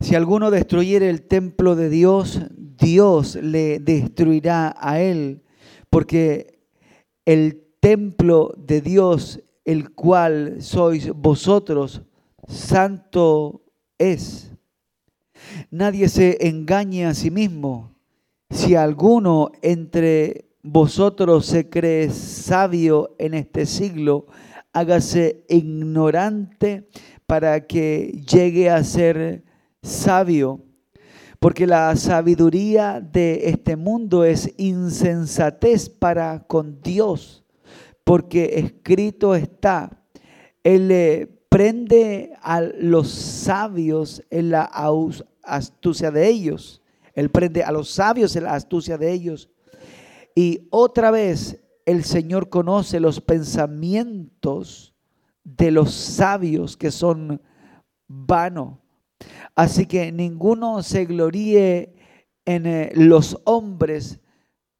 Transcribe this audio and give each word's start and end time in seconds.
Si 0.00 0.14
alguno 0.14 0.50
destruyere 0.50 1.10
el 1.10 1.22
templo 1.22 1.76
de 1.76 1.90
Dios, 1.90 2.40
Dios 2.56 3.36
le 3.36 3.78
destruirá 3.80 4.74
a 4.78 4.98
él, 5.00 5.42
porque 5.90 6.60
el 7.26 7.66
templo 7.80 8.54
de 8.56 8.80
Dios, 8.80 9.42
el 9.66 9.90
cual 9.90 10.62
sois 10.62 11.10
vosotros, 11.12 12.02
santo 12.48 13.62
es. 13.98 14.52
Nadie 15.70 16.08
se 16.08 16.48
engañe 16.48 17.04
a 17.04 17.12
sí 17.12 17.30
mismo. 17.30 17.94
Si 18.48 18.74
alguno 18.74 19.52
entre 19.60 20.46
vosotros 20.62 21.44
se 21.44 21.68
cree 21.68 22.08
sabio 22.08 23.14
en 23.18 23.34
este 23.34 23.66
siglo, 23.66 24.26
hágase 24.72 25.44
ignorante 25.48 26.88
para 27.26 27.66
que 27.66 28.22
llegue 28.26 28.70
a 28.70 28.82
ser 28.82 29.44
sabio. 29.82 30.60
Porque 31.38 31.66
la 31.66 31.96
sabiduría 31.96 33.00
de 33.00 33.48
este 33.48 33.76
mundo 33.76 34.24
es 34.24 34.52
insensatez 34.58 35.88
para 35.88 36.40
con 36.46 36.82
Dios. 36.82 37.44
Porque 38.04 38.58
escrito 38.58 39.34
está, 39.34 40.02
Él 40.62 41.38
prende 41.48 42.32
a 42.42 42.60
los 42.60 43.10
sabios 43.10 44.22
en 44.30 44.50
la 44.50 44.70
astucia 45.42 46.10
de 46.10 46.28
ellos. 46.28 46.82
Él 47.14 47.30
prende 47.30 47.62
a 47.62 47.72
los 47.72 47.90
sabios 47.90 48.36
en 48.36 48.44
la 48.44 48.54
astucia 48.54 48.96
de 48.96 49.12
ellos. 49.12 49.50
Y 50.34 50.68
otra 50.70 51.10
vez 51.10 51.62
el 51.84 52.04
Señor 52.04 52.48
conoce 52.48 53.00
los 53.00 53.20
pensamientos 53.20 54.94
de 55.42 55.70
los 55.70 55.92
sabios 55.92 56.76
que 56.76 56.90
son 56.90 57.42
vanos. 58.06 58.78
Así 59.54 59.86
que 59.86 60.12
ninguno 60.12 60.82
se 60.82 61.04
gloríe 61.04 61.94
en 62.44 62.66
eh, 62.66 62.92
los 62.94 63.38
hombres 63.44 64.20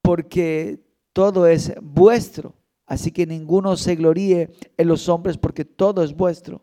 porque 0.02 0.80
todo 1.12 1.46
es 1.46 1.74
vuestro. 1.82 2.54
Así 2.86 3.12
que 3.12 3.26
ninguno 3.26 3.76
se 3.76 3.94
gloríe 3.94 4.50
en 4.76 4.88
los 4.88 5.08
hombres 5.08 5.38
porque 5.38 5.64
todo 5.64 6.02
es 6.02 6.14
vuestro. 6.14 6.62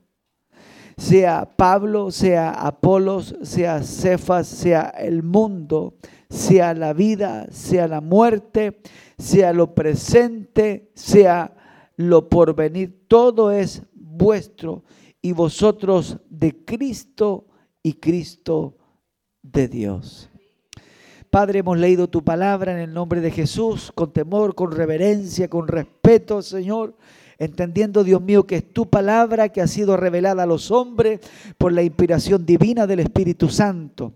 Sea 0.97 1.55
Pablo, 1.55 2.11
sea 2.11 2.49
Apolos, 2.49 3.35
sea 3.43 3.83
Cefas, 3.83 4.47
sea 4.47 4.89
el 4.89 5.21
mundo, 5.21 5.93
sea 6.29 6.73
la 6.73 6.93
vida, 6.93 7.47
sea 7.51 7.87
la 7.87 8.01
muerte, 8.01 8.81
sea 9.17 9.53
lo 9.53 9.75
presente, 9.75 10.91
sea 10.95 11.55
lo 11.95 12.27
porvenir. 12.29 13.05
Todo 13.07 13.51
es 13.51 13.83
vuestro 13.93 14.83
y 15.21 15.31
vosotros 15.33 16.17
de 16.29 16.65
Cristo 16.65 17.46
y 17.87 17.93
Cristo 17.93 18.75
de 19.41 19.69
Dios. 19.69 20.29
Padre, 21.29 21.59
hemos 21.59 21.77
leído 21.77 22.09
tu 22.09 22.21
palabra 22.21 22.73
en 22.73 22.79
el 22.79 22.93
nombre 22.93 23.21
de 23.21 23.31
Jesús, 23.31 23.93
con 23.95 24.11
temor, 24.11 24.55
con 24.55 24.73
reverencia, 24.73 25.49
con 25.49 25.69
respeto, 25.69 26.41
Señor, 26.41 26.97
entendiendo, 27.37 28.03
Dios 28.03 28.21
mío, 28.21 28.45
que 28.45 28.57
es 28.57 28.73
tu 28.73 28.89
palabra 28.89 29.49
que 29.49 29.61
ha 29.61 29.67
sido 29.67 29.95
revelada 29.95 30.43
a 30.43 30.47
los 30.47 30.69
hombres 30.69 31.21
por 31.57 31.71
la 31.71 31.81
inspiración 31.81 32.45
divina 32.45 32.87
del 32.87 32.99
Espíritu 32.99 33.47
Santo. 33.47 34.15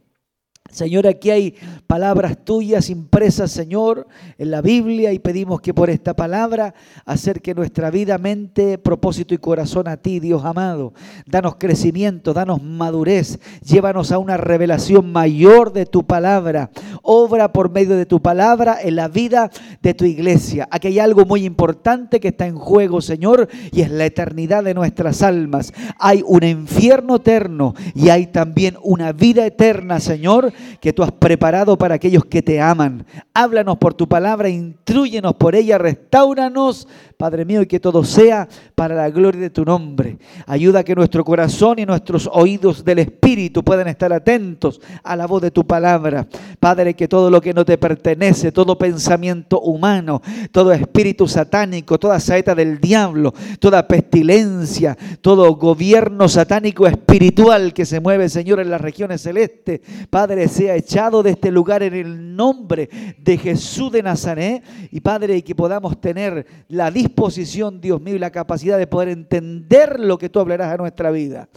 Señor, 0.71 1.05
aquí 1.05 1.29
hay 1.29 1.55
palabras 1.85 2.37
tuyas 2.45 2.89
impresas, 2.89 3.51
Señor, 3.51 4.07
en 4.37 4.51
la 4.51 4.61
Biblia 4.61 5.11
y 5.11 5.19
pedimos 5.19 5.59
que 5.59 5.73
por 5.73 5.89
esta 5.89 6.15
palabra 6.15 6.73
acerque 7.05 7.53
nuestra 7.53 7.91
vida, 7.91 8.17
mente, 8.17 8.77
propósito 8.77 9.33
y 9.33 9.37
corazón 9.37 9.89
a 9.89 9.97
ti, 9.97 10.21
Dios 10.21 10.45
amado. 10.45 10.93
Danos 11.25 11.55
crecimiento, 11.59 12.33
danos 12.33 12.63
madurez, 12.63 13.39
llévanos 13.65 14.13
a 14.13 14.17
una 14.17 14.37
revelación 14.37 15.11
mayor 15.11 15.73
de 15.73 15.85
tu 15.85 16.05
palabra. 16.05 16.71
Obra 17.01 17.51
por 17.51 17.69
medio 17.69 17.97
de 17.97 18.05
tu 18.05 18.21
palabra 18.21 18.77
en 18.81 18.95
la 18.95 19.09
vida 19.09 19.51
de 19.81 19.93
tu 19.93 20.05
iglesia. 20.05 20.69
Aquí 20.71 20.87
hay 20.87 20.99
algo 20.99 21.25
muy 21.25 21.43
importante 21.43 22.21
que 22.21 22.29
está 22.29 22.47
en 22.47 22.55
juego, 22.55 23.01
Señor, 23.01 23.49
y 23.73 23.81
es 23.81 23.91
la 23.91 24.05
eternidad 24.05 24.63
de 24.63 24.73
nuestras 24.73 25.21
almas. 25.21 25.73
Hay 25.99 26.23
un 26.25 26.43
infierno 26.43 27.17
eterno 27.17 27.73
y 27.93 28.07
hay 28.07 28.27
también 28.27 28.77
una 28.81 29.11
vida 29.11 29.45
eterna, 29.45 29.99
Señor 29.99 30.53
que 30.79 30.93
tú 30.93 31.03
has 31.03 31.11
preparado 31.11 31.77
para 31.77 31.95
aquellos 31.95 32.25
que 32.25 32.41
te 32.41 32.61
aman. 32.61 33.05
Háblanos 33.33 33.77
por 33.77 33.93
tu 33.93 34.07
palabra, 34.07 34.49
instruyenos 34.49 35.35
por 35.35 35.55
ella, 35.55 35.77
restauranos, 35.77 36.87
Padre 37.17 37.45
mío, 37.45 37.61
y 37.61 37.67
que 37.67 37.79
todo 37.79 38.03
sea 38.03 38.47
para 38.75 38.95
la 38.95 39.09
gloria 39.09 39.41
de 39.41 39.49
tu 39.49 39.63
nombre. 39.63 40.17
Ayuda 40.47 40.79
a 40.79 40.83
que 40.83 40.95
nuestro 40.95 41.23
corazón 41.23 41.79
y 41.79 41.85
nuestros 41.85 42.29
oídos 42.31 42.83
del 42.83 42.99
Espíritu 42.99 43.63
puedan 43.63 43.87
estar 43.87 44.11
atentos 44.11 44.81
a 45.03 45.15
la 45.15 45.27
voz 45.27 45.41
de 45.41 45.51
tu 45.51 45.65
palabra. 45.65 46.27
Padre, 46.59 46.95
que 46.95 47.07
todo 47.07 47.29
lo 47.29 47.41
que 47.41 47.53
no 47.53 47.65
te 47.65 47.77
pertenece, 47.77 48.51
todo 48.51 48.77
pensamiento 48.77 49.61
humano, 49.61 50.21
todo 50.51 50.71
espíritu 50.71 51.27
satánico, 51.27 51.99
toda 51.99 52.19
saeta 52.19 52.55
del 52.55 52.79
diablo, 52.79 53.33
toda 53.59 53.87
pestilencia, 53.87 54.97
todo 55.21 55.55
gobierno 55.55 56.27
satánico 56.27 56.87
espiritual 56.87 57.73
que 57.73 57.85
se 57.85 57.99
mueve, 57.99 58.29
Señor, 58.29 58.59
en 58.59 58.69
las 58.69 58.81
regiones 58.81 59.21
celestes, 59.21 59.81
Padre, 60.09 60.47
sea 60.51 60.75
echado 60.75 61.23
de 61.23 61.31
este 61.31 61.51
lugar 61.51 61.81
en 61.81 61.93
el 61.93 62.35
nombre 62.35 62.89
de 63.17 63.37
Jesús 63.37 63.91
de 63.91 64.03
Nazaret. 64.03 64.63
Y 64.91 64.99
Padre, 64.99 65.41
que 65.43 65.55
podamos 65.55 65.99
tener 65.99 66.45
la 66.67 66.91
disposición, 66.91 67.81
Dios 67.81 67.99
mío, 68.01 68.15
y 68.15 68.19
la 68.19 68.29
capacidad 68.29 68.77
de 68.77 68.87
poder 68.87 69.09
entender 69.09 69.99
lo 69.99 70.17
que 70.17 70.29
tú 70.29 70.39
hablarás 70.39 70.73
a 70.73 70.77
nuestra 70.77 71.09
vida. 71.09 71.49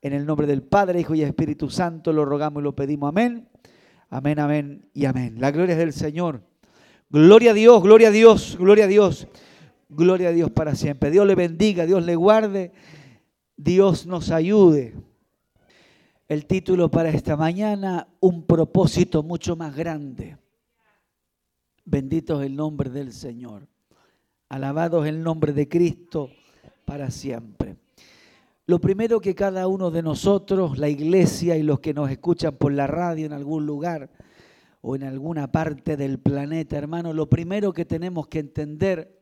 En 0.00 0.12
el 0.12 0.24
nombre 0.24 0.46
del 0.46 0.62
Padre, 0.62 1.00
Hijo 1.00 1.14
y 1.14 1.22
Espíritu 1.22 1.68
Santo 1.68 2.12
lo 2.12 2.24
rogamos 2.24 2.62
y 2.62 2.64
lo 2.64 2.74
pedimos. 2.74 3.08
Amén. 3.08 3.48
Amén, 4.08 4.38
amén 4.38 4.88
y 4.94 5.04
amén. 5.04 5.36
La 5.38 5.50
gloria 5.50 5.72
es 5.72 5.78
del 5.78 5.92
Señor. 5.92 6.40
Gloria 7.10 7.50
a 7.50 7.54
Dios, 7.54 7.82
gloria 7.82 8.08
a 8.08 8.12
Dios, 8.12 8.56
gloria 8.58 8.84
a 8.84 8.88
Dios. 8.88 9.28
Gloria 9.90 10.28
a 10.28 10.32
Dios 10.32 10.50
para 10.50 10.74
siempre. 10.74 11.10
Dios 11.10 11.26
le 11.26 11.34
bendiga, 11.34 11.86
Dios 11.86 12.04
le 12.04 12.14
guarde, 12.14 12.72
Dios 13.56 14.06
nos 14.06 14.30
ayude 14.30 14.94
el 16.28 16.44
título 16.44 16.90
para 16.90 17.08
esta 17.08 17.36
mañana, 17.38 18.06
un 18.20 18.44
propósito 18.44 19.22
mucho 19.22 19.56
más 19.56 19.74
grande. 19.74 20.36
Bendito 21.86 22.42
es 22.42 22.46
el 22.46 22.54
nombre 22.54 22.90
del 22.90 23.14
Señor. 23.14 23.66
Alabado 24.50 25.04
es 25.04 25.08
el 25.08 25.22
nombre 25.22 25.54
de 25.54 25.68
Cristo 25.68 26.30
para 26.84 27.10
siempre. 27.10 27.76
Lo 28.66 28.78
primero 28.78 29.20
que 29.20 29.34
cada 29.34 29.66
uno 29.68 29.90
de 29.90 30.02
nosotros, 30.02 30.76
la 30.76 30.90
iglesia 30.90 31.56
y 31.56 31.62
los 31.62 31.80
que 31.80 31.94
nos 31.94 32.10
escuchan 32.10 32.54
por 32.56 32.74
la 32.74 32.86
radio 32.86 33.24
en 33.24 33.32
algún 33.32 33.64
lugar 33.64 34.10
o 34.82 34.96
en 34.96 35.04
alguna 35.04 35.50
parte 35.50 35.96
del 35.96 36.18
planeta, 36.18 36.76
hermano, 36.76 37.14
lo 37.14 37.30
primero 37.30 37.72
que 37.72 37.86
tenemos 37.86 38.28
que 38.28 38.40
entender 38.40 39.18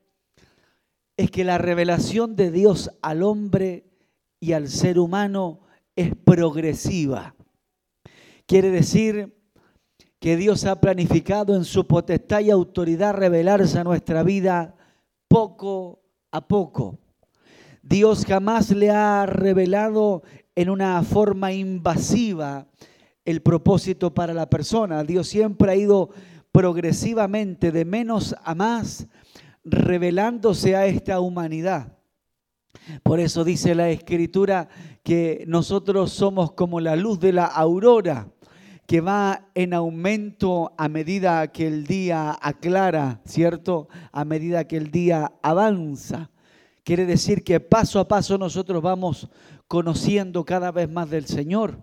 es 1.16 1.30
que 1.30 1.44
la 1.44 1.58
revelación 1.58 2.34
de 2.34 2.50
Dios 2.50 2.90
al 3.00 3.22
hombre 3.22 3.84
y 4.40 4.52
al 4.52 4.66
ser 4.66 4.98
humano 4.98 5.65
es 5.96 6.14
progresiva. 6.14 7.34
Quiere 8.46 8.70
decir 8.70 9.34
que 10.20 10.36
Dios 10.36 10.64
ha 10.64 10.80
planificado 10.80 11.56
en 11.56 11.64
su 11.64 11.86
potestad 11.86 12.40
y 12.40 12.50
autoridad 12.50 13.14
revelarse 13.14 13.78
a 13.78 13.84
nuestra 13.84 14.22
vida 14.22 14.76
poco 15.28 16.02
a 16.30 16.46
poco. 16.46 16.98
Dios 17.82 18.24
jamás 18.26 18.70
le 18.70 18.90
ha 18.90 19.26
revelado 19.26 20.22
en 20.54 20.70
una 20.70 21.02
forma 21.02 21.52
invasiva 21.52 22.66
el 23.24 23.42
propósito 23.42 24.14
para 24.14 24.34
la 24.34 24.48
persona. 24.48 25.04
Dios 25.04 25.28
siempre 25.28 25.72
ha 25.72 25.76
ido 25.76 26.10
progresivamente 26.52 27.72
de 27.72 27.84
menos 27.84 28.34
a 28.42 28.54
más 28.54 29.06
revelándose 29.64 30.76
a 30.76 30.86
esta 30.86 31.20
humanidad. 31.20 31.95
Por 33.02 33.20
eso 33.20 33.44
dice 33.44 33.74
la 33.74 33.90
escritura 33.90 34.68
que 35.02 35.44
nosotros 35.46 36.12
somos 36.12 36.52
como 36.52 36.80
la 36.80 36.96
luz 36.96 37.20
de 37.20 37.32
la 37.32 37.46
aurora 37.46 38.28
que 38.86 39.00
va 39.00 39.48
en 39.54 39.74
aumento 39.74 40.72
a 40.78 40.88
medida 40.88 41.48
que 41.48 41.66
el 41.66 41.86
día 41.86 42.36
aclara, 42.40 43.20
¿cierto? 43.24 43.88
A 44.12 44.24
medida 44.24 44.64
que 44.64 44.76
el 44.76 44.90
día 44.90 45.32
avanza. 45.42 46.30
Quiere 46.84 47.04
decir 47.04 47.42
que 47.42 47.58
paso 47.58 47.98
a 47.98 48.06
paso 48.06 48.38
nosotros 48.38 48.80
vamos 48.80 49.28
conociendo 49.66 50.44
cada 50.44 50.70
vez 50.70 50.88
más 50.88 51.10
del 51.10 51.26
Señor. 51.26 51.82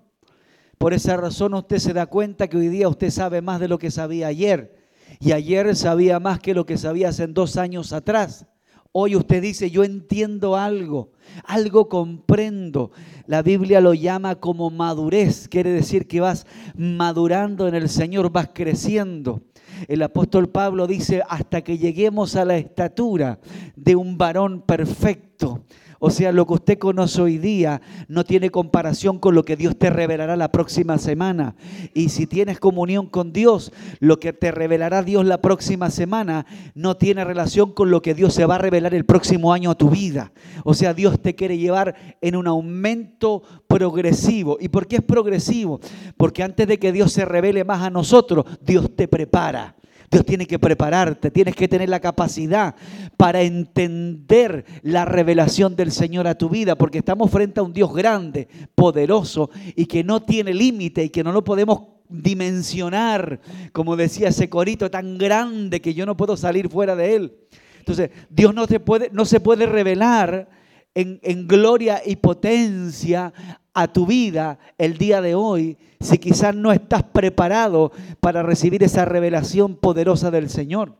Por 0.77 0.93
esa 0.93 1.17
razón 1.17 1.53
usted 1.53 1.79
se 1.79 1.93
da 1.93 2.05
cuenta 2.05 2.47
que 2.47 2.57
hoy 2.57 2.69
día 2.69 2.87
usted 2.87 3.09
sabe 3.09 3.41
más 3.41 3.59
de 3.59 3.67
lo 3.67 3.77
que 3.77 3.91
sabía 3.91 4.27
ayer. 4.27 4.81
Y 5.19 5.33
ayer 5.33 5.75
sabía 5.75 6.19
más 6.19 6.39
que 6.39 6.53
lo 6.53 6.65
que 6.65 6.77
sabía 6.77 7.09
hace 7.09 7.27
dos 7.27 7.57
años 7.57 7.91
atrás. 7.91 8.45
Hoy 8.95 9.15
usted 9.15 9.41
dice, 9.41 9.71
yo 9.71 9.83
entiendo 9.83 10.55
algo. 10.55 11.09
algo 11.45 11.89
comprendo. 11.89 12.91
La 13.25 13.41
Biblia 13.41 13.81
lo 13.81 13.95
llama 13.95 14.35
como 14.35 14.69
madurez, 14.69 15.47
quiere 15.47 15.71
decir 15.71 16.07
que 16.07 16.21
vas 16.21 16.45
madurando 16.75 17.67
en 17.67 17.73
el 17.73 17.89
Señor, 17.89 18.31
vas 18.31 18.51
creciendo. 18.53 19.41
El 19.87 20.03
apóstol 20.03 20.47
Pablo 20.49 20.85
dice, 20.85 21.23
hasta 21.27 21.63
que 21.63 21.79
lleguemos 21.79 22.35
a 22.35 22.45
la 22.45 22.55
estatura 22.57 23.39
de 23.75 23.95
un 23.95 24.15
varón 24.15 24.61
perfecto. 24.61 25.63
O 26.05 26.09
sea, 26.09 26.33
lo 26.33 26.45
que 26.45 26.55
usted 26.55 26.79
conoce 26.79 27.21
hoy 27.21 27.37
día 27.37 27.81
no 28.09 28.25
tiene 28.25 28.49
comparación 28.49 29.19
con 29.19 29.35
lo 29.35 29.45
que 29.45 29.55
Dios 29.55 29.77
te 29.77 29.89
revelará 29.89 30.35
la 30.35 30.51
próxima 30.51 30.97
semana. 30.97 31.55
Y 31.93 32.09
si 32.09 32.27
tienes 32.27 32.59
comunión 32.59 33.07
con 33.07 33.31
Dios, 33.31 33.71
lo 34.01 34.19
que 34.19 34.33
te 34.33 34.51
revelará 34.51 35.01
Dios 35.01 35.25
la 35.25 35.39
próxima 35.39 35.89
semana 35.89 36.45
no 36.75 36.97
tiene 36.97 37.23
relación 37.23 37.71
con 37.71 37.89
lo 37.89 38.01
que 38.01 38.13
Dios 38.15 38.33
se 38.33 38.45
va 38.45 38.55
a 38.55 38.57
revelar 38.57 38.93
el 38.93 39.05
próximo 39.05 39.53
año 39.53 39.71
a 39.71 39.75
tu 39.75 39.89
vida. 39.89 40.33
O 40.65 40.73
sea, 40.73 40.93
Dios 40.93 41.21
te 41.21 41.35
quiere 41.35 41.57
llevar 41.57 41.95
en 42.19 42.35
un 42.35 42.47
aumento 42.47 43.41
progresivo. 43.67 44.57
¿Y 44.59 44.67
por 44.67 44.87
qué 44.87 44.97
es 44.97 45.03
progresivo? 45.03 45.79
Porque 46.17 46.43
antes 46.43 46.67
de 46.67 46.79
que 46.79 46.91
Dios 46.91 47.13
se 47.13 47.23
revele 47.23 47.63
más 47.63 47.81
a 47.81 47.89
nosotros, 47.89 48.43
Dios 48.59 48.93
te 48.93 49.07
prepara. 49.07 49.77
Dios 50.13 50.25
tiene 50.25 50.45
que 50.45 50.59
prepararte, 50.59 51.31
tienes 51.31 51.55
que 51.55 51.67
tener 51.67 51.89
la 51.89 51.99
capacidad 51.99 52.75
para 53.17 53.41
entender 53.41 54.63
la 54.83 55.05
revelación 55.05 55.75
del 55.75 55.91
Señor 55.91 56.27
a 56.27 56.37
tu 56.37 56.49
vida, 56.49 56.75
porque 56.75 56.99
estamos 56.99 57.31
frente 57.31 57.59
a 57.59 57.63
un 57.63 57.73
Dios 57.73 57.91
grande, 57.93 58.47
poderoso 58.75 59.49
y 59.75 59.87
que 59.87 60.03
no 60.03 60.21
tiene 60.21 60.53
límite 60.53 61.03
y 61.03 61.09
que 61.09 61.23
no 61.23 61.31
lo 61.31 61.43
podemos 61.43 61.87
dimensionar, 62.07 63.39
como 63.71 63.95
decía 63.95 64.27
ese 64.27 64.49
corito 64.49 64.91
tan 64.91 65.17
grande 65.17 65.81
que 65.81 65.95
yo 65.95 66.05
no 66.05 66.15
puedo 66.15 66.37
salir 66.37 66.69
fuera 66.69 66.95
de 66.95 67.15
él. 67.15 67.35
Entonces, 67.79 68.11
Dios 68.29 68.53
no, 68.53 68.67
puede, 68.67 69.09
no 69.11 69.25
se 69.25 69.39
puede 69.39 69.65
revelar 69.65 70.47
en, 70.93 71.19
en 71.23 71.47
gloria 71.47 72.03
y 72.05 72.17
potencia 72.17 73.33
a 73.73 73.91
tu 73.91 74.05
vida 74.05 74.59
el 74.77 74.97
día 74.97 75.21
de 75.21 75.35
hoy 75.35 75.77
si 75.99 76.17
quizás 76.17 76.53
no 76.55 76.71
estás 76.71 77.03
preparado 77.03 77.91
para 78.19 78.43
recibir 78.43 78.83
esa 78.83 79.05
revelación 79.05 79.75
poderosa 79.75 80.31
del 80.31 80.49
Señor. 80.49 80.97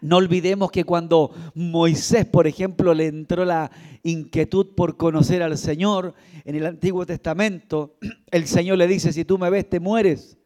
No 0.00 0.18
olvidemos 0.18 0.70
que 0.70 0.84
cuando 0.84 1.32
Moisés, 1.54 2.24
por 2.24 2.46
ejemplo, 2.46 2.94
le 2.94 3.06
entró 3.06 3.44
la 3.44 3.70
inquietud 4.04 4.74
por 4.76 4.96
conocer 4.96 5.42
al 5.42 5.58
Señor 5.58 6.14
en 6.44 6.54
el 6.54 6.66
Antiguo 6.66 7.04
Testamento, 7.04 7.96
el 8.30 8.46
Señor 8.46 8.78
le 8.78 8.86
dice, 8.86 9.12
si 9.12 9.24
tú 9.24 9.38
me 9.38 9.50
ves, 9.50 9.68
te 9.68 9.80
mueres. 9.80 10.38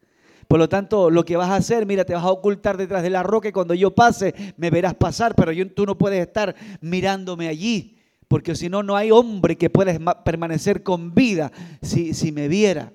Por 0.47 0.57
lo 0.59 0.69
tanto, 0.69 1.11
lo 1.11 1.23
que 1.23 1.37
vas 1.37 1.49
a 1.49 1.57
hacer, 1.57 1.85
mira, 1.85 2.05
te 2.05 2.13
vas 2.13 2.23
a 2.23 2.31
ocultar 2.31 2.77
detrás 2.77 3.03
de 3.03 3.09
la 3.09 3.21
roca 3.21 3.49
y 3.49 3.51
cuando 3.51 3.73
yo 3.73 3.93
pase, 3.93 4.33
me 4.55 4.71
verás 4.71 4.95
pasar, 4.95 5.35
pero 5.35 5.51
yo, 5.51 5.69
tú 5.71 5.85
no 5.85 5.97
puedes 5.97 6.25
estar 6.25 6.55
mirándome 6.81 7.47
allí 7.47 7.96
porque 8.27 8.55
si 8.55 8.69
no, 8.69 8.83
no 8.83 8.95
hay 8.95 9.11
hombre 9.11 9.57
que 9.57 9.69
pueda 9.69 10.23
permanecer 10.23 10.83
con 10.83 11.13
vida 11.13 11.51
si, 11.81 12.13
si 12.13 12.31
me 12.31 12.47
viera. 12.47 12.93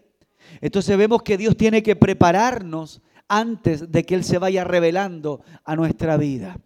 Entonces 0.61 0.97
vemos 0.97 1.23
que 1.23 1.39
Dios 1.39 1.57
tiene 1.57 1.83
que 1.83 1.97
prepararnos 1.97 3.03
antes 3.29 3.91
de 3.91 4.05
que 4.05 4.15
Él 4.15 4.25
se 4.25 4.39
vaya 4.39 4.65
revelando 4.65 5.41
a 5.65 5.75
nuestra 5.75 6.17
vida. 6.17 6.59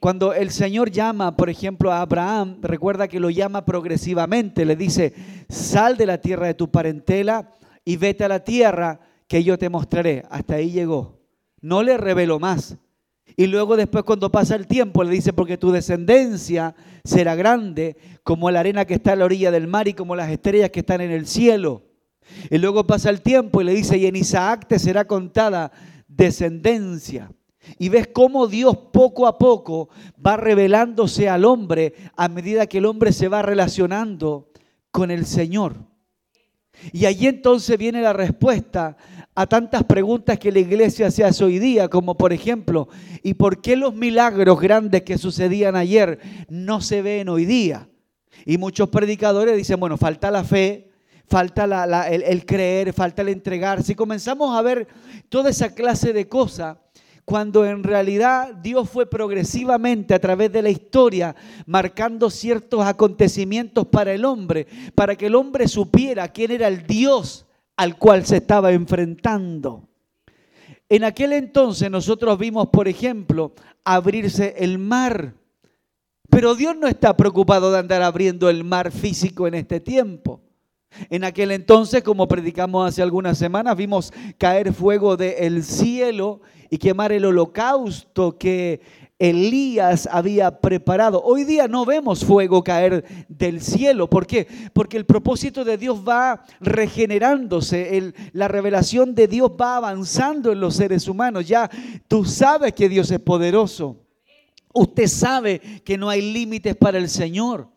Cuando 0.00 0.34
el 0.34 0.50
Señor 0.50 0.90
llama, 0.90 1.36
por 1.36 1.48
ejemplo, 1.48 1.92
a 1.92 2.02
Abraham, 2.02 2.58
recuerda 2.60 3.08
que 3.08 3.20
lo 3.20 3.30
llama 3.30 3.64
progresivamente, 3.64 4.64
le 4.64 4.76
dice, 4.76 5.14
sal 5.48 5.96
de 5.96 6.06
la 6.06 6.18
tierra 6.18 6.46
de 6.46 6.54
tu 6.54 6.70
parentela 6.70 7.54
y 7.84 7.96
vete 7.96 8.24
a 8.24 8.28
la 8.28 8.44
tierra 8.44 9.00
que 9.26 9.42
yo 9.44 9.58
te 9.58 9.68
mostraré. 9.68 10.24
Hasta 10.30 10.56
ahí 10.56 10.70
llegó. 10.70 11.20
No 11.60 11.82
le 11.82 11.96
reveló 11.96 12.38
más. 12.38 12.76
Y 13.36 13.46
luego 13.46 13.76
después 13.76 14.04
cuando 14.04 14.30
pasa 14.30 14.54
el 14.54 14.66
tiempo 14.66 15.04
le 15.04 15.10
dice, 15.10 15.32
porque 15.32 15.56
tu 15.56 15.70
descendencia 15.70 16.74
será 17.04 17.34
grande 17.34 17.96
como 18.22 18.50
la 18.50 18.60
arena 18.60 18.84
que 18.84 18.94
está 18.94 19.12
a 19.12 19.16
la 19.16 19.24
orilla 19.24 19.50
del 19.50 19.66
mar 19.66 19.88
y 19.88 19.94
como 19.94 20.16
las 20.16 20.30
estrellas 20.30 20.70
que 20.70 20.80
están 20.80 21.00
en 21.00 21.10
el 21.10 21.26
cielo. 21.26 21.82
Y 22.50 22.58
luego 22.58 22.86
pasa 22.86 23.10
el 23.10 23.22
tiempo 23.22 23.60
y 23.60 23.64
le 23.64 23.74
dice, 23.74 23.98
y 23.98 24.06
en 24.06 24.16
Isaac 24.16 24.66
te 24.68 24.78
será 24.78 25.06
contada 25.06 25.72
descendencia. 26.08 27.30
Y 27.78 27.88
ves 27.88 28.08
cómo 28.08 28.46
Dios 28.46 28.76
poco 28.92 29.26
a 29.26 29.38
poco 29.38 29.90
va 30.24 30.36
revelándose 30.36 31.28
al 31.28 31.44
hombre 31.44 31.94
a 32.16 32.28
medida 32.28 32.66
que 32.66 32.78
el 32.78 32.86
hombre 32.86 33.12
se 33.12 33.28
va 33.28 33.42
relacionando 33.42 34.50
con 34.90 35.10
el 35.10 35.26
Señor. 35.26 35.89
Y 36.92 37.06
allí 37.06 37.26
entonces 37.26 37.76
viene 37.78 38.02
la 38.02 38.12
respuesta 38.12 38.96
a 39.34 39.46
tantas 39.46 39.84
preguntas 39.84 40.38
que 40.38 40.52
la 40.52 40.58
iglesia 40.58 41.10
se 41.10 41.24
hace 41.24 41.44
hoy 41.44 41.58
día, 41.58 41.88
como 41.88 42.16
por 42.16 42.32
ejemplo, 42.32 42.88
¿y 43.22 43.34
por 43.34 43.60
qué 43.62 43.76
los 43.76 43.94
milagros 43.94 44.60
grandes 44.60 45.02
que 45.02 45.18
sucedían 45.18 45.76
ayer 45.76 46.18
no 46.48 46.80
se 46.80 47.02
ven 47.02 47.28
hoy 47.28 47.44
día? 47.44 47.88
Y 48.44 48.58
muchos 48.58 48.88
predicadores 48.88 49.56
dicen, 49.56 49.78
bueno, 49.78 49.96
falta 49.96 50.30
la 50.30 50.44
fe, 50.44 50.90
falta 51.26 51.64
el, 52.08 52.22
el, 52.22 52.44
creer, 52.44 52.92
falta 52.92 53.22
el 53.22 53.28
entregarse. 53.28 53.92
Y 53.92 53.94
comenzamos 53.94 54.56
a 54.56 54.62
ver 54.62 54.88
toda 55.28 55.50
esa 55.50 55.74
clase 55.74 56.12
de 56.12 56.28
cosas 56.28 56.76
cuando 57.30 57.64
en 57.64 57.84
realidad 57.84 58.56
Dios 58.56 58.90
fue 58.90 59.08
progresivamente 59.08 60.14
a 60.14 60.18
través 60.18 60.50
de 60.50 60.62
la 60.62 60.70
historia 60.70 61.36
marcando 61.64 62.28
ciertos 62.28 62.84
acontecimientos 62.84 63.86
para 63.86 64.12
el 64.12 64.24
hombre, 64.24 64.66
para 64.96 65.14
que 65.14 65.26
el 65.26 65.36
hombre 65.36 65.68
supiera 65.68 66.26
quién 66.26 66.50
era 66.50 66.66
el 66.66 66.88
Dios 66.88 67.46
al 67.76 67.96
cual 67.98 68.26
se 68.26 68.38
estaba 68.38 68.72
enfrentando. 68.72 69.88
En 70.88 71.04
aquel 71.04 71.32
entonces 71.34 71.88
nosotros 71.88 72.36
vimos, 72.36 72.66
por 72.66 72.88
ejemplo, 72.88 73.54
abrirse 73.84 74.56
el 74.58 74.78
mar. 74.78 75.34
Pero 76.30 76.56
Dios 76.56 76.76
no 76.76 76.88
está 76.88 77.16
preocupado 77.16 77.70
de 77.70 77.78
andar 77.78 78.02
abriendo 78.02 78.50
el 78.50 78.64
mar 78.64 78.90
físico 78.90 79.46
en 79.46 79.54
este 79.54 79.78
tiempo. 79.78 80.40
En 81.08 81.24
aquel 81.24 81.50
entonces, 81.52 82.02
como 82.02 82.28
predicamos 82.28 82.88
hace 82.88 83.02
algunas 83.02 83.38
semanas, 83.38 83.76
vimos 83.76 84.12
caer 84.38 84.72
fuego 84.72 85.16
del 85.16 85.62
cielo 85.64 86.40
y 86.68 86.78
quemar 86.78 87.12
el 87.12 87.24
holocausto 87.24 88.36
que 88.36 88.80
Elías 89.18 90.08
había 90.10 90.60
preparado. 90.60 91.22
Hoy 91.22 91.44
día 91.44 91.68
no 91.68 91.84
vemos 91.84 92.24
fuego 92.24 92.64
caer 92.64 93.04
del 93.28 93.60
cielo. 93.60 94.08
¿Por 94.08 94.26
qué? 94.26 94.46
Porque 94.72 94.96
el 94.96 95.04
propósito 95.04 95.64
de 95.64 95.76
Dios 95.76 96.02
va 96.06 96.42
regenerándose. 96.58 98.14
la 98.32 98.48
revelación 98.48 99.14
de 99.14 99.28
Dios 99.28 99.50
va 99.60 99.76
avanzando 99.76 100.52
en 100.52 100.60
los 100.60 100.74
seres 100.74 101.06
humanos. 101.06 101.46
Ya 101.46 101.70
tú 102.08 102.24
sabes 102.24 102.72
que 102.72 102.88
Dios 102.88 103.10
es 103.10 103.20
poderoso. 103.20 103.98
Usted 104.72 105.06
sabe 105.06 105.60
que 105.84 105.98
no 105.98 106.08
hay 106.08 106.32
límites 106.32 106.74
para 106.76 106.96
el 106.96 107.08
Señor. 107.08 107.68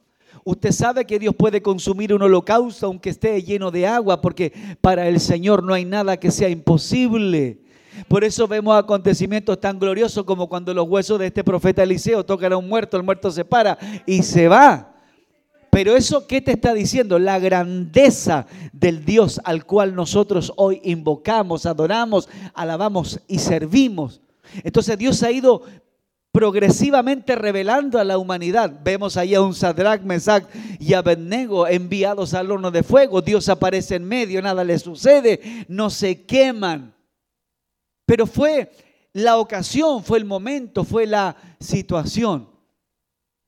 Usted 0.45 0.71
sabe 0.71 1.05
que 1.05 1.19
Dios 1.19 1.33
puede 1.35 1.61
consumir 1.61 2.13
un 2.13 2.21
holocausto 2.21 2.87
aunque 2.87 3.09
esté 3.09 3.41
lleno 3.41 3.71
de 3.71 3.87
agua, 3.87 4.21
porque 4.21 4.51
para 4.81 5.07
el 5.07 5.19
Señor 5.19 5.63
no 5.63 5.73
hay 5.73 5.85
nada 5.85 6.17
que 6.17 6.31
sea 6.31 6.49
imposible. 6.49 7.59
Por 8.07 8.23
eso 8.23 8.47
vemos 8.47 8.77
acontecimientos 8.77 9.59
tan 9.59 9.79
gloriosos 9.79 10.25
como 10.25 10.49
cuando 10.49 10.73
los 10.73 10.87
huesos 10.87 11.19
de 11.19 11.27
este 11.27 11.43
profeta 11.43 11.83
Eliseo 11.83 12.25
tocan 12.25 12.51
a 12.53 12.57
un 12.57 12.67
muerto, 12.67 12.97
el 12.97 13.03
muerto 13.03 13.31
se 13.31 13.45
para 13.45 13.77
y 14.05 14.23
se 14.23 14.47
va. 14.47 14.93
Pero 15.69 15.95
eso, 15.95 16.27
¿qué 16.27 16.41
te 16.41 16.51
está 16.51 16.73
diciendo? 16.73 17.17
La 17.17 17.39
grandeza 17.39 18.45
del 18.71 19.05
Dios 19.05 19.41
al 19.43 19.65
cual 19.65 19.95
nosotros 19.95 20.53
hoy 20.55 20.79
invocamos, 20.83 21.65
adoramos, 21.65 22.29
alabamos 22.53 23.19
y 23.27 23.39
servimos. 23.39 24.21
Entonces 24.63 24.97
Dios 24.97 25.23
ha 25.23 25.31
ido 25.31 25.63
progresivamente 26.33 27.35
revelando 27.35 27.99
a 27.99 28.03
la 28.03 28.17
humanidad. 28.17 28.79
Vemos 28.83 29.17
ahí 29.17 29.35
a 29.35 29.41
un 29.41 29.53
Sadrach, 29.53 30.01
Mesach 30.01 30.43
y 30.79 30.95
Abednego 30.95 31.67
enviados 31.67 32.33
al 32.33 32.49
horno 32.49 32.71
de 32.71 32.81
fuego. 32.81 33.21
Dios 33.21 33.49
aparece 33.49 33.95
en 33.95 34.03
medio, 34.03 34.41
nada 34.41 34.63
les 34.63 34.81
sucede, 34.81 35.39
no 35.67 35.91
se 35.91 36.25
queman. 36.25 36.95
Pero 38.07 38.25
fue 38.25 38.71
la 39.13 39.37
ocasión, 39.37 40.03
fue 40.03 40.17
el 40.17 40.25
momento, 40.25 40.83
fue 40.83 41.05
la 41.05 41.37
situación. 41.59 42.49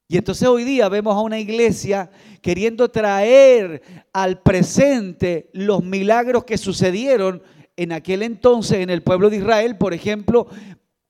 Y 0.08 0.18
entonces 0.18 0.48
hoy 0.48 0.64
día 0.64 0.88
vemos 0.88 1.16
a 1.16 1.22
una 1.22 1.40
iglesia 1.40 2.12
queriendo 2.40 2.90
traer 2.90 3.82
al 4.14 4.44
presente 4.44 5.50
los 5.54 5.84
milagros 5.84 6.44
que 6.44 6.60
sucedieron 6.60 7.42
en 7.78 7.94
aquel 7.94 8.22
entonces 8.22 8.78
en 8.78 8.92
el 8.92 9.02
pueblo 9.02 9.32
de 9.32 9.38
Israel, 9.38 9.76
por 9.76 9.96
ejemplo, 9.96 10.48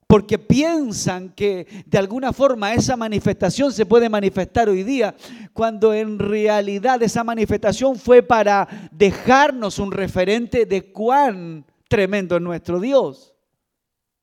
porque 0.07 0.37
piensan 0.37 1.29
que 1.29 1.83
de 1.85 1.97
alguna 1.97 2.31
forma 2.31 2.73
esa 2.73 2.95
manifestación 2.95 3.71
se 3.71 3.85
puede 3.85 4.07
manifestar 4.09 4.69
hoy 4.69 4.83
día, 4.83 5.15
cuando 5.53 5.93
en 5.93 6.19
realidad 6.19 7.01
esa 7.01 7.23
manifestación 7.23 7.97
fue 7.97 8.21
para 8.21 8.67
dejarnos 8.91 9.79
un 9.79 9.91
referente 9.91 10.65
de 10.65 10.91
cuán 10.91 11.65
tremendo 11.87 12.35
es 12.35 12.41
nuestro 12.41 12.79
Dios. 12.79 13.33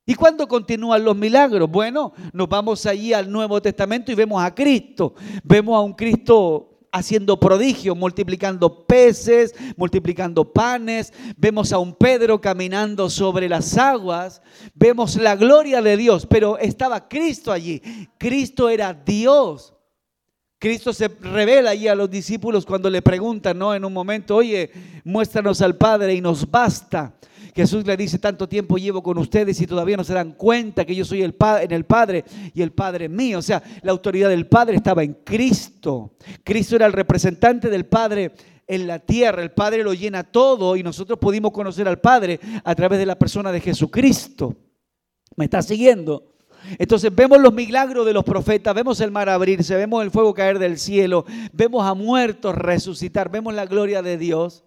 ¿Y 0.04 0.14
cuándo 0.14 0.48
continúan 0.48 1.04
los 1.04 1.16
milagros? 1.16 1.70
Bueno, 1.70 2.12
nos 2.32 2.48
vamos 2.48 2.86
allí 2.86 3.12
al 3.12 3.30
Nuevo 3.30 3.62
Testamento 3.62 4.10
y 4.10 4.16
vemos 4.16 4.42
a 4.42 4.52
Cristo. 4.52 5.14
Vemos 5.44 5.76
a 5.76 5.80
un 5.80 5.92
Cristo 5.92 6.71
haciendo 6.92 7.40
prodigios, 7.40 7.96
multiplicando 7.96 8.86
peces, 8.86 9.54
multiplicando 9.76 10.52
panes. 10.52 11.12
Vemos 11.36 11.72
a 11.72 11.78
un 11.78 11.94
Pedro 11.94 12.40
caminando 12.40 13.08
sobre 13.10 13.48
las 13.48 13.76
aguas. 13.78 14.42
Vemos 14.74 15.16
la 15.16 15.34
gloria 15.34 15.80
de 15.80 15.96
Dios, 15.96 16.26
pero 16.26 16.58
estaba 16.58 17.08
Cristo 17.08 17.50
allí. 17.50 17.82
Cristo 18.18 18.68
era 18.68 18.92
Dios. 18.92 19.74
Cristo 20.58 20.92
se 20.92 21.08
revela 21.08 21.70
allí 21.70 21.88
a 21.88 21.94
los 21.96 22.08
discípulos 22.08 22.64
cuando 22.64 22.88
le 22.88 23.02
preguntan, 23.02 23.58
¿no? 23.58 23.74
En 23.74 23.84
un 23.84 23.92
momento, 23.92 24.36
oye, 24.36 24.70
muéstranos 25.02 25.60
al 25.60 25.76
Padre 25.76 26.14
y 26.14 26.20
nos 26.20 26.48
basta. 26.48 27.16
Jesús 27.54 27.86
le 27.86 27.96
dice, 27.96 28.18
tanto 28.18 28.48
tiempo 28.48 28.78
llevo 28.78 29.02
con 29.02 29.18
ustedes 29.18 29.60
y 29.60 29.66
todavía 29.66 29.96
no 29.96 30.04
se 30.04 30.14
dan 30.14 30.32
cuenta 30.32 30.84
que 30.86 30.94
yo 30.94 31.04
soy 31.04 31.22
el 31.22 31.36
en 31.60 31.72
el 31.72 31.84
Padre 31.84 32.24
y 32.54 32.62
el 32.62 32.72
Padre 32.72 33.08
mío. 33.08 33.38
O 33.38 33.42
sea, 33.42 33.62
la 33.82 33.92
autoridad 33.92 34.30
del 34.30 34.46
Padre 34.46 34.76
estaba 34.76 35.02
en 35.02 35.14
Cristo. 35.22 36.14
Cristo 36.42 36.76
era 36.76 36.86
el 36.86 36.92
representante 36.92 37.68
del 37.68 37.84
Padre 37.84 38.32
en 38.66 38.86
la 38.86 39.00
tierra. 39.00 39.42
El 39.42 39.52
Padre 39.52 39.82
lo 39.82 39.92
llena 39.92 40.24
todo 40.24 40.76
y 40.76 40.82
nosotros 40.82 41.18
pudimos 41.18 41.52
conocer 41.52 41.86
al 41.86 42.00
Padre 42.00 42.40
a 42.64 42.74
través 42.74 42.98
de 42.98 43.06
la 43.06 43.18
persona 43.18 43.52
de 43.52 43.60
Jesucristo. 43.60 44.56
¿Me 45.36 45.44
está 45.44 45.60
siguiendo? 45.60 46.32
Entonces 46.78 47.14
vemos 47.14 47.40
los 47.40 47.52
milagros 47.52 48.06
de 48.06 48.12
los 48.12 48.24
profetas, 48.24 48.74
vemos 48.74 49.00
el 49.00 49.10
mar 49.10 49.28
abrirse, 49.28 49.74
vemos 49.76 50.02
el 50.02 50.10
fuego 50.10 50.32
caer 50.32 50.58
del 50.58 50.78
cielo, 50.78 51.26
vemos 51.52 51.84
a 51.84 51.92
muertos 51.94 52.54
resucitar, 52.54 53.30
vemos 53.30 53.52
la 53.52 53.66
gloria 53.66 54.00
de 54.00 54.16
Dios. 54.16 54.64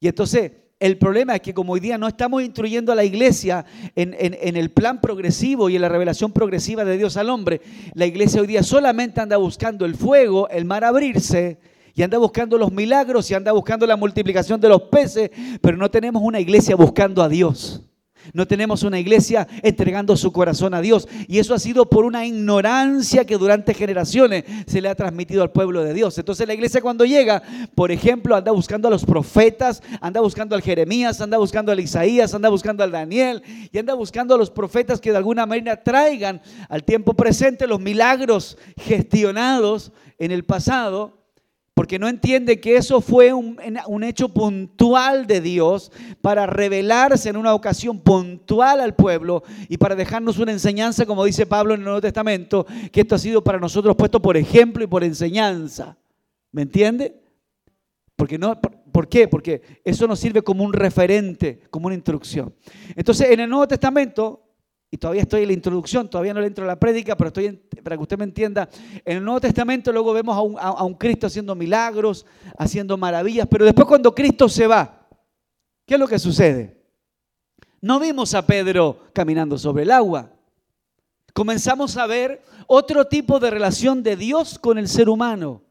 Y 0.00 0.08
entonces 0.08 0.52
el 0.80 0.96
problema 0.96 1.34
es 1.34 1.40
que 1.40 1.54
como 1.54 1.72
hoy 1.72 1.80
día 1.80 1.98
no 1.98 2.06
estamos 2.06 2.42
instruyendo 2.42 2.92
a 2.92 2.94
la 2.94 3.04
iglesia 3.04 3.64
en, 3.96 4.14
el 4.56 4.70
plan 4.70 5.00
progresivo 5.00 5.68
y 5.68 5.76
en 5.76 5.82
la 5.82 5.88
revelación 5.88 6.32
progresiva 6.32 6.84
de 6.84 6.96
Dios 6.96 7.16
al 7.16 7.30
hombre, 7.30 7.60
la 7.94 8.06
iglesia 8.06 8.40
hoy 8.40 8.46
día 8.46 8.62
solamente 8.62 9.20
anda 9.20 9.36
buscando 9.36 9.84
el 9.84 9.96
fuego, 9.96 10.48
el 10.48 10.64
mar 10.64 10.84
abrirse 10.84 11.58
y 11.94 12.02
anda 12.02 12.18
buscando 12.18 12.58
los 12.58 12.70
milagros 12.70 13.28
y 13.30 13.34
anda 13.34 13.50
buscando 13.50 13.86
la 13.86 13.96
multiplicación 13.96 14.60
de 14.60 14.68
los 14.68 14.82
peces, 14.82 15.30
pero 15.60 15.76
no 15.76 15.90
tenemos 15.90 16.22
una 16.22 16.38
iglesia 16.38 16.76
buscando 16.76 17.22
a 17.22 17.28
Dios. 17.28 17.87
No 18.32 18.46
tenemos 18.46 18.82
una 18.82 18.98
iglesia 18.98 19.46
entregando 19.62 20.16
su 20.16 20.32
corazón 20.32 20.74
a 20.74 20.80
Dios. 20.80 21.08
Y 21.26 21.38
eso 21.38 21.54
ha 21.54 21.58
sido 21.58 21.88
por 21.88 22.04
una 22.04 22.26
ignorancia 22.26 23.24
que 23.24 23.36
durante 23.36 23.74
generaciones 23.74 24.44
se 24.66 24.80
le 24.80 24.88
ha 24.88 24.94
transmitido 24.94 25.42
al 25.42 25.50
pueblo 25.50 25.82
de 25.82 25.94
Dios. 25.94 26.16
Entonces 26.18 26.46
la 26.46 26.54
iglesia 26.54 26.80
cuando 26.80 27.04
llega, 27.04 27.42
por 27.74 27.90
ejemplo, 27.90 28.36
anda 28.36 28.52
buscando 28.52 28.88
a 28.88 28.90
los 28.90 29.04
profetas, 29.04 29.82
anda 30.00 30.20
buscando 30.20 30.54
al 30.54 30.62
Jeremías, 30.62 31.20
anda 31.20 31.38
buscando 31.38 31.72
al 31.72 31.80
Isaías, 31.80 32.34
anda 32.34 32.48
buscando 32.48 32.82
al 32.84 32.90
Daniel 32.90 33.42
y 33.72 33.78
anda 33.78 33.94
buscando 33.94 34.34
a 34.34 34.38
los 34.38 34.50
profetas 34.50 35.00
que 35.00 35.10
de 35.10 35.16
alguna 35.16 35.46
manera 35.46 35.82
traigan 35.82 36.40
al 36.68 36.84
tiempo 36.84 37.14
presente 37.14 37.66
los 37.66 37.80
milagros 37.80 38.58
gestionados 38.76 39.92
en 40.18 40.32
el 40.32 40.44
pasado 40.44 41.17
porque 41.78 42.00
no 42.00 42.08
entiende 42.08 42.58
que 42.58 42.74
eso 42.74 43.00
fue 43.00 43.32
un, 43.32 44.02
hecho 44.02 44.28
puntual 44.30 45.28
de 45.28 45.40
Dios 45.40 45.92
para 46.20 46.44
revelarse 46.44 47.28
en 47.28 47.36
una 47.36 47.54
ocasión 47.54 48.00
puntual 48.00 48.80
al 48.80 48.96
pueblo 48.96 49.44
y 49.68 49.76
para 49.76 49.94
dejarnos 49.94 50.38
una 50.38 50.50
enseñanza, 50.50 51.06
como 51.06 51.24
dice 51.24 51.46
Pablo 51.46 51.74
en 51.74 51.80
el 51.82 51.84
Nuevo 51.84 52.00
Testamento, 52.00 52.66
que 52.90 53.02
esto 53.02 53.14
ha 53.14 53.18
sido 53.18 53.44
para 53.44 53.60
nosotros 53.60 53.94
puesto 53.94 54.20
por 54.20 54.36
ejemplo 54.36 54.82
y 54.82 54.88
por 54.88 55.04
enseñanza. 55.04 55.96
¿Me 56.50 56.62
entiende? 56.62 57.14
Porque 58.16 58.38
no, 58.38 58.60
¿Por 58.90 59.08
qué? 59.08 59.28
Porque 59.28 59.62
eso 59.84 60.08
nos 60.08 60.18
sirve 60.18 60.42
como 60.42 60.64
un 60.64 60.72
referente, 60.72 61.60
como 61.70 61.86
una 61.86 61.94
instrucción. 61.94 62.52
Entonces, 62.96 63.30
en 63.30 63.38
el 63.38 63.48
Nuevo 63.48 63.68
Testamento, 63.68 64.47
y 64.90 64.96
todavía 64.96 65.22
estoy 65.22 65.42
en 65.42 65.48
la 65.48 65.52
introducción, 65.52 66.08
todavía 66.08 66.32
no 66.32 66.40
le 66.40 66.46
entro 66.46 66.64
a 66.64 66.66
la 66.66 66.80
prédica, 66.80 67.16
pero 67.16 67.28
estoy 67.28 67.52
para 67.82 67.96
que 67.96 68.02
usted 68.02 68.18
me 68.18 68.24
entienda. 68.24 68.68
En 69.04 69.18
el 69.18 69.24
Nuevo 69.24 69.40
Testamento 69.40 69.92
luego 69.92 70.12
vemos 70.14 70.36
a 70.36 70.40
un, 70.40 70.56
a 70.58 70.82
un, 70.82 70.94
Cristo 70.94 71.26
haciendo 71.26 71.54
milagros, 71.54 72.24
haciendo 72.56 72.96
maravillas, 72.96 73.46
pero 73.50 73.64
después 73.64 73.86
cuando 73.86 74.14
Cristo 74.14 74.48
se 74.48 74.66
va, 74.66 75.06
¿qué 75.84 75.94
es 75.94 76.00
lo 76.00 76.08
que 76.08 76.18
sucede? 76.18 76.78
No 77.80 78.00
vimos 78.00 78.34
a 78.34 78.46
Pedro 78.46 78.98
caminando 79.12 79.58
sobre 79.58 79.82
el 79.82 79.90
agua. 79.90 80.32
Comenzamos 81.34 81.96
a 81.96 82.06
ver 82.06 82.42
otro 82.66 83.06
tipo 83.06 83.38
de 83.38 83.50
relación 83.50 84.02
de 84.02 84.16
Dios 84.16 84.58
con 84.58 84.78
el 84.78 84.88
ser 84.88 85.08
humano, 85.08 85.62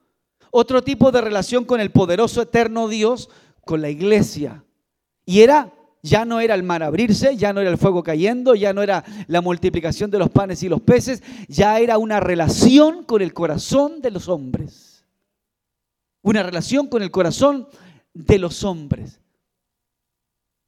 otro 0.52 0.84
tipo 0.84 1.12
de 1.12 1.22
relación 1.22 1.66
con 1.66 1.82
el 1.82 1.92
poderoso 1.92 2.44
eterno 2.44 2.88
Dios, 2.88 3.30
con 3.66 3.82
la 3.82 3.90
iglesia. 3.90 4.64
Y 5.26 5.42
era 5.42 5.74
ya 6.02 6.26
no 6.26 6.40
era 6.40 6.56
el 6.56 6.64
mar 6.64 6.84
abrirse, 6.84 7.36
ya 7.36 7.54
no 7.54 7.62
era 7.62 7.70
el 7.70 7.78
fuego 7.78 8.04
cayendo, 8.04 8.56
ya 8.56 8.74
no 8.74 8.82
era 8.82 9.04
la 9.28 9.42
multiplicación 9.42 10.12
de 10.12 10.20
los 10.20 10.30
panes 10.30 10.64
y 10.64 10.70
los 10.70 10.82
peces, 10.82 11.22
ya 11.48 11.80
era 11.80 11.98
una 11.98 12.20
relación 12.20 13.04
con 13.04 13.22
el 13.22 13.34
corazón 13.34 14.02
de 14.02 14.12
los 14.12 14.30
hombres. 14.30 15.06
Una 16.22 16.44
relación 16.44 16.88
con 16.88 17.02
el 17.02 17.12
corazón 17.12 17.68
de 18.14 18.40
los 18.40 18.64
hombres. 18.64 19.22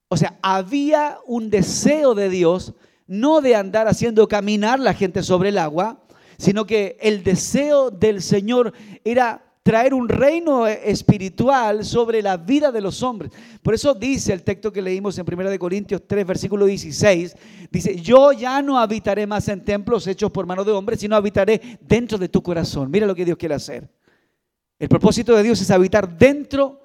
O 0.09 0.17
sea, 0.17 0.39
había 0.41 1.19
un 1.25 1.49
deseo 1.49 2.15
de 2.15 2.29
Dios 2.29 2.73
no 3.07 3.41
de 3.41 3.55
andar 3.55 3.87
haciendo 3.87 4.27
caminar 4.27 4.79
la 4.79 4.93
gente 4.93 5.23
sobre 5.23 5.49
el 5.49 5.57
agua, 5.57 6.03
sino 6.37 6.65
que 6.65 6.97
el 7.01 7.23
deseo 7.23 7.91
del 7.91 8.21
Señor 8.21 8.73
era 9.03 9.48
traer 9.69 9.93
un 9.93 10.09
reino 10.09 10.65
espiritual 10.65 11.85
sobre 11.85 12.23
la 12.23 12.37
vida 12.37 12.71
de 12.71 12.81
los 12.81 13.03
hombres. 13.03 13.31
Por 13.61 13.75
eso 13.75 13.93
dice 13.93 14.33
el 14.33 14.41
texto 14.41 14.73
que 14.73 14.81
leímos 14.81 15.19
en 15.19 15.31
1 15.31 15.59
Corintios 15.59 16.01
3, 16.07 16.25
versículo 16.25 16.65
16, 16.65 17.35
dice, 17.69 18.01
yo 18.01 18.31
ya 18.31 18.63
no 18.63 18.79
habitaré 18.79 19.27
más 19.27 19.47
en 19.47 19.63
templos 19.63 20.07
hechos 20.07 20.31
por 20.31 20.47
mano 20.47 20.63
de 20.63 20.71
hombres, 20.71 20.99
sino 20.99 21.15
habitaré 21.15 21.77
dentro 21.81 22.17
de 22.17 22.27
tu 22.29 22.41
corazón. 22.41 22.89
Mira 22.89 23.05
lo 23.05 23.13
que 23.13 23.23
Dios 23.23 23.37
quiere 23.37 23.53
hacer. 23.53 23.87
El 24.79 24.89
propósito 24.89 25.35
de 25.35 25.43
Dios 25.43 25.61
es 25.61 25.69
habitar 25.69 26.17
dentro 26.17 26.81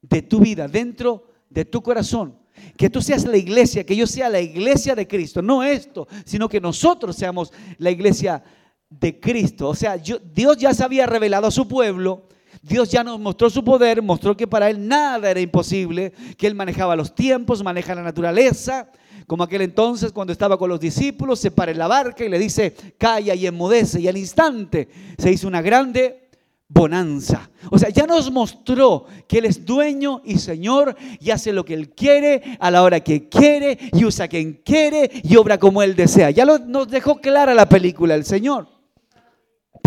de 0.00 0.22
tu 0.22 0.38
vida, 0.38 0.68
dentro 0.68 1.24
de 1.50 1.64
tu 1.64 1.82
corazón. 1.82 2.38
Que 2.76 2.88
tú 2.88 3.02
seas 3.02 3.24
la 3.24 3.36
iglesia, 3.36 3.84
que 3.84 3.96
yo 3.96 4.06
sea 4.06 4.28
la 4.28 4.40
iglesia 4.40 4.94
de 4.94 5.08
Cristo. 5.08 5.42
No 5.42 5.64
esto, 5.64 6.06
sino 6.24 6.48
que 6.48 6.60
nosotros 6.60 7.16
seamos 7.16 7.52
la 7.78 7.90
iglesia 7.90 8.44
de 8.90 9.20
Cristo. 9.20 9.68
O 9.68 9.74
sea, 9.74 9.96
Dios 9.96 10.56
ya 10.56 10.72
se 10.74 10.84
había 10.84 11.06
revelado 11.06 11.46
a 11.46 11.50
su 11.50 11.66
pueblo. 11.68 12.24
Dios 12.62 12.90
ya 12.90 13.04
nos 13.04 13.20
mostró 13.20 13.50
su 13.50 13.62
poder, 13.62 14.02
mostró 14.02 14.36
que 14.36 14.46
para 14.46 14.68
Él 14.68 14.86
nada 14.86 15.30
era 15.30 15.40
imposible, 15.40 16.12
que 16.36 16.46
Él 16.46 16.54
manejaba 16.54 16.96
los 16.96 17.14
tiempos, 17.14 17.62
maneja 17.62 17.94
la 17.94 18.02
naturaleza, 18.02 18.90
como 19.26 19.44
aquel 19.44 19.62
entonces 19.62 20.12
cuando 20.12 20.32
estaba 20.32 20.58
con 20.58 20.68
los 20.68 20.80
discípulos, 20.80 21.38
se 21.38 21.50
para 21.50 21.70
en 21.70 21.78
la 21.78 21.86
barca 21.86 22.24
y 22.24 22.28
le 22.28 22.38
dice, 22.38 22.74
calla 22.98 23.34
y 23.34 23.46
enmudece, 23.46 24.00
y 24.00 24.08
al 24.08 24.16
instante 24.16 24.88
se 25.18 25.30
hizo 25.30 25.46
una 25.46 25.62
grande 25.62 26.28
bonanza. 26.68 27.50
O 27.70 27.78
sea, 27.78 27.90
ya 27.90 28.06
nos 28.06 28.30
mostró 28.30 29.06
que 29.26 29.38
Él 29.38 29.44
es 29.44 29.64
dueño 29.64 30.22
y 30.24 30.38
Señor 30.38 30.96
y 31.20 31.30
hace 31.30 31.52
lo 31.52 31.64
que 31.64 31.74
Él 31.74 31.90
quiere, 31.90 32.58
a 32.58 32.70
la 32.70 32.82
hora 32.82 33.00
que 33.00 33.28
quiere, 33.28 33.78
y 33.92 34.04
usa 34.04 34.28
quien 34.28 34.60
quiere 34.64 35.10
y 35.22 35.36
obra 35.36 35.58
como 35.58 35.82
Él 35.82 35.94
desea. 35.94 36.30
Ya 36.30 36.44
nos 36.44 36.88
dejó 36.88 37.20
clara 37.20 37.54
la 37.54 37.68
película 37.68 38.14
el 38.14 38.24
Señor. 38.24 38.77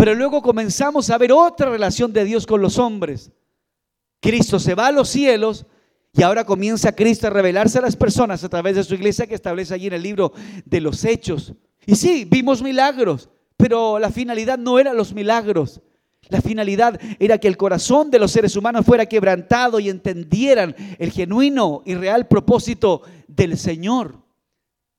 Pero 0.02 0.16
luego 0.16 0.42
comenzamos 0.42 1.12
a 1.12 1.18
ver 1.20 1.32
otra 1.32 1.70
relación 1.70 2.12
de 2.12 2.26
Dios 2.26 2.48
con 2.48 2.60
los 2.60 2.80
hombres. 2.80 3.32
Cristo 4.20 4.58
se 4.58 4.74
va 4.74 4.88
a 4.88 4.92
los 4.92 5.10
cielos 5.10 5.68
y 6.12 6.24
ahora 6.24 6.44
comienza 6.44 6.96
Cristo 6.96 7.28
a 7.28 7.30
revelarse 7.30 7.78
a 7.78 7.84
las 7.84 7.96
personas 7.96 8.44
a 8.44 8.50
través 8.50 8.76
de 8.76 8.84
su 8.84 8.96
iglesia 8.96 9.28
que 9.28 9.36
establece 9.36 9.76
allí 9.76 9.86
en 9.86 9.94
el 9.94 10.02
libro 10.02 10.34
de 10.66 10.82
los 10.82 11.06
Hechos. 11.06 11.54
Y 11.86 11.96
sí, 11.98 12.26
vimos 12.26 12.64
milagros, 12.64 13.30
pero 13.58 14.00
la 14.00 14.10
finalidad 14.10 14.58
no 14.58 14.80
era 14.80 14.92
los 14.92 15.14
milagros. 15.14 15.82
La 16.30 16.42
finalidad 16.42 17.00
era 17.20 17.38
que 17.38 17.48
el 17.48 17.56
corazón 17.56 18.10
de 18.10 18.18
los 18.18 18.32
seres 18.32 18.56
humanos 18.56 18.88
fuera 18.88 19.06
quebrantado 19.06 19.80
y 19.80 19.88
entendieran 19.88 20.76
el 20.98 21.12
genuino 21.12 21.84
y 21.86 21.94
real 21.94 22.28
propósito 22.28 23.04
del 23.28 23.56
Señor. 23.56 24.21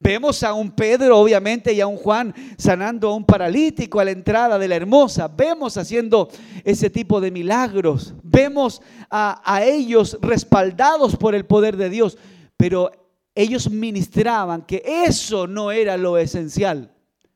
Vemos 0.03 0.43
a 0.43 0.53
un 0.53 0.73
Pedro, 0.73 1.17
obviamente, 1.17 1.73
y 1.73 1.81
a 1.81 1.87
un 1.87 1.97
Juan 1.97 2.35
sanando 2.59 3.09
a 3.09 3.15
un 3.15 3.25
paralítico 3.25 4.01
a 4.01 4.05
la 4.05 4.11
entrada 4.11 4.59
de 4.59 4.67
la 4.67 4.75
hermosa. 4.75 5.29
Vemos 5.29 5.77
haciendo 5.77 6.29
ese 6.65 6.91
tipo 6.91 7.21
de 7.21 7.31
milagros. 7.31 8.13
Vemos 8.25 8.83
a, 9.09 9.41
a 9.45 9.65
ellos 9.65 10.19
respaldados 10.21 11.17
por 11.17 11.37
el 11.37 11.47
poder 11.47 11.77
de 11.77 11.89
Dios. 11.89 12.19
Pero 12.57 12.91
ellos 13.33 13.71
ministraban 13.71 14.63
que 14.63 14.83
eso 14.85 15.47
no 15.47 15.71
era 15.71 15.97
lo 15.97 16.19
esencial. 16.19 16.93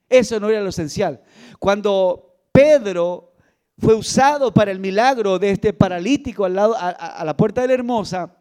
Eso 0.08 0.40
no 0.40 0.48
era 0.48 0.60
lo 0.60 0.70
esencial. 0.70 1.22
Cuando 1.60 2.34
Pedro 2.50 3.32
fue 3.78 3.94
usado 3.94 4.52
para 4.52 4.72
el 4.72 4.80
milagro 4.80 5.38
de 5.38 5.50
este 5.50 5.72
paralítico 5.72 6.44
al 6.44 6.54
lado, 6.56 6.74
a, 6.76 6.88
a 6.88 7.24
la 7.24 7.36
puerta 7.36 7.60
de 7.60 7.68
la 7.68 7.74
hermosa, 7.74 8.36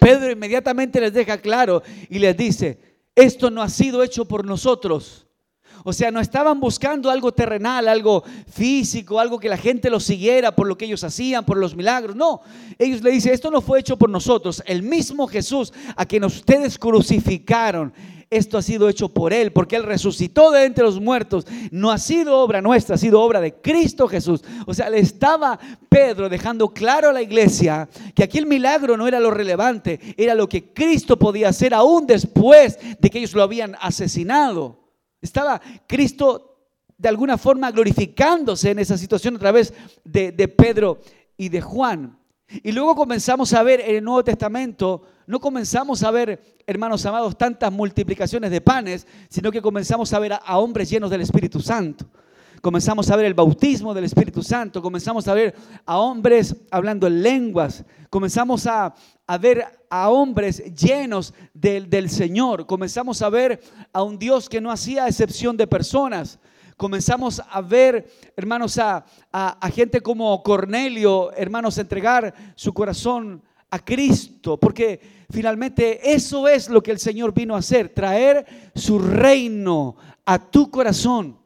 Pedro 0.00 0.30
inmediatamente 0.30 1.02
les 1.02 1.12
deja 1.12 1.36
claro 1.36 1.82
y 2.08 2.18
les 2.18 2.34
dice, 2.34 2.91
esto 3.14 3.50
no 3.50 3.62
ha 3.62 3.68
sido 3.68 4.02
hecho 4.02 4.26
por 4.26 4.44
nosotros. 4.44 5.26
O 5.84 5.92
sea, 5.92 6.10
no 6.10 6.20
estaban 6.20 6.60
buscando 6.60 7.10
algo 7.10 7.32
terrenal, 7.32 7.88
algo 7.88 8.22
físico, 8.50 9.18
algo 9.18 9.38
que 9.38 9.48
la 9.48 9.56
gente 9.56 9.90
lo 9.90 10.00
siguiera 10.00 10.54
por 10.54 10.66
lo 10.66 10.76
que 10.76 10.84
ellos 10.84 11.04
hacían, 11.04 11.44
por 11.44 11.56
los 11.56 11.74
milagros. 11.74 12.16
No, 12.16 12.40
ellos 12.78 13.02
le 13.02 13.10
dicen, 13.10 13.32
esto 13.32 13.50
no 13.50 13.60
fue 13.60 13.80
hecho 13.80 13.96
por 13.96 14.10
nosotros. 14.10 14.62
El 14.66 14.82
mismo 14.82 15.26
Jesús 15.26 15.72
a 15.96 16.06
quien 16.06 16.24
ustedes 16.24 16.78
crucificaron, 16.78 17.92
esto 18.32 18.56
ha 18.56 18.62
sido 18.62 18.88
hecho 18.88 19.10
por 19.10 19.34
Él, 19.34 19.52
porque 19.52 19.76
Él 19.76 19.82
resucitó 19.82 20.50
de 20.52 20.64
entre 20.64 20.84
los 20.84 20.98
muertos. 20.98 21.46
No 21.70 21.90
ha 21.90 21.98
sido 21.98 22.38
obra 22.38 22.62
nuestra, 22.62 22.94
ha 22.94 22.98
sido 22.98 23.20
obra 23.20 23.42
de 23.42 23.52
Cristo 23.52 24.08
Jesús. 24.08 24.42
O 24.66 24.72
sea, 24.72 24.88
le 24.88 25.00
estaba 25.00 25.58
Pedro 25.90 26.30
dejando 26.30 26.70
claro 26.70 27.10
a 27.10 27.12
la 27.12 27.20
iglesia 27.20 27.90
que 28.14 28.22
aquí 28.24 28.38
el 28.38 28.46
milagro 28.46 28.96
no 28.96 29.06
era 29.06 29.20
lo 29.20 29.30
relevante, 29.30 30.00
era 30.16 30.34
lo 30.34 30.48
que 30.48 30.72
Cristo 30.72 31.18
podía 31.18 31.50
hacer 31.50 31.74
aún 31.74 32.06
después 32.06 32.78
de 32.98 33.10
que 33.10 33.18
ellos 33.18 33.34
lo 33.34 33.42
habían 33.42 33.76
asesinado. 33.78 34.81
Estaba 35.22 35.60
Cristo 35.86 36.58
de 36.98 37.08
alguna 37.08 37.38
forma 37.38 37.70
glorificándose 37.70 38.72
en 38.72 38.80
esa 38.80 38.98
situación 38.98 39.36
a 39.36 39.38
través 39.38 39.72
de, 40.04 40.32
de 40.32 40.48
Pedro 40.48 41.00
y 41.38 41.48
de 41.48 41.60
Juan. 41.62 42.18
Y 42.62 42.72
luego 42.72 42.94
comenzamos 42.94 43.54
a 43.54 43.62
ver 43.62 43.80
en 43.80 43.96
el 43.96 44.04
Nuevo 44.04 44.22
Testamento, 44.22 45.02
no 45.26 45.40
comenzamos 45.40 46.02
a 46.02 46.10
ver, 46.10 46.58
hermanos 46.66 47.06
amados, 47.06 47.38
tantas 47.38 47.72
multiplicaciones 47.72 48.50
de 48.50 48.60
panes, 48.60 49.06
sino 49.28 49.50
que 49.50 49.62
comenzamos 49.62 50.12
a 50.12 50.18
ver 50.18 50.34
a, 50.34 50.58
hombres 50.58 50.90
llenos 50.90 51.10
del 51.10 51.22
Espíritu 51.22 51.60
Santo. 51.60 52.04
Comenzamos 52.62 53.10
a 53.10 53.16
ver 53.16 53.26
el 53.26 53.34
bautismo 53.34 53.92
del 53.92 54.04
Espíritu 54.04 54.40
Santo, 54.40 54.80
comenzamos 54.80 55.26
a 55.26 55.34
ver 55.34 55.52
a 55.84 55.98
hombres 55.98 56.54
hablando 56.70 57.08
en 57.08 57.20
lenguas, 57.20 57.84
comenzamos 58.08 58.68
a, 58.68 58.94
ver 59.40 59.64
a 59.90 60.08
hombres 60.10 60.72
llenos 60.72 61.34
del, 61.52 61.90
del 61.90 62.08
Señor, 62.08 62.64
comenzamos 62.66 63.20
a 63.20 63.30
ver 63.30 63.60
a 63.92 64.04
un 64.04 64.16
Dios 64.16 64.48
que 64.48 64.60
no 64.60 64.70
hacía 64.70 65.08
excepción 65.08 65.56
de 65.56 65.66
personas, 65.66 66.38
comenzamos 66.76 67.42
a 67.50 67.60
ver, 67.62 68.08
hermanos, 68.36 68.78
a, 68.78 69.04
gente 69.74 70.00
como 70.00 70.40
Cornelio, 70.44 71.32
hermanos, 71.32 71.78
entregar 71.78 72.32
su 72.54 72.72
corazón 72.72 73.42
a 73.70 73.80
Cristo, 73.80 74.56
porque 74.56 75.00
finalmente 75.30 76.14
eso 76.14 76.46
es 76.46 76.68
lo 76.68 76.80
que 76.80 76.92
el 76.92 77.00
Señor 77.00 77.34
vino 77.34 77.56
a 77.56 77.58
hacer, 77.58 77.88
traer 77.88 78.46
su 78.72 79.00
reino 79.00 79.96
a 80.24 80.38
tu 80.38 80.70
corazón. 80.70 81.41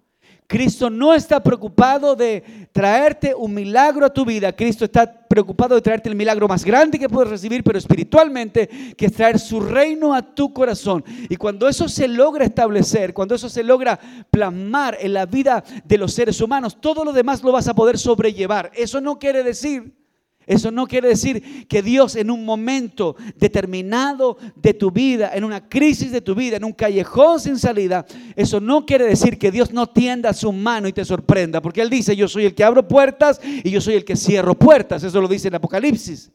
Cristo 0.47 0.91
no 0.91 1.13
está 1.13 1.43
preocupado 1.43 2.15
de 2.15 2.69
traerte 2.73 3.35
un 3.35 3.53
milagro 3.53 4.07
a 4.07 4.13
tu 4.13 4.25
vida. 4.25 4.55
Cristo 4.55 4.85
está 4.85 5.11
preocupado 5.13 5.75
de 5.75 5.81
traerte 5.81 6.09
el 6.09 6.15
milagro 6.15 6.47
más 6.47 6.65
grande 6.65 6.99
que 6.99 7.09
puedes 7.09 7.31
recibir, 7.31 7.65
pero 7.65 7.79
espiritualmente, 7.79 8.95
que 8.97 9.07
es 9.07 9.13
traer 9.13 9.39
su 9.39 9.61
reino 9.61 10.15
a 10.15 10.23
tu 10.23 10.53
corazón. 10.53 11.05
Y 11.29 11.37
cuando 11.37 11.69
eso 11.69 11.89
se 11.89 12.07
logra 12.07 12.45
establecer, 12.45 13.13
cuando 13.13 13.35
eso 13.35 13.49
se 13.49 13.65
logra 13.65 13.99
plasmar 14.31 14.97
en 15.01 15.15
la 15.15 15.27
vida 15.27 15.65
de 15.85 15.99
los 15.99 16.13
seres 16.13 16.41
humanos, 16.41 16.81
todo 16.81 17.05
lo 17.05 17.13
demás 17.13 17.43
lo 17.43 17.53
vas 17.53 17.67
a 17.69 17.75
poder 17.75 17.99
sobrellevar. 17.99 18.71
Eso 18.75 19.01
no 19.01 19.19
quiere 19.19 19.43
decir 19.43 20.06
eso 20.47 20.71
no 20.71 20.87
quiere 20.87 21.09
decir 21.09 21.67
que 21.67 21.83
Dios 21.83 22.15
en 22.15 22.31
un 22.31 22.45
momento 22.45 23.17
determinado 23.35 24.39
de 24.55 24.75
tu 24.75 24.93
vida, 24.93 25.33
en 25.35 25.43
una 25.43 25.69
crisis 25.69 26.13
de 26.13 26.21
tu 26.21 26.37
vida, 26.37 26.57
en 26.57 26.65
un 26.65 26.73
callejón 26.73 27.41
sin 27.41 27.59
salida, 27.59 28.07
eso 28.37 28.61
no 28.61 28.87
quiere 28.87 29.07
decir 29.07 29.39
que 29.39 29.51
Dios 29.51 29.73
no 29.73 29.89
tienda 29.89 30.33
su 30.33 30.53
mano 30.53 30.87
y 30.87 30.93
te 30.93 31.05
sorprenda, 31.05 31.61
porque 31.61 31.83
Él 31.83 31.91
dice, 31.91 32.15
yo 32.15 32.29
soy 32.29 32.45
el 32.45 32.55
que 32.55 32.63
abro 32.63 32.87
puertas 32.87 33.41
y 33.43 33.71
yo 33.71 33.81
soy 33.81 33.95
el 33.95 34.05
que 34.05 34.15
cierro 34.15 34.55
puertas, 34.55 35.03
eso 35.03 35.21
lo 35.21 35.27
dice 35.27 35.49
en 35.49 35.57
Apocalipsis. 35.57 36.31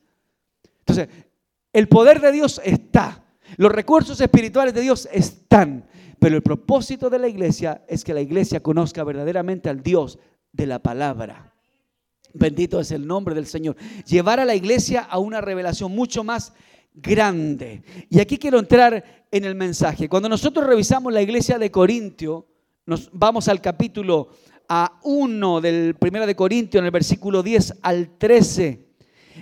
Entonces, 0.79 1.07
el 1.71 1.87
poder 1.87 2.19
de 2.19 2.33
Dios 2.33 2.59
está, 2.65 3.23
los 3.55 3.71
recursos 3.71 4.19
espirituales 4.19 4.73
de 4.73 4.81
Dios 4.81 5.07
están, 5.13 5.85
pero 6.19 6.35
el 6.35 6.43
propósito 6.43 7.09
de 7.09 7.19
la 7.19 7.29
iglesia 7.29 7.85
es 7.87 8.03
que 8.03 8.13
la 8.13 8.21
iglesia 8.21 8.61
conozca 8.61 9.05
verdaderamente 9.05 9.69
al 9.69 9.81
Dios 9.81 10.19
de 10.51 10.67
la 10.67 10.79
palabra. 10.79 11.50
Bendito 12.33 12.79
es 12.79 12.91
el 12.91 13.05
nombre 13.05 13.35
del 13.35 13.45
Señor. 13.45 13.75
Llevar 14.05 14.39
a 14.39 14.45
la 14.45 14.55
iglesia 14.55 15.01
a 15.01 15.19
una 15.19 15.41
revelación 15.41 15.91
mucho 15.93 16.23
más 16.23 16.53
grande. 16.93 17.83
Y 18.09 18.19
aquí 18.19 18.37
quiero 18.37 18.59
entrar 18.59 19.25
en 19.31 19.45
el 19.45 19.55
mensaje. 19.55 20.09
Cuando 20.09 20.29
nosotros 20.29 20.65
revisamos 20.65 21.13
la 21.13 21.21
iglesia 21.21 21.57
de 21.57 21.71
Corintio, 21.71 22.47
nos 22.85 23.09
vamos 23.13 23.47
al 23.47 23.61
capítulo 23.61 24.29
a 24.67 24.99
1 25.03 25.61
del 25.61 25.95
1 25.99 26.25
de 26.25 26.35
Corintio, 26.35 26.79
en 26.79 26.85
el 26.85 26.91
versículo 26.91 27.43
10 27.43 27.79
al 27.81 28.17
13. 28.17 28.87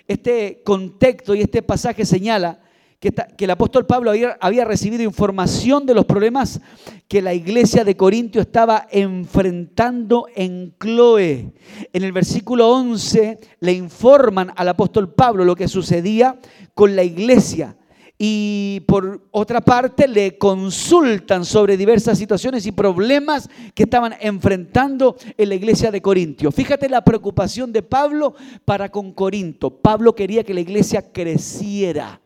Este 0.08 0.62
contexto 0.63 1.36
y 1.36 1.41
este 1.41 1.62
pasaje 1.62 2.05
señala 2.05 2.62
que, 3.00 3.13
el 3.46 3.51
apóstol 3.51 3.86
Pablo 3.86 4.12
había, 4.12 4.65
recibido 4.65 5.03
información 5.03 5.86
de 5.86 5.94
los 5.94 6.06
problemas 6.06 6.60
que 7.08 7.22
la 7.22 7.34
iglesia 7.34 7.86
de 7.86 7.96
Corintio 7.96 8.41
estaba 8.41 8.88
enfrentando 8.91 10.27
en 10.36 10.74
Cloe. 10.77 11.53
En 11.94 12.03
el 12.03 12.12
versículo 12.12 12.70
11 12.70 13.39
le 13.62 13.72
informan 13.72 14.51
al 14.56 14.68
apóstol 14.68 15.13
Pablo 15.13 15.46
lo 15.46 15.56
que 15.56 15.70
sucedía 15.70 16.38
con 16.74 16.96
la 16.96 17.03
iglesia. 17.03 17.77
Y 18.22 18.82
por 18.82 19.29
otra 19.32 19.62
parte 19.62 20.06
le 20.06 20.38
consultan 20.38 21.46
sobre 21.46 21.77
diversas 21.77 22.18
situaciones 22.18 22.65
y 22.65 22.74
problemas 22.74 23.50
que 23.74 23.84
estaban 23.84 24.13
enfrentando 24.20 25.15
en 25.38 25.48
la 25.48 25.56
iglesia 25.56 25.89
de 25.89 26.01
Corintio. 26.01 26.51
Fíjate 26.51 26.89
la 26.89 27.06
preocupación 27.06 27.72
de 27.72 27.82
Pablo 27.82 28.36
para 28.65 28.89
con 28.89 29.13
Corinto. 29.13 29.70
Pablo 29.70 30.13
quería 30.13 30.44
que 30.44 30.53
la 30.53 30.60
iglesia 30.60 31.13
creciera 31.13 32.20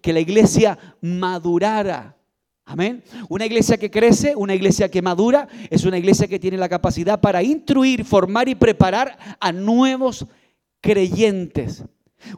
que 0.00 0.12
la 0.12 0.20
iglesia 0.20 0.78
madurara. 1.00 2.16
Amén. 2.66 3.02
Una 3.28 3.44
iglesia 3.44 3.76
que 3.76 3.90
crece, 3.90 4.34
una 4.34 4.54
iglesia 4.54 4.90
que 4.90 5.02
madura, 5.02 5.48
es 5.68 5.84
una 5.84 5.98
iglesia 5.98 6.26
que 6.26 6.38
tiene 6.38 6.56
la 6.56 6.68
capacidad 6.68 7.20
para 7.20 7.42
instruir, 7.42 8.04
formar 8.04 8.48
y 8.48 8.54
preparar 8.54 9.18
a 9.38 9.52
nuevos 9.52 10.26
creyentes. 10.80 11.84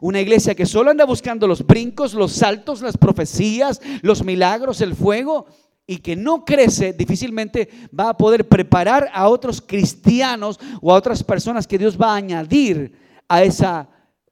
Una 0.01 0.19
iglesia 0.19 0.53
que 0.53 0.65
solo 0.65 0.91
anda 0.91 1.05
buscando 1.05 1.47
los 1.47 1.65
brincos, 1.65 2.13
los 2.13 2.33
saltos, 2.33 2.81
las 2.81 2.97
profecías, 2.97 3.81
los 4.01 4.23
milagros, 4.23 4.81
el 4.81 4.95
fuego, 4.95 5.45
y 5.89 5.99
que 5.99 6.17
no 6.17 6.43
crece, 6.43 6.91
difícilmente 6.91 7.69
va 7.97 8.09
a 8.09 8.17
poder 8.17 8.49
preparar 8.49 9.09
a 9.13 9.29
otros 9.29 9.61
cristianos 9.61 10.59
o 10.81 10.91
a 10.91 10.95
otras 10.95 11.23
personas 11.23 11.65
que 11.65 11.77
Dios 11.77 11.97
va 11.97 12.11
a 12.11 12.17
añadir 12.17 12.91
a 13.29 13.43
esa 13.43 13.87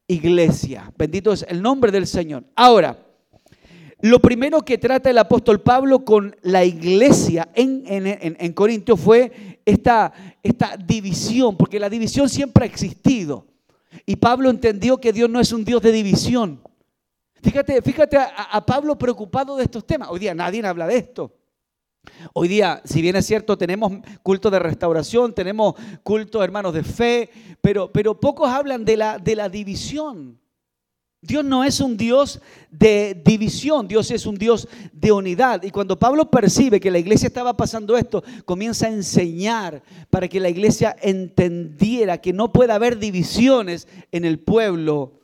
iglesia. 0.05 0.91
Bendito 0.97 1.31
es 1.31 1.45
el 1.47 1.61
nombre 1.61 1.93
del 1.93 2.07
Señor. 2.07 2.43
Ahora, 2.55 3.04
lo 4.05 4.19
primero 4.19 4.61
que 4.61 4.77
trata 4.77 5.09
el 5.09 5.17
apóstol 5.17 5.61
Pablo 5.61 6.05
con 6.05 6.35
la 6.43 6.63
iglesia 6.63 7.49
en, 7.55 7.83
en, 7.87 8.53
Corintio 8.53 8.95
fue 8.95 9.59
esta, 9.65 10.13
esta 10.43 10.77
división, 10.77 11.57
porque 11.57 11.79
la 11.79 11.89
división 11.89 12.29
siempre 12.29 12.65
ha 12.65 12.67
existido. 12.67 13.47
Y 14.05 14.17
Pablo 14.17 14.51
entendió 14.51 14.99
que 14.99 15.11
Dios 15.11 15.27
no 15.27 15.39
es 15.39 15.51
un 15.51 15.65
Dios 15.65 15.81
de 15.81 15.91
división. 15.91 16.61
Fíjate, 17.41 17.81
fíjate 17.81 18.17
a, 18.17 18.25
a, 18.25 18.63
Pablo 18.63 18.95
preocupado 18.95 19.57
de 19.57 19.63
estos 19.63 19.87
temas. 19.87 20.09
Hoy 20.11 20.19
día 20.19 20.35
nadie 20.35 20.63
habla 20.63 20.85
de 20.85 20.97
esto. 20.97 21.35
Hoy 22.33 22.47
día, 22.47 22.83
si 22.85 23.01
bien 23.01 23.15
es 23.15 23.25
cierto, 23.25 23.57
tenemos 23.57 23.91
culto 24.21 24.51
de 24.51 24.59
restauración, 24.59 25.33
tenemos 25.33 25.73
culto, 26.03 26.43
hermanos, 26.43 26.75
de 26.75 26.83
fe, 26.83 27.31
pero, 27.59 27.91
pero 27.91 28.19
pocos 28.19 28.51
hablan 28.51 28.85
de 28.85 28.97
la, 28.97 29.17
de 29.17 29.35
la 29.35 29.49
división. 29.49 30.39
Dios 31.25 31.43
no 31.43 31.63
es 31.63 31.79
un 31.79 31.97
Dios 31.97 32.39
de 32.69 33.21
división, 33.25 33.87
Dios 33.87 34.11
es 34.11 34.25
un 34.25 34.35
Dios 34.35 34.67
de 34.93 35.11
unidad. 35.11 35.63
Y 35.63 35.71
cuando 35.71 35.97
Pablo 35.97 36.29
percibe 36.29 36.79
que 36.79 36.91
la 36.91 36.99
iglesia 36.99 37.27
estaba 37.27 37.55
pasando 37.55 37.97
esto, 37.97 38.23
comienza 38.45 38.87
a 38.87 38.91
enseñar 38.91 39.81
para 40.09 40.27
que 40.27 40.39
la 40.39 40.49
iglesia 40.49 40.95
entendiera 41.01 42.19
que 42.19 42.33
no 42.33 42.51
puede 42.51 42.73
haber 42.73 42.99
divisiones 42.99 43.87
en 44.11 44.25
el 44.25 44.39
pueblo 44.39 45.19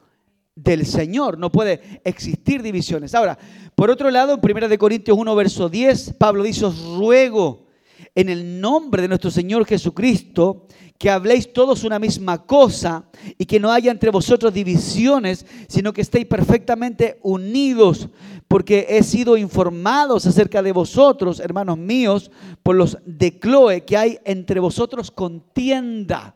del 0.56 0.86
Señor, 0.86 1.38
no 1.38 1.52
puede 1.52 2.02
existir 2.04 2.62
divisiones. 2.62 3.16
Ahora, 3.16 3.38
por 3.76 3.90
otro 3.90 4.12
lado, 4.12 4.40
en 4.42 4.64
1 4.64 4.78
Corintios 4.78 5.18
1, 5.18 5.36
verso 5.36 5.70
10, 5.70 6.16
Pablo 6.18 6.44
dice, 6.44 6.66
os 6.66 6.80
ruego 6.98 7.71
en 8.16 8.30
el 8.30 8.60
nombre 8.60 9.02
de 9.02 9.08
nuestro 9.08 9.32
Señor 9.32 9.66
Jesucristo, 9.66 10.68
que 10.98 11.10
habléis 11.10 11.52
todos 11.52 11.84
una 11.84 11.98
misma 11.98 12.46
cosa 12.46 13.06
y 13.38 13.46
que 13.46 13.60
no 13.60 13.72
haya 13.72 13.92
entre 13.92 14.12
vosotros 14.12 14.54
divisiones, 14.54 15.46
sino 15.68 15.94
que 15.94 16.02
estéis 16.02 16.26
perfectamente 16.26 17.18
unidos, 17.24 18.10
porque 18.48 18.86
he 18.90 19.02
sido 19.02 19.38
informados 19.38 20.28
acerca 20.28 20.62
de 20.62 20.74
vosotros, 20.74 21.40
hermanos 21.40 21.78
míos, 21.78 22.30
por 22.62 22.76
los 22.76 22.98
de 23.06 23.40
Cloe, 23.40 23.84
que 23.86 23.98
hay 23.98 24.20
entre 24.26 24.60
vosotros 24.60 25.10
contienda. 25.10 26.36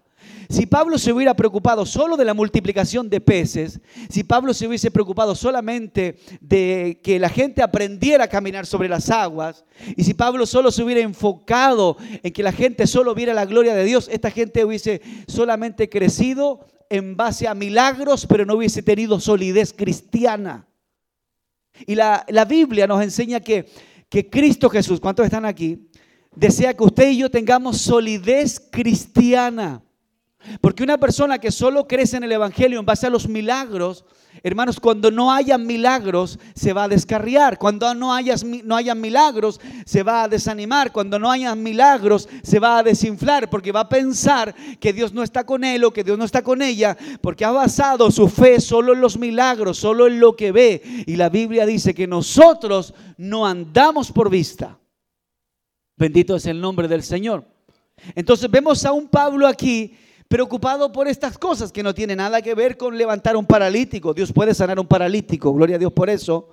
Si 0.49 0.65
Pablo 0.65 0.97
se 0.97 1.11
hubiera 1.11 1.35
preocupado 1.35 1.85
solo 1.85 2.17
de 2.17 2.25
la 2.25 2.33
multiplicación 2.33 3.09
de 3.09 3.19
peces, 3.19 3.79
si 4.09 4.23
Pablo 4.23 4.53
se 4.53 4.67
hubiese 4.67 4.91
preocupado 4.91 5.35
solamente 5.35 6.17
de 6.39 6.99
que 7.03 7.19
la 7.19 7.29
gente 7.29 7.63
aprendiera 7.63 8.25
a 8.25 8.29
caminar 8.29 8.65
sobre 8.65 8.89
las 8.89 9.09
aguas, 9.09 9.65
y 9.95 10.03
si 10.03 10.13
Pablo 10.13 10.45
solo 10.45 10.71
se 10.71 10.83
hubiera 10.83 11.01
enfocado 11.01 11.97
en 12.21 12.31
que 12.31 12.43
la 12.43 12.51
gente 12.51 12.87
solo 12.87 13.15
viera 13.15 13.33
la 13.33 13.45
gloria 13.45 13.73
de 13.73 13.83
Dios, 13.83 14.09
esta 14.11 14.29
gente 14.29 14.63
hubiese 14.63 15.01
solamente 15.27 15.89
crecido 15.89 16.65
en 16.89 17.17
base 17.17 17.47
a 17.47 17.55
milagros, 17.55 18.25
pero 18.27 18.45
no 18.45 18.55
hubiese 18.55 18.83
tenido 18.83 19.19
solidez 19.19 19.73
cristiana. 19.73 20.67
Y 21.85 21.95
la, 21.95 22.25
Biblia 22.47 22.87
nos 22.87 23.01
enseña 23.01 23.39
que, 23.39 23.65
que 24.09 24.29
Cristo 24.29 24.69
Jesús, 24.69 24.99
¿cuántos 24.99 25.25
están 25.25 25.45
aquí? 25.45 25.89
Desea 26.35 26.73
que 26.73 26.83
usted 26.83 27.09
y 27.11 27.17
yo 27.17 27.31
tengamos 27.31 27.81
solidez 27.81 28.59
cristiana. 28.71 29.84
Porque 30.61 30.83
una 30.83 30.97
persona 30.97 31.39
que 31.39 31.51
solo 31.51 31.87
crece 31.87 32.17
en 32.17 32.23
el 32.23 32.31
Evangelio 32.31 32.79
en 32.79 32.85
base 32.85 33.07
a 33.07 33.09
los 33.09 33.27
milagros, 33.27 34.05
hermanos, 34.43 34.79
cuando 34.79 35.11
no 35.11 35.31
haya 35.31 35.57
milagros 35.57 36.39
se 36.53 36.73
va 36.73 36.83
a 36.83 36.87
descarriar. 36.87 37.57
Cuando 37.57 37.93
no 37.93 38.13
haya, 38.13 38.35
no 38.63 38.75
haya 38.75 38.95
milagros 38.95 39.59
se 39.85 40.03
va 40.03 40.23
a 40.23 40.27
desanimar. 40.27 40.91
Cuando 40.91 41.19
no 41.19 41.31
haya 41.31 41.55
milagros 41.55 42.27
se 42.43 42.59
va 42.59 42.79
a 42.79 42.83
desinflar 42.83 43.49
porque 43.49 43.71
va 43.71 43.81
a 43.81 43.89
pensar 43.89 44.55
que 44.79 44.93
Dios 44.93 45.13
no 45.13 45.23
está 45.23 45.45
con 45.45 45.63
él 45.63 45.83
o 45.83 45.91
que 45.91 46.03
Dios 46.03 46.17
no 46.17 46.25
está 46.25 46.41
con 46.41 46.61
ella 46.61 46.97
porque 47.21 47.45
ha 47.45 47.51
basado 47.51 48.11
su 48.11 48.27
fe 48.27 48.59
solo 48.59 48.93
en 48.93 49.01
los 49.01 49.17
milagros, 49.17 49.77
solo 49.77 50.07
en 50.07 50.19
lo 50.19 50.35
que 50.35 50.51
ve. 50.51 50.81
Y 51.05 51.15
la 51.15 51.29
Biblia 51.29 51.65
dice 51.65 51.93
que 51.93 52.07
nosotros 52.07 52.93
no 53.17 53.45
andamos 53.45 54.11
por 54.11 54.29
vista. 54.29 54.77
Bendito 55.97 56.35
es 56.35 56.45
el 56.45 56.59
nombre 56.59 56.87
del 56.87 57.03
Señor. 57.03 57.45
Entonces 58.15 58.51
vemos 58.51 58.85
a 58.85 58.91
un 58.91 59.07
Pablo 59.07 59.47
aquí 59.47 59.95
preocupado 60.27 60.91
por 60.91 61.07
estas 61.07 61.37
cosas 61.37 61.71
que 61.71 61.83
no 61.83 61.93
tiene 61.93 62.15
nada 62.15 62.41
que 62.41 62.55
ver 62.55 62.77
con 62.77 62.97
levantar 62.97 63.35
un 63.37 63.45
paralítico. 63.45 64.13
Dios 64.13 64.33
puede 64.33 64.53
sanar 64.53 64.79
un 64.79 64.87
paralítico, 64.87 65.53
gloria 65.53 65.75
a 65.75 65.79
Dios 65.79 65.93
por 65.93 66.09
eso. 66.09 66.49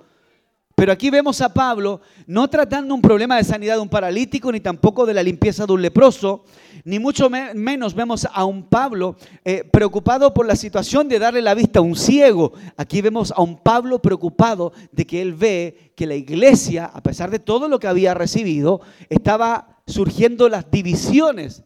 Pero 0.75 0.91
aquí 0.91 1.11
vemos 1.11 1.39
a 1.41 1.53
Pablo 1.53 2.01
no 2.25 2.49
tratando 2.49 2.95
un 2.95 3.01
problema 3.01 3.37
de 3.37 3.43
sanidad 3.43 3.75
de 3.75 3.81
un 3.81 3.89
paralítico, 3.89 4.51
ni 4.51 4.59
tampoco 4.59 5.05
de 5.05 5.13
la 5.13 5.21
limpieza 5.21 5.67
de 5.67 5.73
un 5.73 5.83
leproso, 5.83 6.45
ni 6.83 6.97
mucho 6.97 7.29
menos 7.29 7.93
vemos 7.93 8.27
a 8.31 8.43
un 8.45 8.63
Pablo 8.63 9.15
eh, 9.45 9.63
preocupado 9.71 10.33
por 10.33 10.47
la 10.47 10.55
situación 10.55 11.07
de 11.07 11.19
darle 11.19 11.43
la 11.43 11.53
vista 11.53 11.77
a 11.77 11.83
un 11.83 11.95
ciego. 11.95 12.53
Aquí 12.75 13.01
vemos 13.01 13.31
a 13.31 13.41
un 13.43 13.59
Pablo 13.59 14.01
preocupado 14.01 14.73
de 14.91 15.05
que 15.05 15.21
él 15.21 15.35
ve 15.35 15.93
que 15.95 16.07
la 16.07 16.15
iglesia, 16.15 16.85
a 16.85 17.03
pesar 17.03 17.29
de 17.29 17.39
todo 17.39 17.67
lo 17.67 17.79
que 17.79 17.87
había 17.87 18.15
recibido, 18.15 18.81
estaba 19.09 19.83
surgiendo 19.85 20.49
las 20.49 20.71
divisiones 20.71 21.63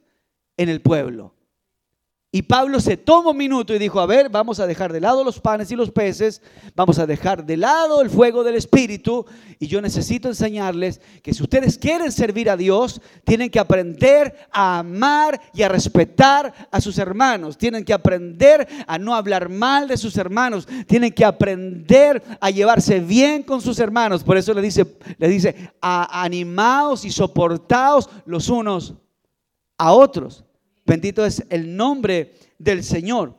en 0.58 0.67
el 0.67 0.82
pueblo. 0.82 1.37
Y 2.38 2.43
Pablo 2.43 2.80
se 2.80 2.97
tomó 2.97 3.32
un 3.32 3.38
minuto 3.38 3.73
y 3.73 3.80
dijo, 3.80 4.00
a 4.00 4.06
ver, 4.06 4.30
vamos 4.30 4.60
a 4.60 4.67
dejar 4.67 4.93
de 4.93 5.02
lado 5.02 5.23
los 5.23 5.39
panes 5.39 5.71
y 5.71 5.76
los 5.76 5.89
peces, 5.89 6.43
vamos 6.76 7.00
a 7.00 7.08
dejar 7.08 7.43
de 7.43 7.58
lado 7.58 8.00
el 8.00 8.12
fuego 8.12 8.43
del 8.43 8.54
Espíritu 8.54 9.26
y 9.58 9.65
yo 9.65 9.82
necesito 9.82 10.28
enseñarles 10.28 11.02
que 11.23 11.34
si 11.34 11.41
ustedes 11.41 11.80
quieren 11.80 12.12
servir 12.12 12.52
a 12.52 12.56
Dios, 12.56 13.02
tienen 13.23 13.50
que 13.50 13.58
aprender 13.58 14.36
a 14.52 14.78
amar 14.78 15.41
y 15.52 15.63
a 15.63 15.69
respetar 15.69 16.54
a 16.69 16.80
sus 16.80 17.00
hermanos, 17.00 17.58
tienen 17.58 17.84
que 17.84 17.93
aprender 17.93 18.67
a 18.86 19.00
no 19.00 19.15
hablar 19.15 19.50
mal 19.50 19.88
de 19.88 19.97
sus 19.97 20.15
hermanos, 20.15 20.67
tienen 20.86 21.13
que 21.13 21.26
aprender 21.26 22.21
a 22.39 22.52
llevarse 22.52 23.00
bien 23.00 23.41
con 23.41 23.62
sus 23.62 23.80
hermanos. 23.80 24.23
Por 24.23 24.38
eso 24.38 24.54
le 24.54 24.62
dice, 24.62 24.86
le 25.17 25.28
dice, 25.28 25.71
animaos 25.82 27.04
y 27.04 27.10
soportaos 27.10 28.08
los 28.28 28.47
unos 28.47 28.93
a 29.80 29.91
otros. 29.91 30.43
Bendito 30.88 31.26
es 31.26 31.43
el 31.50 31.76
nombre 31.76 32.34
del 32.58 32.82
Señor. 32.82 33.38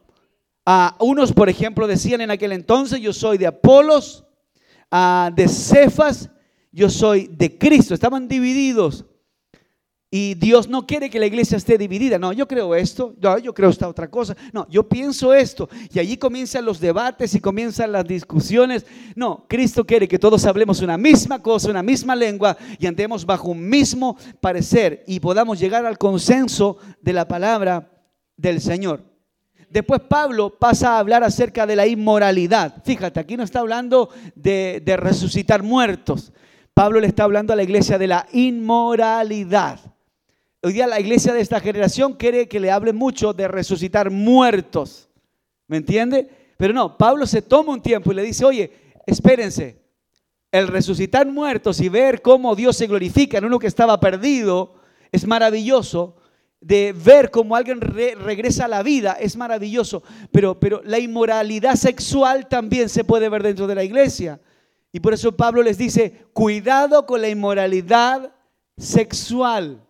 A 0.67 0.97
unos, 1.01 1.33
por 1.33 1.49
ejemplo, 1.49 1.87
decían 1.87 2.21
en 2.21 2.31
aquel 2.31 2.53
entonces, 2.53 3.01
yo 3.01 3.15
soy 3.15 3.39
de 3.39 3.47
Apolos, 3.47 4.27
de 5.35 5.49
Cefas, 5.49 6.29
yo 6.71 6.91
soy 6.91 7.27
de 7.33 7.57
Cristo. 7.57 7.95
Estaban 7.95 8.29
divididos. 8.29 9.07
Y 10.11 10.35
Dios 10.37 10.68
no 10.68 10.87
quiere 10.87 11.11
que 11.11 11.18
la 11.18 11.27
iglesia 11.27 11.59
esté 11.59 11.77
dividida. 11.77 12.18
No, 12.18 12.33
yo 12.33 12.49
creo 12.49 12.75
esto, 12.75 13.14
yo 13.21 13.53
creo 13.53 13.68
esta 13.68 13.87
otra 13.87 14.11
cosa. 14.11 14.35
No, 14.55 14.66
yo 14.71 14.88
pienso 14.88 15.35
esto. 15.35 15.68
Y 15.92 15.99
allí 15.99 16.16
comienzan 16.16 16.64
los 16.64 16.81
debates 16.81 17.35
y 17.35 17.40
comienzan 17.40 17.92
las 17.92 18.07
discusiones. 18.07 18.87
No, 19.14 19.44
Cristo 19.47 19.85
quiere 19.85 20.09
que 20.09 20.18
todos 20.18 20.47
hablemos 20.47 20.81
una 20.81 20.97
misma 20.97 21.42
cosa, 21.42 21.71
una 21.71 21.83
misma 21.83 22.16
lengua 22.16 22.57
y 22.79 22.87
andemos 22.87 23.27
bajo 23.27 23.49
un 23.49 23.68
mismo 23.68 24.16
parecer 24.40 25.05
y 25.07 25.21
podamos 25.21 25.59
llegar 25.61 25.85
al 25.85 25.99
consenso 25.99 26.79
de 27.03 27.12
la 27.12 27.29
palabra 27.29 27.90
del 28.35 28.62
Señor. 28.62 29.05
Después 29.68 30.01
Pablo 30.09 30.59
pasa 30.59 30.92
a 30.94 31.01
hablar 31.01 31.23
acerca 31.23 31.66
de 31.66 31.77
la 31.77 31.87
inmoralidad. 31.87 32.83
Fíjate, 32.83 33.21
aquí 33.21 33.37
no 33.37 33.42
está 33.42 33.61
hablando 33.61 34.09
de 34.35 34.97
resucitar 34.97 35.62
muertos. 35.62 36.33
Pablo 36.73 36.99
le 36.99 37.09
está 37.09 37.25
hablando 37.25 37.53
a 37.53 37.57
la 37.57 37.62
iglesia 37.62 37.99
de 37.99 38.07
la 38.07 38.27
inmoralidad. 38.33 39.79
Hoy 40.61 40.73
día 40.73 40.88
la 40.88 40.99
iglesia 40.99 41.33
de 41.33 41.40
esta 41.40 41.61
generación 41.61 42.14
quiere 42.14 42.49
que 42.49 42.59
le 42.59 42.73
hable 42.73 42.92
mucho 42.92 43.33
de 43.33 43.47
resucitar 43.47 44.11
muertos. 44.11 45.09
¿Me 45.68 45.77
entiende? 45.77 46.29
Pero 46.57 46.75
no, 46.75 46.99
Pablo 46.99 47.27
se 47.27 47.42
toma 47.42 47.73
un 47.73 47.81
tiempo 47.81 48.11
y 48.11 48.16
le 48.16 48.23
dice, 48.25 48.44
oye, 48.44 48.73
espérense, 49.07 49.81
el 50.51 50.66
resucitar 50.66 51.29
muertos 51.29 51.81
y 51.81 51.88
ver 51.88 52.23
cómo 52.23 52.57
Dios 52.57 52.77
se 52.77 52.88
glorifica 52.88 53.38
en 53.38 53.44
uno 53.44 53.61
que 53.61 53.68
estaba 53.68 54.01
perdido 54.01 54.75
es 55.12 55.27
maravilloso. 55.27 56.16
De 56.61 56.92
ver 56.92 57.31
cómo 57.31 57.55
alguien 57.55 57.81
regresa 57.81 58.64
a 58.64 58.68
la 58.68 58.83
vida 58.83 59.12
es 59.12 59.37
maravilloso. 59.37 60.03
Pero, 60.33 60.59
pero 60.59 60.83
la 60.85 60.99
inmoralidad 60.99 61.77
sexual 61.77 62.49
también 62.49 62.88
se 62.88 63.05
puede 63.05 63.29
ver 63.29 63.44
dentro 63.44 63.68
de 63.68 63.77
la 63.77 63.85
iglesia. 63.85 64.40
Y 64.90 64.99
por 64.99 65.14
eso 65.14 65.37
Pablo 65.37 65.62
les 65.62 65.79
dice, 65.79 66.27
cuidado 66.33 67.07
con 67.07 67.21
la 67.21 67.29
inmoralidad 67.29 68.33
sexual. 68.77 69.88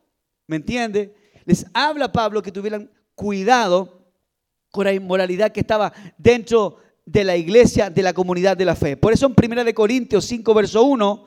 ¿Me 0.48 0.56
entiende? 0.56 1.14
Les 1.44 1.66
habla 1.74 2.10
Pablo 2.10 2.42
que 2.42 2.50
tuvieran 2.50 2.90
cuidado 3.14 4.10
con 4.70 4.84
la 4.86 4.94
inmoralidad 4.94 5.52
que 5.52 5.60
estaba 5.60 5.92
dentro 6.16 6.78
de 7.04 7.22
la 7.22 7.36
iglesia, 7.36 7.90
de 7.90 8.02
la 8.02 8.14
comunidad 8.14 8.56
de 8.56 8.64
la 8.64 8.74
fe. 8.74 8.96
Por 8.96 9.12
eso 9.12 9.26
en 9.26 9.52
1 9.52 9.74
Corintios 9.74 10.24
5, 10.24 10.54
verso 10.54 10.82
1, 10.84 11.24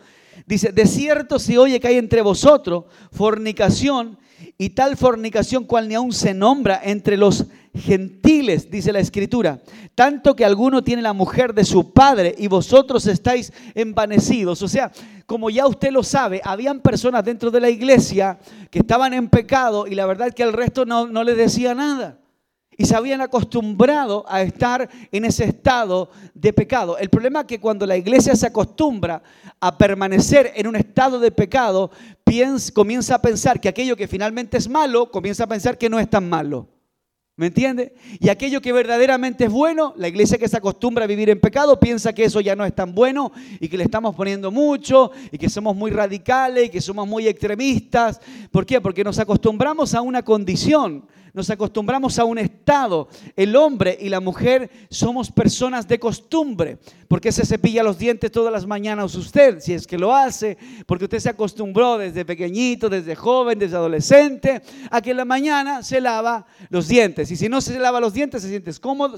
dice, 0.47 0.71
de 0.71 0.88
cierto 0.88 1.38
se 1.38 1.57
oye 1.60 1.79
que 1.79 1.88
hay 1.88 1.97
entre 1.97 2.21
vosotros 2.21 2.86
fornicación 3.12 4.17
y 4.58 4.69
tal 4.71 4.97
fornicación 4.97 5.65
cual 5.65 5.88
ni 5.88 5.95
aún 5.95 6.13
se 6.13 6.34
nombra 6.34 6.82
entre 6.84 7.17
los 7.17 7.45
gentiles, 7.73 8.69
dice 8.69 8.91
la 8.91 8.99
escritura, 8.99 9.60
tanto 9.95 10.36
que 10.36 10.45
alguno 10.45 10.84
tiene 10.84 11.01
la 11.01 11.13
mujer 11.13 11.54
de 11.54 11.63
su 11.63 11.93
padre 11.93 12.36
y 12.38 12.47
vosotros 12.47 13.08
estáis 13.08 13.51
envanecidos. 13.75 14.62
O 14.62 14.67
sea, 14.67 14.91
como 15.25 15.49
ya 15.49 15.67
usted 15.67 15.91
lo 15.91 16.04
sabe, 16.04 16.41
habían 16.43 16.80
personas 16.82 17.23
dentro 17.23 17.51
de 17.51 17.62
la 17.62 17.69
iglesia 17.69 18.39
que 18.69 18.80
estaban 18.80 19.13
en 19.13 19.30
pecado 19.30 19.88
y 19.88 19.95
la 19.95 20.06
verdad 20.06 20.27
es 20.27 20.36
que 20.36 20.43
el 20.43 20.54
resto 20.54 20.86
no, 20.86 21.08
no 21.08 21.23
les 21.23 21.38
decía 21.38 21.73
nada. 21.73 22.20
Y 22.82 22.86
se 22.86 22.96
habían 22.96 23.22
acostumbrado 23.22 24.26
a 24.28 24.41
estar 24.41 24.89
en 25.12 25.24
ese 25.24 25.44
estado 25.44 26.10
de 26.34 26.52
pecado. 26.52 26.98
El 26.98 27.12
problema 27.12 27.41
es 27.41 27.46
que 27.46 27.60
cuando 27.60 27.86
la 27.86 27.96
iglesia 27.96 28.36
se 28.36 28.48
acostumbra 28.48 29.22
a 29.60 29.78
permanecer 29.78 30.52
en 30.56 30.65
un 30.65 30.76
estado 30.76 31.20
de 31.20 31.30
pecado, 31.30 31.91
comienza 32.74 33.13
a 33.13 33.22
pensar 33.22 33.62
que 33.62 33.70
aquello 33.70 33.96
que 33.96 34.08
finalmente 34.08 34.58
es 34.58 34.67
malo, 34.67 35.12
comienza 35.12 35.44
a 35.44 35.48
pensar 35.48 35.78
que 35.78 35.89
no 35.89 36.00
es 36.00 36.10
tan 36.10 36.28
malo. 36.28 36.70
¿Me 37.36 37.48
entiende? 37.48 37.94
Y 38.20 38.30
aquello 38.30 38.62
que 38.62 38.74
verdaderamente 38.74 39.46
es 39.46 39.52
bueno, 39.52 39.94
la 39.96 40.08
iglesia 40.08 40.39
que 40.39 40.48
se 40.48 40.58
acostumbra 40.58 41.04
a 41.04 41.08
vivir 41.08 41.30
en 41.30 41.39
pecado 41.39 41.80
piensa 41.80 42.13
que 42.13 42.24
eso 42.24 42.41
ya 42.41 42.56
no 42.56 42.65
es 42.65 42.74
tan 42.74 42.96
bueno 42.96 43.32
y 43.60 43.70
que 43.70 43.78
le 43.78 43.84
estamos 43.84 44.15
poniendo 44.15 44.50
mucho 44.50 45.12
y 45.32 45.38
que 45.38 45.50
somos 45.50 45.76
muy 45.76 45.91
radicales 45.91 46.65
y 46.65 46.70
que 46.70 46.82
somos 46.82 47.08
muy 47.08 47.28
extremistas. 47.28 48.20
¿Por 48.50 48.65
qué? 48.65 48.82
Porque 48.82 49.04
nos 49.04 49.20
acostumbramos 49.20 49.94
a 49.94 50.02
una 50.02 50.24
condición 50.24 51.06
nos 51.34 51.50
acostumbramos 51.50 52.20
a 52.20 52.26
un 52.26 52.38
estado. 52.38 53.08
El 53.36 53.56
hombre 53.56 53.98
y 54.00 54.10
la 54.10 54.20
mujer 54.20 54.70
somos 54.89 55.32
personas 55.32 55.88
de 55.88 56.00
costumbre. 56.00 56.80
porque 57.08 57.32
se 57.32 57.46
cepilla 57.46 57.84
los 57.84 57.98
dientes 57.98 58.32
todas 58.32 58.54
las 58.54 58.65
mañanas 58.65 59.15
usted? 59.15 59.60
Si 59.60 59.74
es 59.74 59.86
que 59.86 59.98
lo 59.98 60.15
hace, 60.15 60.58
porque 60.86 61.06
usted 61.06 61.20
se 61.20 61.30
acostumbró 61.30 61.98
desde 61.98 62.24
pequeñito, 62.26 62.89
desde 62.89 63.15
joven, 63.15 63.60
desde 63.60 63.76
adolescente, 63.76 64.62
a 64.89 65.02
que 65.02 65.12
en 65.12 65.17
la 65.17 65.26
mañana 65.26 65.84
se 65.84 66.00
lava 66.00 66.46
los 66.70 66.88
dientes. 66.88 67.30
Y 67.32 67.36
si 67.36 67.50
no 67.50 67.62
se 67.62 67.78
lava 67.80 68.00
los 68.00 68.13
dientes, 68.13 68.41
se 68.41 68.50
siente 68.50 68.72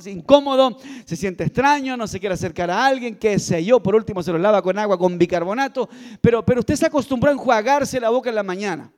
incómodo, 0.09 0.77
se 1.05 1.15
siente 1.15 1.43
extraño, 1.43 1.95
no 1.97 2.07
se 2.07 2.19
quiere 2.19 2.33
acercar 2.33 2.71
a 2.71 2.85
alguien, 2.85 3.15
qué 3.15 3.39
sé 3.39 3.63
yo. 3.63 3.81
Por 3.81 3.95
último, 3.95 4.23
se 4.23 4.31
lo 4.31 4.37
lava 4.37 4.61
con 4.61 4.77
agua, 4.77 4.97
con 4.97 5.17
bicarbonato. 5.17 5.89
Pero, 6.21 6.43
pero 6.43 6.61
usted 6.61 6.75
se 6.75 6.85
acostumbró 6.85 7.29
a 7.29 7.33
enjuagarse 7.33 7.99
la 7.99 8.09
boca 8.09 8.29
en 8.29 8.35
la 8.35 8.43
mañana. 8.43 8.91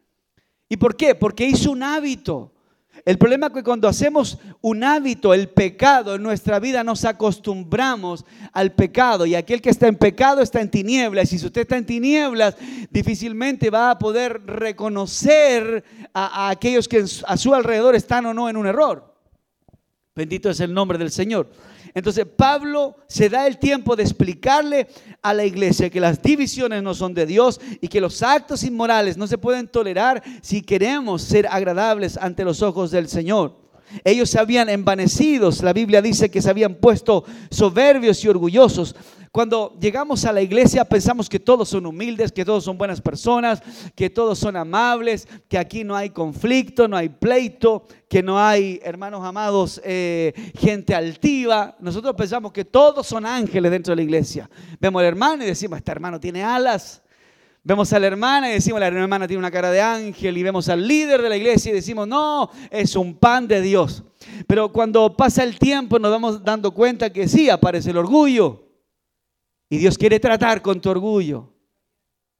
¿Y 0.67 0.77
por 0.77 0.95
qué? 0.95 1.15
Porque 1.15 1.45
hizo 1.45 1.71
un 1.71 1.83
hábito. 1.83 2.54
El 3.03 3.17
problema 3.17 3.47
es 3.47 3.53
que 3.53 3.63
cuando 3.63 3.87
hacemos 3.87 4.39
un 4.61 4.83
hábito, 4.83 5.33
el 5.33 5.49
pecado 5.49 6.15
en 6.15 6.23
nuestra 6.23 6.59
vida, 6.59 6.83
nos 6.83 7.03
acostumbramos 7.05 8.25
al 8.53 8.73
pecado. 8.73 9.25
Y 9.25 9.35
aquel 9.35 9.61
que 9.61 9.69
está 9.69 9.87
en 9.87 9.95
pecado 9.95 10.41
está 10.41 10.61
en 10.61 10.71
tinieblas. 10.71 11.31
Y 11.33 11.39
si 11.39 11.45
usted 11.45 11.61
está 11.61 11.77
en 11.77 11.85
tinieblas, 11.85 12.55
difícilmente 12.89 13.69
va 13.69 13.91
a 13.91 13.99
poder 13.99 14.41
reconocer 14.45 15.83
a, 16.13 16.47
a 16.47 16.49
aquellos 16.49 16.87
que 16.87 17.03
a 17.25 17.37
su 17.37 17.53
alrededor 17.53 17.95
están 17.95 18.25
o 18.25 18.33
no 18.33 18.49
en 18.49 18.57
un 18.57 18.67
error. 18.67 19.13
Bendito 20.15 20.49
es 20.49 20.59
el 20.61 20.73
nombre 20.73 20.97
del 20.97 21.11
Señor. 21.11 21.49
Entonces 21.95 22.25
Pablo 22.25 22.97
se 23.07 23.29
da 23.29 23.47
el 23.47 23.57
tiempo 23.57 23.95
de 23.95 24.03
explicarle 24.03 24.87
a 25.21 25.33
la 25.33 25.45
iglesia 25.45 25.89
que 25.89 26.01
las 26.01 26.21
divisiones 26.21 26.83
no 26.83 26.93
son 26.93 27.13
de 27.13 27.25
Dios 27.25 27.61
y 27.79 27.87
que 27.87 28.01
los 28.01 28.21
actos 28.21 28.63
inmorales 28.63 29.15
no 29.15 29.27
se 29.27 29.37
pueden 29.37 29.69
tolerar 29.69 30.21
si 30.41 30.61
queremos 30.61 31.21
ser 31.21 31.47
agradables 31.49 32.17
ante 32.17 32.43
los 32.43 32.61
ojos 32.61 32.91
del 32.91 33.07
Señor. 33.07 33.64
Ellos 34.03 34.29
se 34.29 34.39
habían 34.39 34.69
envanecidos, 34.69 35.61
la 35.63 35.73
Biblia 35.73 36.01
dice 36.01 36.29
que 36.29 36.41
se 36.41 36.49
habían 36.49 36.75
puesto 36.75 37.23
soberbios 37.49 38.23
y 38.23 38.27
orgullosos. 38.27 38.95
Cuando 39.35 39.77
llegamos 39.81 40.23
a 40.23 40.31
la 40.31 40.41
iglesia 40.41 40.85
pensamos 40.85 41.27
que 41.27 41.41
todos 41.41 41.67
son 41.67 41.85
humildes, 41.85 42.31
que 42.31 42.45
todos 42.45 42.63
son 42.63 42.77
buenas 42.77 43.01
personas, 43.01 43.61
que 43.93 44.09
todos 44.09 44.39
son 44.39 44.55
amables, 44.55 45.27
que 45.49 45.57
aquí 45.57 45.83
no 45.83 45.93
hay 45.93 46.11
conflicto, 46.11 46.87
no 46.87 46.95
hay 46.95 47.09
pleito, 47.09 47.83
que 48.07 48.23
no 48.23 48.39
hay, 48.39 48.79
hermanos 48.81 49.25
amados, 49.25 49.81
eh, 49.83 50.31
gente 50.57 50.95
altiva. 50.95 51.75
Nosotros 51.81 52.15
pensamos 52.15 52.53
que 52.53 52.63
todos 52.63 53.05
son 53.05 53.25
ángeles 53.25 53.71
dentro 53.71 53.91
de 53.91 53.97
la 53.97 54.03
iglesia. 54.03 54.49
Vemos 54.79 55.01
al 55.01 55.07
hermano 55.07 55.43
y 55.43 55.47
decimos, 55.47 55.79
este 55.79 55.91
hermano 55.91 56.17
tiene 56.17 56.41
alas. 56.41 57.01
Vemos 57.67 57.91
a 57.93 57.99
la 57.99 58.05
hermana 58.05 58.51
y 58.51 58.53
decimos, 58.53 58.79
la 58.79 58.85
hermana 58.85 59.27
tiene 59.27 59.39
una 59.39 59.49
cara 59.49 59.71
de 59.71 59.81
ángel. 59.81 60.37
Y 60.37 60.43
vemos 60.43 60.69
al 60.69 60.87
líder 60.87 61.19
de 61.19 61.29
la 61.29 61.35
iglesia 61.35 61.71
y 61.71 61.73
decimos, 61.73 62.07
no, 62.07 62.51
es 62.69 62.95
un 62.95 63.15
pan 63.15 63.47
de 63.47 63.59
Dios. 63.59 64.03
Pero 64.45 64.71
cuando 64.71 65.17
pasa 65.17 65.43
el 65.43 65.57
tiempo 65.57 65.97
nos 65.97 66.11
vamos 66.11 66.43
dando 66.43 66.71
cuenta 66.71 67.11
que 67.11 67.27
sí, 67.27 67.49
aparece 67.49 67.89
el 67.89 67.97
orgullo. 67.97 68.67
Y 69.67 69.79
Dios 69.79 69.97
quiere 69.97 70.19
tratar 70.19 70.61
con 70.61 70.79
tu 70.79 70.91
orgullo. 70.91 71.51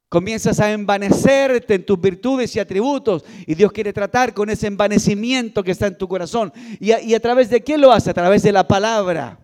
Comienzas 0.09 0.59
a 0.59 0.71
envanecerte 0.71 1.73
en 1.73 1.87
tus 1.87 1.99
virtudes 1.99 2.55
y 2.55 2.59
atributos 2.59 3.25
y 3.47 3.55
Dios 3.55 3.71
quiere 3.71 3.91
tratar 3.91 4.31
con 4.31 4.51
ese 4.51 4.67
envanecimiento 4.67 5.63
que 5.63 5.71
está 5.71 5.87
en 5.87 5.97
tu 5.97 6.07
corazón. 6.07 6.53
¿Y 6.79 6.91
a, 6.91 7.01
y 7.01 7.15
a 7.15 7.19
través 7.19 7.49
de 7.49 7.63
quién 7.63 7.81
lo 7.81 7.91
hace? 7.91 8.11
A 8.11 8.13
través 8.13 8.43
de 8.43 8.51
la 8.51 8.67
palabra. 8.67 9.39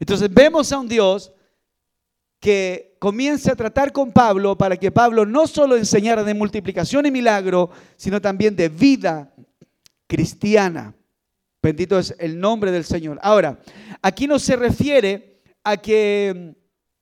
Entonces 0.00 0.32
vemos 0.32 0.72
a 0.72 0.78
un 0.78 0.88
Dios 0.88 1.30
que 2.40 2.96
comienza 2.98 3.52
a 3.52 3.56
tratar 3.56 3.92
con 3.92 4.12
Pablo 4.12 4.56
para 4.56 4.76
que 4.76 4.90
Pablo 4.90 5.26
no 5.26 5.46
solo 5.46 5.76
enseñara 5.76 6.22
de 6.24 6.34
multiplicación 6.34 7.06
y 7.06 7.10
milagro, 7.10 7.70
sino 7.96 8.20
también 8.20 8.54
de 8.56 8.68
vida 8.68 9.32
cristiana. 10.06 10.94
Bendito 11.62 11.98
es 11.98 12.14
el 12.18 12.38
nombre 12.38 12.70
del 12.70 12.84
Señor. 12.84 13.18
Ahora, 13.22 13.58
aquí 14.00 14.26
no 14.26 14.38
se 14.38 14.56
refiere 14.56 15.42
a 15.64 15.76
que 15.76 16.54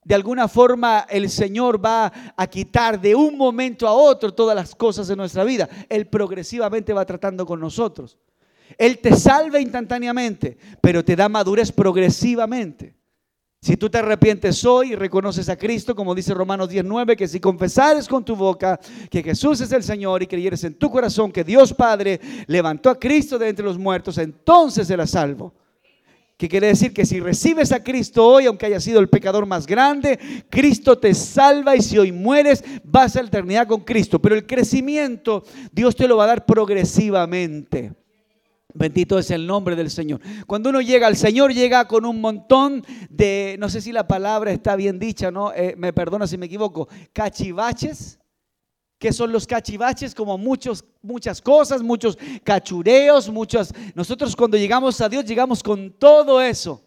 de 0.03 0.15
alguna 0.15 0.49
forma 0.49 1.07
el 1.11 1.29
Señor 1.29 1.85
va 1.85 2.13
a 2.37 2.47
quitar 2.47 3.01
de 3.01 3.15
un 3.15 3.37
momento 3.37 3.87
a 3.87 3.93
otro 3.93 4.33
todas 4.33 4.57
las 4.57 4.75
cosas 4.75 5.09
de 5.09 5.17
nuestra 5.17 5.45
vida. 5.45 5.69
Él 5.89 6.07
progresivamente 6.07 6.93
va 6.93 7.05
tratando 7.05 7.45
con 7.45 7.61
nosotros. 7.61 8.17
Él 8.79 8.99
te 8.99 9.15
salva 9.15 9.61
instantáneamente, 9.61 10.57
pero 10.81 11.05
te 11.05 11.17
da 11.17 11.29
madurez 11.29 11.71
progresivamente. 11.71 12.96
Si 13.67 13.77
tú 13.77 13.91
te 13.91 13.99
arrepientes 13.99 14.65
hoy 14.65 14.93
y 14.93 14.95
reconoces 14.95 15.49
a 15.49 15.57
Cristo, 15.57 15.97
como 15.97 16.15
dice 16.15 16.33
Romanos 16.33 16.69
19, 16.69 17.17
que 17.17 17.27
si 17.27 17.41
confesares 17.41 18.07
con 18.07 18.25
tu 18.25 18.37
boca 18.37 18.79
que 19.11 19.25
Jesús 19.25 19.61
es 19.61 19.73
el 19.73 19.83
Señor 19.83 20.23
y 20.23 20.29
creyeres 20.29 20.63
en 20.63 20.75
tu 20.75 20.89
corazón 20.89 21.33
que 21.33 21.43
Dios 21.43 21.75
Padre 21.75 22.21
levantó 22.47 22.91
a 22.91 22.97
Cristo 22.97 23.41
de 23.41 23.49
entre 23.49 23.65
los 23.65 23.77
muertos, 23.77 24.19
entonces 24.19 24.87
serás 24.87 25.11
salvo. 25.11 25.53
Que 26.37 26.49
quiere 26.49 26.69
decir 26.69 26.95
que 26.95 27.05
si 27.05 27.19
recibes 27.19 27.73
a 27.73 27.83
Cristo 27.83 28.25
hoy, 28.25 28.47
aunque 28.47 28.67
haya 28.67 28.79
sido 28.79 29.01
el 29.01 29.09
pecador 29.09 29.47
más 29.47 29.67
grande, 29.67 30.17
Cristo 30.49 30.97
te 30.97 31.13
salva 31.13 31.75
y 31.75 31.83
si 31.83 31.99
hoy 31.99 32.13
mueres, 32.13 32.63
vas 32.85 33.17
a 33.17 33.23
la 33.23 33.27
eternidad 33.27 33.67
con 33.67 33.81
Cristo. 33.81 34.23
Pero 34.23 34.37
el 34.37 34.47
crecimiento 34.47 35.43
Dios 35.73 35.97
te 35.97 36.07
lo 36.07 36.19
va 36.19 36.23
a 36.23 36.29
dar 36.29 36.47
progresivamente. 36.47 38.06
Bendito 38.77 39.19
es 39.19 39.31
el 39.31 39.47
nombre 39.47 39.75
del 39.75 39.91
Señor. 39.91 40.21
Cuando 40.47 40.69
uno 40.69 40.83
llega 40.83 41.07
al 41.07 41.17
Señor, 41.17 41.55
llega 41.55 41.89
con 41.89 42.05
un 42.05 42.21
montón 42.21 42.85
de, 43.09 43.57
no 43.59 43.71
sé 43.71 43.81
si 43.81 43.91
la 43.91 44.07
palabra 44.07 44.53
está 44.53 44.77
bien 44.77 44.99
dicha, 44.99 45.31
¿no? 45.31 45.53
Eh, 45.55 45.75
me 45.79 45.95
perdona 45.95 46.27
si 46.27 46.37
me 46.37 46.47
equivoco, 46.47 46.89
cachivaches. 47.13 48.19
¿Qué 48.99 49.13
son 49.13 49.33
los 49.33 49.47
cachivaches? 49.47 50.15
Como 50.15 50.37
muchos, 50.37 50.85
muchas 51.03 51.41
cosas, 51.41 51.83
muchos 51.83 52.19
cachureos, 52.45 53.31
muchos. 53.31 53.73
Nosotros 53.95 54.37
cuando 54.37 54.59
llegamos 54.59 55.01
a 55.01 55.09
Dios, 55.09 55.25
llegamos 55.25 55.63
con 55.63 55.93
todo 55.93 56.41
eso. 56.41 56.83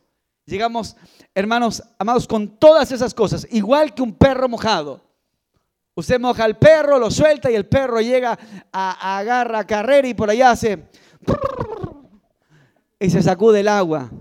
Llegamos, 0.46 0.96
hermanos, 1.34 1.84
amados, 1.98 2.28
con 2.28 2.48
todas 2.58 2.92
esas 2.92 3.14
cosas. 3.14 3.48
Igual 3.52 3.94
que 3.94 4.02
un 4.04 4.14
perro 4.14 4.48
mojado. 4.48 5.02
Usted 5.96 6.20
moja 6.20 6.44
al 6.44 6.58
perro, 6.58 6.98
lo 6.98 7.12
suelta 7.12 7.52
y 7.52 7.56
el 7.56 7.68
perro 7.68 8.00
llega 8.00 8.38
a, 8.72 9.16
a 9.16 9.18
agarra 9.18 9.66
carrera 9.66 10.08
y 10.08 10.14
por 10.14 10.30
allá 10.30 10.52
hace 10.52 10.88
y 13.00 13.10
se 13.10 13.22
sacude 13.24 13.62
el 13.62 13.68
agua. 13.68 14.12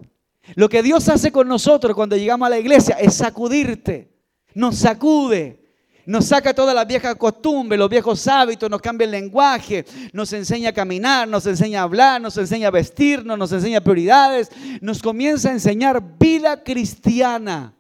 Lo 0.55 0.69
que 0.69 0.83
Dios 0.83 1.09
hace 1.09 1.33
con 1.33 1.49
nosotros 1.49 1.95
cuando 1.95 2.17
llegamos 2.17 2.47
a 2.47 2.51
la 2.51 2.59
iglesia 2.59 2.97
es 2.99 3.15
sacudirte. 3.15 4.11
Nos 4.55 4.77
sacude. 4.77 5.59
Nos 6.07 6.25
saca 6.25 6.55
todas 6.55 6.75
las 6.75 6.87
viejas 6.87 7.17
costumbres, 7.17 7.79
los 7.79 7.91
viejos 7.91 8.27
hábitos, 8.29 8.71
nos 8.71 8.81
cambia 8.81 9.05
el 9.05 9.11
lenguaje, 9.11 9.85
nos 10.15 10.33
enseña 10.33 10.71
a 10.71 10.73
caminar, 10.73 11.29
nos 11.29 11.47
enseña 11.47 11.81
a 11.81 11.83
hablar, 11.83 12.19
nos 12.19 12.39
enseña 12.39 12.69
a 12.69 12.71
vestirnos, 12.71 13.37
nos 13.37 13.53
enseña 13.53 13.83
prioridades, 13.83 14.51
nos 14.81 15.03
comienza 15.03 15.51
a 15.51 15.53
enseñar 15.53 16.03
vida 16.19 16.65
cristiana. 16.65 17.75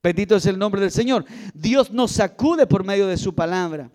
Bendito 0.00 0.36
es 0.36 0.46
el 0.46 0.56
nombre 0.56 0.82
del 0.82 0.92
Señor. 0.92 1.24
Dios 1.52 1.90
nos 1.90 2.12
sacude 2.12 2.68
por 2.68 2.84
medio 2.84 3.08
de 3.08 3.16
su 3.16 3.34
palabra. 3.34 3.90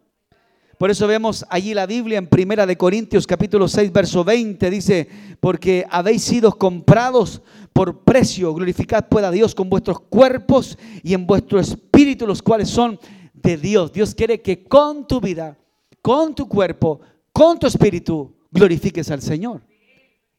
Por 0.80 0.90
eso 0.90 1.08
vemos 1.08 1.46
allí 1.50 1.74
la 1.74 1.86
Biblia 1.86 2.18
en 2.18 2.28
Primera 2.28 2.66
de 2.66 2.78
Corintios 2.78 3.28
capítulo 3.28 3.68
6 3.68 3.92
verso 3.92 4.24
20 4.24 4.70
dice, 4.70 5.10
"Porque 5.42 5.86
habéis 5.90 6.24
sido 6.24 6.54
comprados 6.54 7.42
por 7.74 8.06
precio, 8.06 8.54
glorificad 8.54 9.10
pueda 9.10 9.30
Dios 9.30 9.54
con 9.54 9.70
vuestros 9.70 10.00
cuerpos 10.00 10.78
y 11.04 11.14
en 11.14 11.28
vuestro 11.28 11.60
espíritu, 11.60 12.26
los 12.26 12.42
cuales 12.42 12.70
son 12.70 12.98
de 13.34 13.58
Dios." 13.58 13.92
Dios 13.92 14.16
quiere 14.16 14.42
que 14.42 14.64
con 14.64 15.06
tu 15.06 15.20
vida, 15.20 15.58
con 16.02 16.34
tu 16.34 16.48
cuerpo, 16.48 17.02
con 17.34 17.60
tu 17.60 17.68
espíritu 17.68 18.34
glorifiques 18.50 19.12
al 19.12 19.22
Señor. 19.22 19.62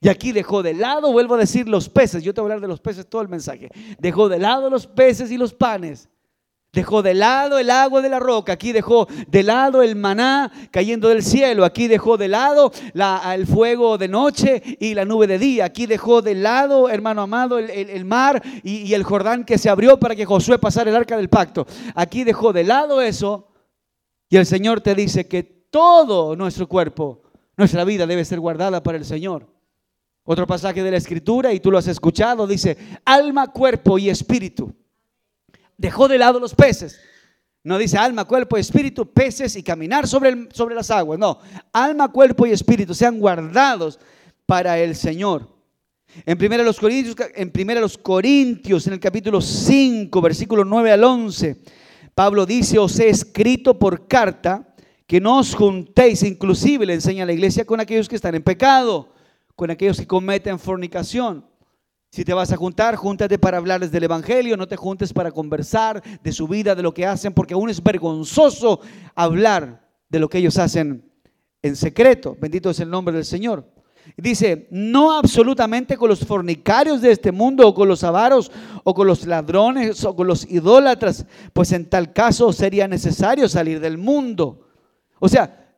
Y 0.00 0.08
aquí 0.08 0.32
dejó 0.32 0.62
de 0.62 0.72
lado, 0.72 1.12
vuelvo 1.12 1.34
a 1.34 1.38
decir, 1.38 1.68
los 1.68 1.90
peces. 1.90 2.22
Yo 2.22 2.32
te 2.32 2.40
voy 2.40 2.50
a 2.50 2.54
hablar 2.54 2.62
de 2.62 2.68
los 2.68 2.80
peces 2.80 3.06
todo 3.06 3.20
el 3.20 3.28
mensaje. 3.28 3.68
Dejó 3.98 4.30
de 4.30 4.38
lado 4.38 4.70
los 4.70 4.86
peces 4.86 5.30
y 5.30 5.36
los 5.36 5.52
panes 5.52 6.08
Dejó 6.72 7.02
de 7.02 7.14
lado 7.14 7.58
el 7.58 7.68
agua 7.68 8.00
de 8.00 8.08
la 8.08 8.20
roca, 8.20 8.52
aquí 8.52 8.70
dejó 8.70 9.08
de 9.26 9.42
lado 9.42 9.82
el 9.82 9.96
maná 9.96 10.52
cayendo 10.70 11.08
del 11.08 11.24
cielo, 11.24 11.64
aquí 11.64 11.88
dejó 11.88 12.16
de 12.16 12.28
lado 12.28 12.70
el 13.34 13.46
fuego 13.48 13.98
de 13.98 14.06
noche 14.06 14.62
y 14.78 14.94
la 14.94 15.04
nube 15.04 15.26
de 15.26 15.40
día, 15.40 15.64
aquí 15.64 15.86
dejó 15.86 16.22
de 16.22 16.36
lado, 16.36 16.88
hermano 16.88 17.22
amado, 17.22 17.58
el, 17.58 18.04
mar 18.04 18.40
y, 18.62 18.94
el 18.94 19.02
Jordán 19.02 19.44
que 19.44 19.58
se 19.58 19.68
abrió 19.68 19.98
para 19.98 20.14
que 20.14 20.24
Josué 20.24 20.60
pasara 20.60 20.90
el 20.90 20.96
arca 20.96 21.16
del 21.16 21.28
pacto. 21.28 21.66
Aquí 21.96 22.22
dejó 22.22 22.52
de 22.52 22.62
lado 22.62 23.02
eso 23.02 23.48
y 24.28 24.36
el 24.36 24.46
Señor 24.46 24.80
te 24.80 24.94
dice 24.94 25.26
que 25.26 25.42
todo 25.42 26.36
nuestro 26.36 26.68
cuerpo, 26.68 27.22
nuestra 27.56 27.82
vida 27.82 28.06
debe 28.06 28.24
ser 28.24 28.38
guardada 28.38 28.80
para 28.80 28.96
el 28.96 29.04
Señor. 29.04 29.52
Otro 30.22 30.46
pasaje 30.46 30.84
de 30.84 30.90
la 30.92 30.98
Escritura, 30.98 31.52
y 31.52 31.58
tú 31.58 31.72
lo 31.72 31.78
has 31.78 31.88
escuchado, 31.88 32.46
dice, 32.46 32.76
alma, 33.04 33.48
cuerpo 33.48 33.98
y 33.98 34.08
espíritu 34.08 34.72
dejó 35.80 36.08
de 36.08 36.18
lado 36.18 36.38
los 36.38 36.54
peces. 36.54 37.00
No 37.64 37.78
dice 37.78 37.96
alma, 37.96 38.26
cuerpo 38.26 38.56
espíritu, 38.56 39.10
peces 39.10 39.56
y 39.56 39.62
caminar 39.62 40.06
sobre, 40.06 40.48
sobre 40.52 40.74
las 40.74 40.90
aguas. 40.90 41.18
No, 41.18 41.38
alma, 41.72 42.08
cuerpo 42.08 42.46
y 42.46 42.52
espíritu 42.52 42.94
sean 42.94 43.18
guardados 43.18 43.98
para 44.46 44.78
el 44.78 44.94
Señor. 44.94 45.48
En 46.26 46.38
1 46.42 46.62
los 46.64 46.78
Corintios, 46.78 47.16
en 47.34 47.50
primera 47.50 47.80
los 47.80 47.96
Corintios, 47.96 48.86
en 48.86 48.94
el 48.94 49.00
capítulo 49.00 49.40
5, 49.40 50.20
versículo 50.20 50.64
9 50.64 50.92
al 50.92 51.04
11, 51.04 51.62
Pablo 52.14 52.44
dice, 52.44 52.78
os 52.78 52.98
he 52.98 53.08
escrito 53.08 53.78
por 53.78 54.06
carta 54.06 54.74
que 55.06 55.20
no 55.20 55.38
os 55.38 55.54
juntéis, 55.54 56.22
inclusive 56.22 56.84
le 56.84 56.94
enseña 56.94 57.22
a 57.22 57.26
la 57.26 57.32
iglesia, 57.32 57.64
con 57.64 57.80
aquellos 57.80 58.08
que 58.08 58.16
están 58.16 58.34
en 58.34 58.42
pecado, 58.42 59.12
con 59.54 59.70
aquellos 59.70 59.98
que 59.98 60.06
cometen 60.06 60.58
fornicación 60.58 61.44
si 62.10 62.24
te 62.24 62.34
vas 62.34 62.50
a 62.50 62.56
juntar, 62.56 62.96
júntate 62.96 63.38
para 63.38 63.58
hablarles 63.58 63.92
del 63.92 64.04
Evangelio, 64.04 64.56
no 64.56 64.66
te 64.66 64.76
juntes 64.76 65.12
para 65.12 65.30
conversar 65.30 66.02
de 66.22 66.32
su 66.32 66.48
vida, 66.48 66.74
de 66.74 66.82
lo 66.82 66.92
que 66.92 67.06
hacen, 67.06 67.32
porque 67.32 67.54
aún 67.54 67.70
es 67.70 67.80
vergonzoso 67.80 68.80
hablar 69.14 69.88
de 70.08 70.18
lo 70.18 70.28
que 70.28 70.38
ellos 70.38 70.58
hacen 70.58 71.08
en 71.62 71.76
secreto. 71.76 72.36
Bendito 72.40 72.70
es 72.70 72.80
el 72.80 72.90
nombre 72.90 73.14
del 73.14 73.24
Señor. 73.24 73.64
Dice, 74.16 74.66
no 74.72 75.16
absolutamente 75.16 75.96
con 75.96 76.08
los 76.08 76.26
fornicarios 76.26 77.00
de 77.00 77.12
este 77.12 77.30
mundo 77.30 77.68
o 77.68 77.74
con 77.74 77.86
los 77.86 78.02
avaros 78.02 78.50
o 78.82 78.92
con 78.92 79.06
los 79.06 79.24
ladrones 79.24 80.04
o 80.04 80.16
con 80.16 80.26
los 80.26 80.50
idólatras, 80.50 81.26
pues 81.52 81.70
en 81.70 81.88
tal 81.88 82.12
caso 82.12 82.52
sería 82.52 82.88
necesario 82.88 83.48
salir 83.48 83.78
del 83.78 83.98
mundo. 83.98 84.66
O 85.20 85.28
sea, 85.28 85.76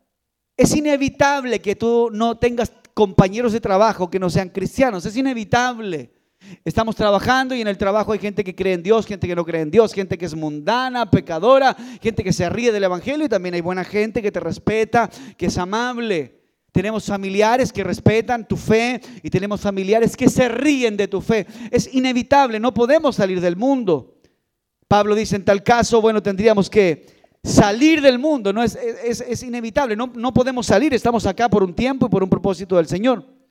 es 0.56 0.74
inevitable 0.74 1.60
que 1.60 1.76
tú 1.76 2.08
no 2.10 2.38
tengas 2.38 2.72
compañeros 2.94 3.52
de 3.52 3.60
trabajo 3.60 4.08
que 4.08 4.18
no 4.18 4.30
sean 4.30 4.48
cristianos, 4.48 5.04
es 5.04 5.16
inevitable. 5.16 6.11
Estamos 6.64 6.96
trabajando 6.96 7.54
y 7.54 7.60
en 7.60 7.68
el 7.68 7.78
trabajo 7.78 8.12
hay 8.12 8.18
gente 8.18 8.44
que 8.44 8.54
cree 8.54 8.74
en 8.74 8.82
Dios, 8.82 9.06
gente 9.06 9.26
que 9.26 9.34
no 9.34 9.44
cree 9.44 9.62
en 9.62 9.70
Dios, 9.70 9.92
gente 9.92 10.18
que 10.18 10.26
es 10.26 10.34
mundana, 10.34 11.10
pecadora, 11.10 11.76
gente 12.00 12.22
que 12.22 12.32
se 12.32 12.48
ríe 12.48 12.72
del 12.72 12.84
Evangelio 12.84 13.26
y 13.26 13.28
también 13.28 13.54
hay 13.54 13.60
buena 13.60 13.84
gente 13.84 14.22
que 14.22 14.32
te 14.32 14.40
respeta, 14.40 15.10
que 15.36 15.46
es 15.46 15.58
amable. 15.58 16.40
Tenemos 16.72 17.04
familiares 17.04 17.72
que 17.72 17.84
respetan 17.84 18.48
tu 18.48 18.56
fe 18.56 19.00
y 19.22 19.28
tenemos 19.28 19.60
familiares 19.60 20.16
que 20.16 20.28
se 20.28 20.48
ríen 20.48 20.96
de 20.96 21.08
tu 21.08 21.20
fe. 21.20 21.46
Es 21.70 21.92
inevitable, 21.92 22.58
no 22.58 22.72
podemos 22.72 23.16
salir 23.16 23.40
del 23.40 23.56
mundo. 23.56 24.18
Pablo 24.88 25.14
dice, 25.14 25.36
en 25.36 25.44
tal 25.44 25.62
caso, 25.62 26.00
bueno, 26.00 26.22
tendríamos 26.22 26.70
que 26.70 27.06
salir 27.42 28.00
del 28.00 28.18
mundo, 28.18 28.52
no 28.52 28.62
es, 28.62 28.76
es, 28.76 29.42
inevitable, 29.42 29.96
no, 29.96 30.12
no 30.14 30.32
podemos 30.32 30.66
salir, 30.66 30.94
estamos 30.94 31.26
acá 31.26 31.48
por 31.48 31.62
un 31.62 31.74
tiempo 31.74 32.06
y 32.06 32.08
por 32.08 32.22
un 32.22 32.30
propósito 32.30 32.76
del 32.76 32.86
Señor. 32.86 33.41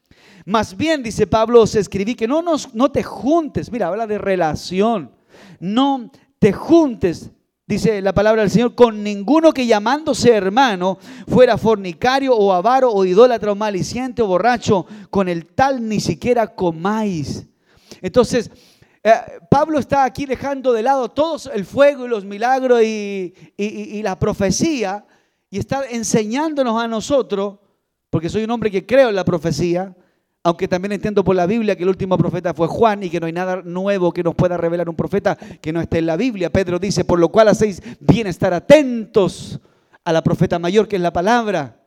Más 0.45 0.75
bien, 0.75 1.03
dice 1.03 1.27
Pablo, 1.27 1.61
os 1.61 1.75
escribí 1.75 2.15
que 2.15 2.27
no, 2.27 2.41
nos, 2.41 2.73
no 2.73 2.91
te 2.91 3.03
juntes, 3.03 3.71
mira, 3.71 3.87
habla 3.87 4.07
de 4.07 4.17
relación, 4.17 5.11
no 5.59 6.11
te 6.39 6.51
juntes, 6.51 7.29
dice 7.67 8.01
la 8.01 8.13
palabra 8.13 8.41
del 8.41 8.51
Señor, 8.51 8.73
con 8.73 9.03
ninguno 9.03 9.51
que 9.53 9.67
llamándose 9.67 10.31
hermano 10.31 10.97
fuera 11.27 11.57
fornicario 11.57 12.35
o 12.35 12.51
avaro 12.51 12.91
o 12.91 13.05
idólatra 13.05 13.51
o 13.51 13.55
maliciente 13.55 14.21
o 14.21 14.27
borracho, 14.27 14.85
con 15.09 15.29
el 15.29 15.45
tal 15.45 15.87
ni 15.87 15.99
siquiera 15.99 16.47
comáis. 16.47 17.45
Entonces, 18.01 18.49
eh, 19.03 19.13
Pablo 19.49 19.77
está 19.77 20.03
aquí 20.03 20.25
dejando 20.25 20.73
de 20.73 20.83
lado 20.83 21.09
todo 21.09 21.37
el 21.53 21.65
fuego 21.65 22.05
y 22.05 22.09
los 22.09 22.25
milagros 22.25 22.81
y, 22.83 23.33
y 23.57 24.01
la 24.01 24.17
profecía 24.17 25.05
y 25.51 25.59
está 25.59 25.85
enseñándonos 25.89 26.81
a 26.81 26.87
nosotros, 26.87 27.59
porque 28.09 28.29
soy 28.29 28.45
un 28.45 28.51
hombre 28.51 28.71
que 28.71 28.85
creo 28.85 29.09
en 29.09 29.15
la 29.15 29.25
profecía, 29.25 29.95
aunque 30.43 30.67
también 30.67 30.93
entiendo 30.93 31.23
por 31.23 31.35
la 31.35 31.45
Biblia 31.45 31.75
que 31.75 31.83
el 31.83 31.89
último 31.89 32.17
profeta 32.17 32.53
fue 32.53 32.67
Juan 32.67 33.03
y 33.03 33.09
que 33.09 33.19
no 33.19 33.27
hay 33.27 33.33
nada 33.33 33.61
nuevo 33.63 34.11
que 34.11 34.23
nos 34.23 34.33
pueda 34.33 34.57
revelar 34.57 34.89
un 34.89 34.95
profeta 34.95 35.35
que 35.35 35.71
no 35.71 35.79
esté 35.79 35.99
en 35.99 36.07
la 36.07 36.17
Biblia. 36.17 36.49
Pedro 36.49 36.79
dice, 36.79 37.05
por 37.05 37.19
lo 37.19 37.29
cual 37.29 37.49
hacéis 37.49 37.81
bien 37.99 38.25
estar 38.25 38.53
atentos 38.53 39.59
a 40.03 40.11
la 40.11 40.23
profeta 40.23 40.57
mayor 40.57 40.87
que 40.87 40.95
es 40.95 41.01
la 41.01 41.13
palabra, 41.13 41.79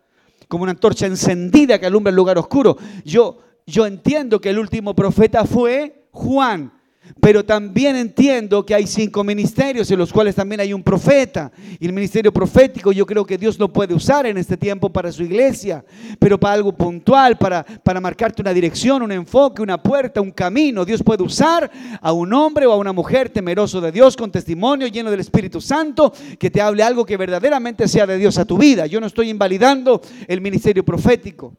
como 0.47 0.63
una 0.63 0.73
antorcha 0.73 1.07
encendida 1.07 1.81
que 1.81 1.87
alumbra 1.87 2.11
el 2.11 2.17
lugar 2.17 2.39
oscuro. 2.39 2.77
Yo, 3.05 3.39
yo 3.67 3.87
entiendo 3.87 4.41
que 4.41 4.51
el 4.51 4.61
último 4.61 4.95
profeta 4.95 5.45
fue 5.45 6.07
Juan, 6.13 6.74
pero 7.21 7.45
también 7.45 7.97
entiendo 7.97 8.67
que 8.67 8.75
hay 8.75 8.87
cinco 8.87 9.25
ministerios 9.25 9.91
en 9.91 9.99
los 9.99 10.13
cuales 10.13 10.35
también 10.35 10.61
hay 10.61 10.73
un 10.73 10.83
profeta. 10.83 11.51
Y 11.79 11.87
el 11.87 11.93
ministerio 11.93 12.33
profético 12.33 12.93
yo 12.93 13.07
creo 13.07 13.25
que 13.25 13.39
Dios 13.39 13.59
lo 13.59 13.73
puede 13.73 13.95
usar 13.95 14.27
en 14.27 14.37
este 14.37 14.57
tiempo 14.57 14.91
para 14.91 15.11
su 15.13 15.23
iglesia, 15.23 15.85
pero 16.19 16.39
para 16.39 16.55
algo 16.55 16.73
puntual, 16.73 17.39
para, 17.39 17.65
para 17.65 18.01
marcarte 18.01 18.43
una 18.43 18.53
dirección, 18.53 19.03
un 19.03 19.13
enfoque, 19.13 19.63
una 19.63 19.83
puerta, 19.83 20.21
un 20.21 20.33
camino. 20.33 20.85
Dios 20.85 21.03
puede 21.03 21.23
usar 21.23 21.71
a 22.01 22.13
un 22.13 22.33
hombre 22.33 22.67
o 22.67 22.73
a 22.73 22.77
una 22.77 22.93
mujer 22.93 23.31
temeroso 23.31 23.81
de 23.81 23.93
Dios, 23.93 24.17
con 24.17 24.31
testimonio, 24.31 24.87
lleno 24.89 25.11
del 25.11 25.21
Espíritu 25.21 25.61
Santo, 25.61 26.13
que 26.39 26.51
te 26.51 26.61
hable 26.61 26.83
algo 26.83 27.07
que 27.07 27.17
verdaderamente 27.17 27.89
sea 27.89 28.07
de 28.07 28.19
Dios 28.19 28.39
a 28.39 28.45
tu 28.45 28.59
vida. 28.59 28.87
Yo 28.87 29.01
no 29.01 29.07
estoy 29.07 29.31
invalidando 29.31 30.01
el 30.29 30.41
ministerio 30.41 30.85
profético. 30.85 31.57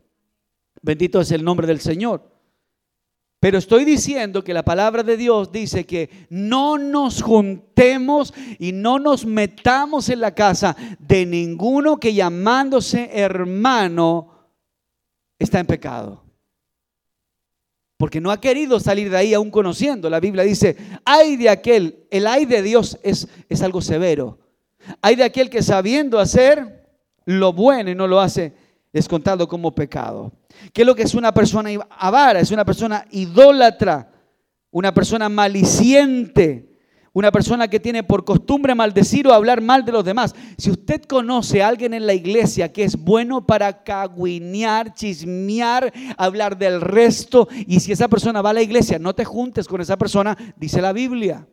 Bendito 0.82 1.22
es 1.22 1.32
el 1.32 1.44
nombre 1.44 1.66
del 1.66 1.80
Señor. 1.80 2.35
Pero 3.40 3.58
estoy 3.58 3.86
diciendo 3.86 4.44
que 4.44 4.54
la 4.54 4.64
palabra 4.64 5.04
de 5.04 5.18
Dios 5.18 5.52
dice 5.52 5.86
que 5.86 6.10
no 6.30 6.78
nos 6.78 7.22
juntemos 7.22 8.34
y 8.58 8.72
no 8.72 8.98
nos 8.98 9.26
metamos 9.26 10.10
en 10.10 10.22
la 10.22 10.34
casa 10.34 10.76
de 11.00 11.26
ninguno 11.26 12.00
que 12.00 12.14
llamándose 12.14 13.10
hermano 13.14 14.32
está 15.38 15.60
en 15.60 15.68
pecado. 15.68 16.24
Porque 17.98 18.20
no 18.20 18.32
ha 18.32 18.42
querido 18.42 18.80
salir 18.80 19.10
de 19.10 19.18
ahí 19.18 19.34
aún 19.34 19.52
conociendo. 19.52 20.10
La 20.10 20.20
Biblia 20.20 20.44
dice, 20.44 20.76
ay 21.06 21.38
de 21.38 21.50
aquel, 21.50 22.08
el 22.12 22.28
ay 22.28 22.46
de 22.46 22.62
Dios 22.62 23.00
es, 23.04 23.28
es 23.48 23.62
algo 23.62 23.82
severo. 23.82 24.40
Hay 25.02 25.16
de 25.16 25.24
aquel 25.24 25.50
que 25.50 25.62
sabiendo 25.62 26.20
hacer 26.20 26.90
lo 27.26 27.54
bueno 27.54 27.90
y 27.90 27.96
no 27.96 28.08
lo 28.08 28.20
hace, 28.20 28.54
es 28.92 29.08
contado 29.08 29.48
como 29.48 29.74
pecado. 29.74 30.32
¿Qué 30.74 30.82
es 30.82 30.86
lo 30.86 30.96
que 30.96 31.04
es 31.04 31.14
una 31.14 31.34
persona 31.34 31.70
avara? 31.90 32.40
Es 32.40 32.52
una 32.52 32.66
persona 32.66 33.06
idólatra, 33.12 34.12
una 34.72 34.94
persona 34.94 35.30
maliciente, 35.30 36.76
una 37.16 37.32
persona 37.32 37.70
que 37.70 37.80
tiene 37.80 38.04
por 38.04 38.26
costumbre 38.26 38.76
maldecir 38.76 39.26
o 39.26 39.34
hablar 39.34 39.62
mal 39.62 39.86
de 39.86 39.94
los 39.94 40.04
demás. 40.04 40.36
Si 40.58 40.70
usted 40.70 41.02
conoce 41.04 41.64
a 41.64 41.70
alguien 41.70 41.94
en 41.94 42.06
la 42.06 42.14
iglesia 42.14 42.74
que 42.74 42.84
es 42.84 42.98
bueno 42.98 43.46
para 43.46 43.84
cagüinear, 43.84 44.94
chismear, 44.94 45.94
hablar 46.18 46.58
del 46.58 46.82
resto, 46.82 47.48
y 47.68 47.80
si 47.80 47.94
esa 47.94 48.10
persona 48.10 48.42
va 48.42 48.50
a 48.50 48.54
la 48.54 48.62
iglesia, 48.62 49.00
no 49.00 49.16
te 49.16 49.24
juntes 49.24 49.66
con 49.66 49.80
esa 49.80 49.98
persona, 49.98 50.38
dice 50.58 50.82
la 50.82 50.92
Biblia. 50.92 51.48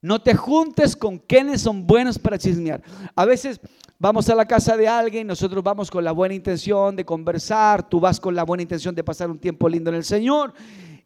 No 0.00 0.20
te 0.20 0.34
juntes 0.34 0.96
con 0.96 1.18
quienes 1.18 1.60
son 1.60 1.86
buenos 1.86 2.18
para 2.18 2.38
chismear. 2.38 2.82
A 3.14 3.24
veces 3.24 3.60
vamos 3.98 4.28
a 4.28 4.34
la 4.34 4.46
casa 4.46 4.76
de 4.76 4.86
alguien, 4.86 5.26
nosotros 5.26 5.62
vamos 5.62 5.90
con 5.90 6.04
la 6.04 6.12
buena 6.12 6.34
intención 6.34 6.94
de 6.94 7.04
conversar, 7.04 7.88
tú 7.88 8.00
vas 8.00 8.20
con 8.20 8.34
la 8.34 8.44
buena 8.44 8.62
intención 8.62 8.94
de 8.94 9.04
pasar 9.04 9.30
un 9.30 9.38
tiempo 9.38 9.68
lindo 9.68 9.90
en 9.90 9.96
el 9.96 10.04
Señor. 10.04 10.52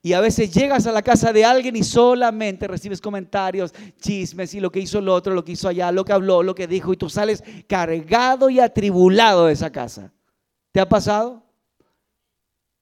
Y 0.04 0.14
a 0.14 0.20
veces 0.20 0.52
llegas 0.52 0.86
a 0.88 0.92
la 0.92 1.00
casa 1.00 1.32
de 1.32 1.44
alguien 1.44 1.76
y 1.76 1.84
solamente 1.84 2.66
recibes 2.66 3.00
comentarios, 3.00 3.72
chismes 4.00 4.52
y 4.52 4.58
lo 4.58 4.70
que 4.70 4.80
hizo 4.80 4.98
el 4.98 5.08
otro, 5.08 5.32
lo 5.32 5.44
que 5.44 5.52
hizo 5.52 5.68
allá, 5.68 5.92
lo 5.92 6.04
que 6.04 6.12
habló, 6.12 6.42
lo 6.42 6.56
que 6.56 6.66
dijo, 6.66 6.92
y 6.92 6.96
tú 6.96 7.08
sales 7.08 7.44
cargado 7.68 8.50
y 8.50 8.58
atribulado 8.58 9.46
de 9.46 9.52
esa 9.52 9.70
casa. 9.70 10.12
¿Te 10.72 10.80
ha 10.80 10.88
pasado? 10.88 11.44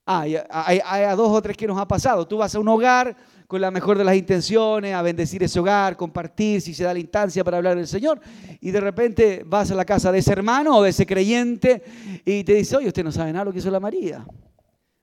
Ah, 0.07 0.23
hay, 0.23 0.81
hay 0.83 1.03
a 1.05 1.14
dos 1.14 1.31
o 1.31 1.42
tres 1.42 1.59
que 1.59 1.66
nos 1.66 1.79
ha 1.79 1.87
pasado. 1.87 2.27
Tú 2.27 2.38
vas 2.38 2.55
a 2.55 2.59
un 2.59 2.68
hogar 2.68 3.14
con 3.50 3.60
la 3.60 3.72
mejor 3.72 3.98
de 3.98 4.04
las 4.04 4.14
intenciones, 4.14 4.94
a 4.94 5.02
bendecir 5.02 5.42
ese 5.42 5.58
hogar, 5.58 5.96
compartir 5.96 6.60
si 6.60 6.72
se 6.72 6.84
da 6.84 6.92
la 6.92 7.00
instancia 7.00 7.42
para 7.42 7.56
hablar 7.56 7.76
del 7.76 7.88
Señor. 7.88 8.20
Y 8.60 8.70
de 8.70 8.80
repente 8.80 9.42
vas 9.44 9.72
a 9.72 9.74
la 9.74 9.84
casa 9.84 10.12
de 10.12 10.20
ese 10.20 10.30
hermano 10.30 10.76
o 10.76 10.82
de 10.84 10.90
ese 10.90 11.04
creyente 11.04 11.82
y 12.24 12.44
te 12.44 12.54
dice, 12.54 12.76
oye, 12.76 12.86
usted 12.86 13.02
no 13.02 13.10
sabe 13.10 13.32
nada 13.32 13.46
lo 13.46 13.52
que 13.52 13.58
hizo 13.58 13.68
la 13.68 13.80
María. 13.80 14.24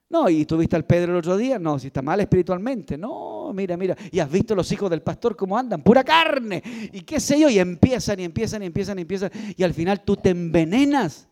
No, 0.08 0.30
y 0.30 0.46
tuviste 0.46 0.76
al 0.76 0.86
Pedro 0.86 1.12
el 1.12 1.18
otro 1.18 1.36
día, 1.36 1.58
no, 1.58 1.78
si 1.78 1.88
está 1.88 2.00
mal 2.00 2.20
espiritualmente, 2.20 2.96
no, 2.96 3.52
mira, 3.52 3.76
mira, 3.76 3.94
y 4.10 4.18
has 4.18 4.30
visto 4.30 4.54
los 4.54 4.72
hijos 4.72 4.88
del 4.88 5.02
pastor 5.02 5.36
cómo 5.36 5.58
andan, 5.58 5.82
pura 5.82 6.02
carne, 6.02 6.62
y 6.90 7.02
qué 7.02 7.20
sé 7.20 7.38
yo, 7.38 7.50
y 7.50 7.58
empiezan 7.58 8.18
y 8.18 8.24
empiezan 8.24 8.62
y 8.62 8.66
empiezan 8.66 8.98
y 8.98 9.02
empiezan, 9.02 9.30
y 9.54 9.62
al 9.62 9.74
final 9.74 10.02
tú 10.04 10.16
te 10.16 10.30
envenenas. 10.30 11.28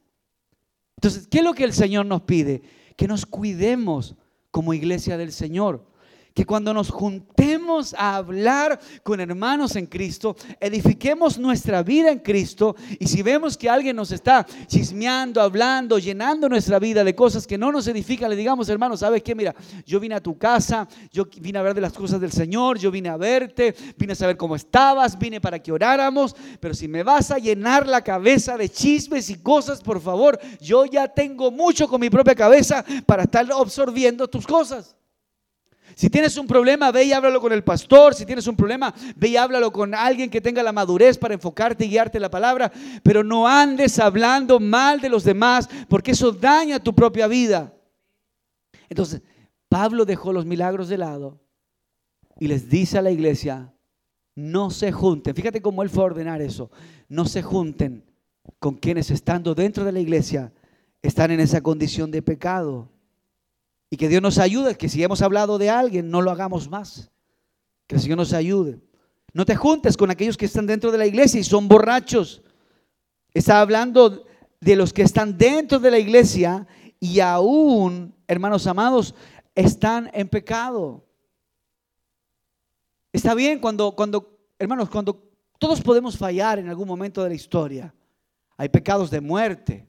Entonces, 0.98 1.26
¿qué 1.28 1.38
es 1.38 1.44
lo 1.44 1.54
que 1.54 1.64
el 1.64 1.72
Señor 1.72 2.04
nos 2.04 2.20
pide? 2.20 2.60
Que 2.94 3.08
nos 3.08 3.24
cuidemos 3.24 4.16
como 4.50 4.74
iglesia 4.74 5.16
del 5.16 5.32
Señor 5.32 5.95
que 6.36 6.44
cuando 6.44 6.74
nos 6.74 6.90
juntemos 6.90 7.94
a 7.94 8.16
hablar 8.16 8.78
con 9.02 9.20
hermanos 9.20 9.74
en 9.74 9.86
Cristo, 9.86 10.36
edifiquemos 10.60 11.38
nuestra 11.38 11.82
vida 11.82 12.10
en 12.10 12.18
Cristo 12.18 12.76
y 13.00 13.06
si 13.06 13.22
vemos 13.22 13.56
que 13.56 13.70
alguien 13.70 13.96
nos 13.96 14.12
está 14.12 14.46
chismeando, 14.66 15.40
hablando, 15.40 15.98
llenando 15.98 16.46
nuestra 16.50 16.78
vida 16.78 17.02
de 17.04 17.14
cosas 17.14 17.46
que 17.46 17.56
no 17.56 17.72
nos 17.72 17.86
edifican, 17.86 18.28
le 18.28 18.36
digamos, 18.36 18.68
hermano, 18.68 18.98
¿sabes 18.98 19.22
qué? 19.22 19.34
Mira, 19.34 19.54
yo 19.86 19.98
vine 19.98 20.14
a 20.14 20.20
tu 20.20 20.36
casa, 20.36 20.86
yo 21.10 21.24
vine 21.40 21.58
a 21.58 21.62
ver 21.62 21.72
de 21.72 21.80
las 21.80 21.94
cosas 21.94 22.20
del 22.20 22.32
Señor, 22.32 22.78
yo 22.78 22.90
vine 22.90 23.08
a 23.08 23.16
verte, 23.16 23.74
vine 23.96 24.12
a 24.12 24.16
saber 24.16 24.36
cómo 24.36 24.56
estabas, 24.56 25.18
vine 25.18 25.40
para 25.40 25.58
que 25.58 25.72
oráramos, 25.72 26.36
pero 26.60 26.74
si 26.74 26.86
me 26.86 27.02
vas 27.02 27.30
a 27.30 27.38
llenar 27.38 27.86
la 27.86 28.04
cabeza 28.04 28.58
de 28.58 28.68
chismes 28.68 29.30
y 29.30 29.36
cosas, 29.36 29.80
por 29.80 30.02
favor, 30.02 30.38
yo 30.60 30.84
ya 30.84 31.08
tengo 31.08 31.50
mucho 31.50 31.88
con 31.88 31.98
mi 31.98 32.10
propia 32.10 32.34
cabeza 32.34 32.84
para 33.06 33.22
estar 33.22 33.50
absorbiendo 33.50 34.28
tus 34.28 34.46
cosas. 34.46 34.96
Si 35.96 36.10
tienes 36.10 36.36
un 36.36 36.46
problema, 36.46 36.92
ve 36.92 37.04
y 37.04 37.14
háblalo 37.14 37.40
con 37.40 37.54
el 37.54 37.64
pastor. 37.64 38.14
Si 38.14 38.26
tienes 38.26 38.46
un 38.46 38.54
problema, 38.54 38.94
ve 39.16 39.28
y 39.28 39.36
háblalo 39.38 39.72
con 39.72 39.94
alguien 39.94 40.28
que 40.28 40.42
tenga 40.42 40.62
la 40.62 40.70
madurez 40.70 41.16
para 41.16 41.32
enfocarte 41.32 41.86
y 41.86 41.88
guiarte 41.88 42.20
la 42.20 42.30
palabra. 42.30 42.70
Pero 43.02 43.24
no 43.24 43.48
andes 43.48 43.98
hablando 43.98 44.60
mal 44.60 45.00
de 45.00 45.08
los 45.08 45.24
demás, 45.24 45.70
porque 45.88 46.10
eso 46.10 46.32
daña 46.32 46.78
tu 46.80 46.94
propia 46.94 47.26
vida. 47.26 47.72
Entonces, 48.90 49.22
Pablo 49.70 50.04
dejó 50.04 50.34
los 50.34 50.44
milagros 50.44 50.90
de 50.90 50.98
lado 50.98 51.40
y 52.38 52.46
les 52.46 52.68
dice 52.68 52.98
a 52.98 53.02
la 53.02 53.10
iglesia, 53.10 53.72
no 54.34 54.70
se 54.70 54.92
junten. 54.92 55.34
Fíjate 55.34 55.62
cómo 55.62 55.82
él 55.82 55.88
fue 55.88 56.02
a 56.02 56.08
ordenar 56.08 56.42
eso. 56.42 56.70
No 57.08 57.24
se 57.24 57.40
junten 57.40 58.04
con 58.58 58.74
quienes 58.74 59.10
estando 59.10 59.54
dentro 59.54 59.82
de 59.82 59.92
la 59.92 60.00
iglesia 60.00 60.52
están 61.00 61.30
en 61.30 61.40
esa 61.40 61.62
condición 61.62 62.10
de 62.10 62.20
pecado. 62.20 62.90
Y 63.90 63.96
que 63.96 64.08
Dios 64.08 64.22
nos 64.22 64.38
ayude, 64.38 64.76
que 64.76 64.88
si 64.88 65.02
hemos 65.02 65.22
hablado 65.22 65.58
de 65.58 65.70
alguien, 65.70 66.10
no 66.10 66.22
lo 66.22 66.30
hagamos 66.30 66.68
más. 66.68 67.10
Que 67.86 67.96
el 67.96 68.00
Señor 68.00 68.18
nos 68.18 68.32
ayude. 68.32 68.80
No 69.32 69.44
te 69.44 69.54
juntes 69.54 69.96
con 69.96 70.10
aquellos 70.10 70.36
que 70.36 70.46
están 70.46 70.66
dentro 70.66 70.90
de 70.90 70.98
la 70.98 71.06
iglesia 71.06 71.40
y 71.40 71.44
son 71.44 71.68
borrachos. 71.68 72.42
Está 73.32 73.60
hablando 73.60 74.24
de 74.60 74.76
los 74.76 74.92
que 74.92 75.02
están 75.02 75.36
dentro 75.36 75.78
de 75.78 75.90
la 75.90 75.98
iglesia 75.98 76.66
y 76.98 77.20
aún, 77.20 78.14
hermanos 78.26 78.66
amados, 78.66 79.14
están 79.54 80.10
en 80.12 80.28
pecado. 80.28 81.04
Está 83.12 83.34
bien 83.34 83.60
cuando, 83.60 83.92
cuando, 83.92 84.38
hermanos, 84.58 84.88
cuando 84.88 85.30
todos 85.58 85.80
podemos 85.80 86.16
fallar 86.16 86.58
en 86.58 86.68
algún 86.68 86.88
momento 86.88 87.22
de 87.22 87.28
la 87.30 87.34
historia. 87.34 87.94
Hay 88.56 88.68
pecados 88.68 89.10
de 89.10 89.20
muerte, 89.20 89.86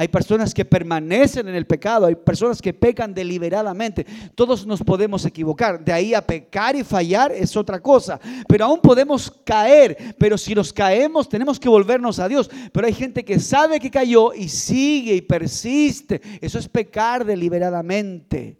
hay 0.00 0.06
personas 0.06 0.54
que 0.54 0.64
permanecen 0.64 1.48
en 1.48 1.56
el 1.56 1.66
pecado, 1.66 2.06
hay 2.06 2.14
personas 2.14 2.62
que 2.62 2.72
pecan 2.72 3.12
deliberadamente. 3.12 4.06
Todos 4.36 4.64
nos 4.64 4.80
podemos 4.80 5.24
equivocar. 5.24 5.84
De 5.84 5.92
ahí 5.92 6.14
a 6.14 6.24
pecar 6.24 6.76
y 6.76 6.84
fallar 6.84 7.32
es 7.32 7.56
otra 7.56 7.80
cosa. 7.80 8.20
Pero 8.46 8.64
aún 8.64 8.80
podemos 8.80 9.28
caer. 9.44 10.14
Pero 10.16 10.38
si 10.38 10.54
nos 10.54 10.72
caemos 10.72 11.28
tenemos 11.28 11.58
que 11.58 11.68
volvernos 11.68 12.20
a 12.20 12.28
Dios. 12.28 12.48
Pero 12.72 12.86
hay 12.86 12.92
gente 12.92 13.24
que 13.24 13.40
sabe 13.40 13.80
que 13.80 13.90
cayó 13.90 14.32
y 14.32 14.48
sigue 14.48 15.16
y 15.16 15.20
persiste. 15.20 16.20
Eso 16.40 16.60
es 16.60 16.68
pecar 16.68 17.24
deliberadamente. 17.24 18.56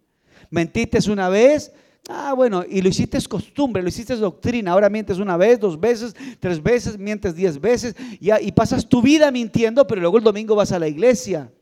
Mentiste 0.50 0.98
una 1.08 1.28
vez, 1.28 1.72
Ah, 2.08 2.32
bueno, 2.34 2.64
y 2.68 2.80
lo 2.80 2.88
hiciste 2.88 3.18
es 3.18 3.28
costumbre, 3.28 3.82
lo 3.82 3.88
hiciste 3.88 4.14
es 4.14 4.20
doctrina. 4.20 4.72
Ahora 4.72 4.88
mientes 4.88 5.18
una 5.18 5.36
vez, 5.36 5.60
dos 5.60 5.78
veces, 5.78 6.14
tres 6.40 6.62
veces, 6.62 6.98
mientes 6.98 7.34
diez 7.34 7.60
veces 7.60 7.94
y, 8.20 8.30
y 8.32 8.52
pasas 8.52 8.88
tu 8.88 9.02
vida 9.02 9.30
mintiendo, 9.30 9.86
pero 9.86 10.00
luego 10.00 10.18
el 10.18 10.24
domingo 10.24 10.54
vas 10.54 10.72
a 10.72 10.78
la 10.78 10.88
iglesia. 10.88 11.52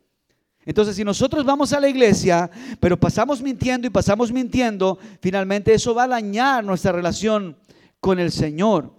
Entonces, 0.65 0.97
si 0.97 1.05
nosotros 1.05 1.45
vamos 1.45 1.73
a 1.73 1.81
la 1.81 1.89
iglesia, 1.89 2.51
pero 2.81 2.99
pasamos 2.99 3.41
mintiendo 3.41 3.87
y 3.87 3.91
pasamos 3.91 4.33
mintiendo, 4.33 4.99
finalmente 5.21 5.73
eso 5.73 5.95
va 5.95 6.05
a 6.05 6.09
dañar 6.09 6.65
nuestra 6.65 6.91
relación 6.91 7.57
con 8.01 8.19
el 8.19 8.33
Señor. 8.33 8.93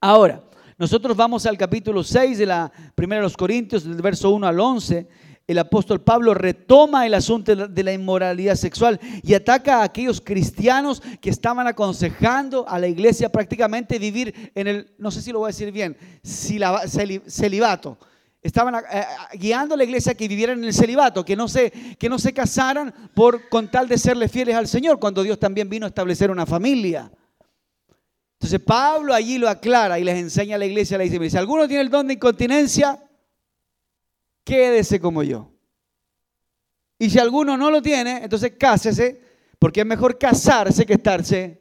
Ahora, 0.00 0.42
nosotros 0.78 1.16
vamos 1.16 1.46
al 1.46 1.56
capítulo 1.56 2.04
6 2.04 2.36
de 2.36 2.44
la 2.44 2.70
primera 2.94 3.20
de 3.20 3.24
los 3.24 3.36
Corintios, 3.38 3.84
del 3.84 4.02
verso 4.02 4.30
1 4.30 4.46
al 4.46 4.60
11, 4.60 5.08
el 5.46 5.58
apóstol 5.58 6.00
Pablo 6.00 6.34
retoma 6.34 7.06
el 7.06 7.14
asunto 7.14 7.54
de 7.54 7.82
la 7.84 7.92
inmoralidad 7.92 8.56
sexual 8.56 8.98
y 9.22 9.34
ataca 9.34 9.78
a 9.80 9.84
aquellos 9.84 10.20
cristianos 10.20 11.00
que 11.20 11.30
estaban 11.30 11.68
aconsejando 11.68 12.68
a 12.68 12.78
la 12.80 12.88
iglesia 12.88 13.30
prácticamente 13.30 13.98
vivir 13.98 14.50
en 14.54 14.66
el, 14.66 14.94
no 14.98 15.10
sé 15.10 15.22
si 15.22 15.30
lo 15.30 15.38
voy 15.40 15.46
a 15.46 15.54
decir 15.54 15.70
bien, 15.70 15.96
celibato. 16.24 17.96
Estaban 18.42 18.74
eh, 18.76 19.04
guiando 19.34 19.74
a 19.74 19.78
la 19.78 19.84
iglesia 19.84 20.14
que 20.14 20.28
vivieran 20.28 20.58
en 20.58 20.64
el 20.64 20.74
celibato, 20.74 21.24
que 21.24 21.36
no, 21.36 21.48
se, 21.48 21.70
que 21.98 22.08
no 22.08 22.18
se 22.18 22.32
casaran 22.32 22.92
por, 23.14 23.48
con 23.48 23.70
tal 23.70 23.88
de 23.88 23.98
serle 23.98 24.28
fieles 24.28 24.54
al 24.56 24.68
Señor, 24.68 24.98
cuando 24.98 25.22
Dios 25.22 25.38
también 25.38 25.68
vino 25.68 25.86
a 25.86 25.88
establecer 25.88 26.30
una 26.30 26.46
familia. 26.46 27.10
Entonces 28.38 28.60
Pablo 28.60 29.14
allí 29.14 29.38
lo 29.38 29.48
aclara 29.48 29.98
y 29.98 30.04
les 30.04 30.16
enseña 30.16 30.56
a 30.56 30.58
la 30.58 30.66
iglesia, 30.66 30.98
le 30.98 31.04
dice, 31.08 31.30
si 31.30 31.36
alguno 31.36 31.66
tiene 31.66 31.82
el 31.82 31.90
don 31.90 32.06
de 32.06 32.14
incontinencia, 32.14 33.00
quédese 34.46 35.00
como 35.00 35.24
yo. 35.24 35.50
Y 36.98 37.10
si 37.10 37.18
alguno 37.18 37.56
no 37.58 37.70
lo 37.70 37.82
tiene, 37.82 38.22
entonces 38.22 38.52
cásese, 38.58 39.20
porque 39.58 39.80
es 39.80 39.86
mejor 39.86 40.16
casarse 40.16 40.86
que 40.86 40.94
estarse 40.94 41.60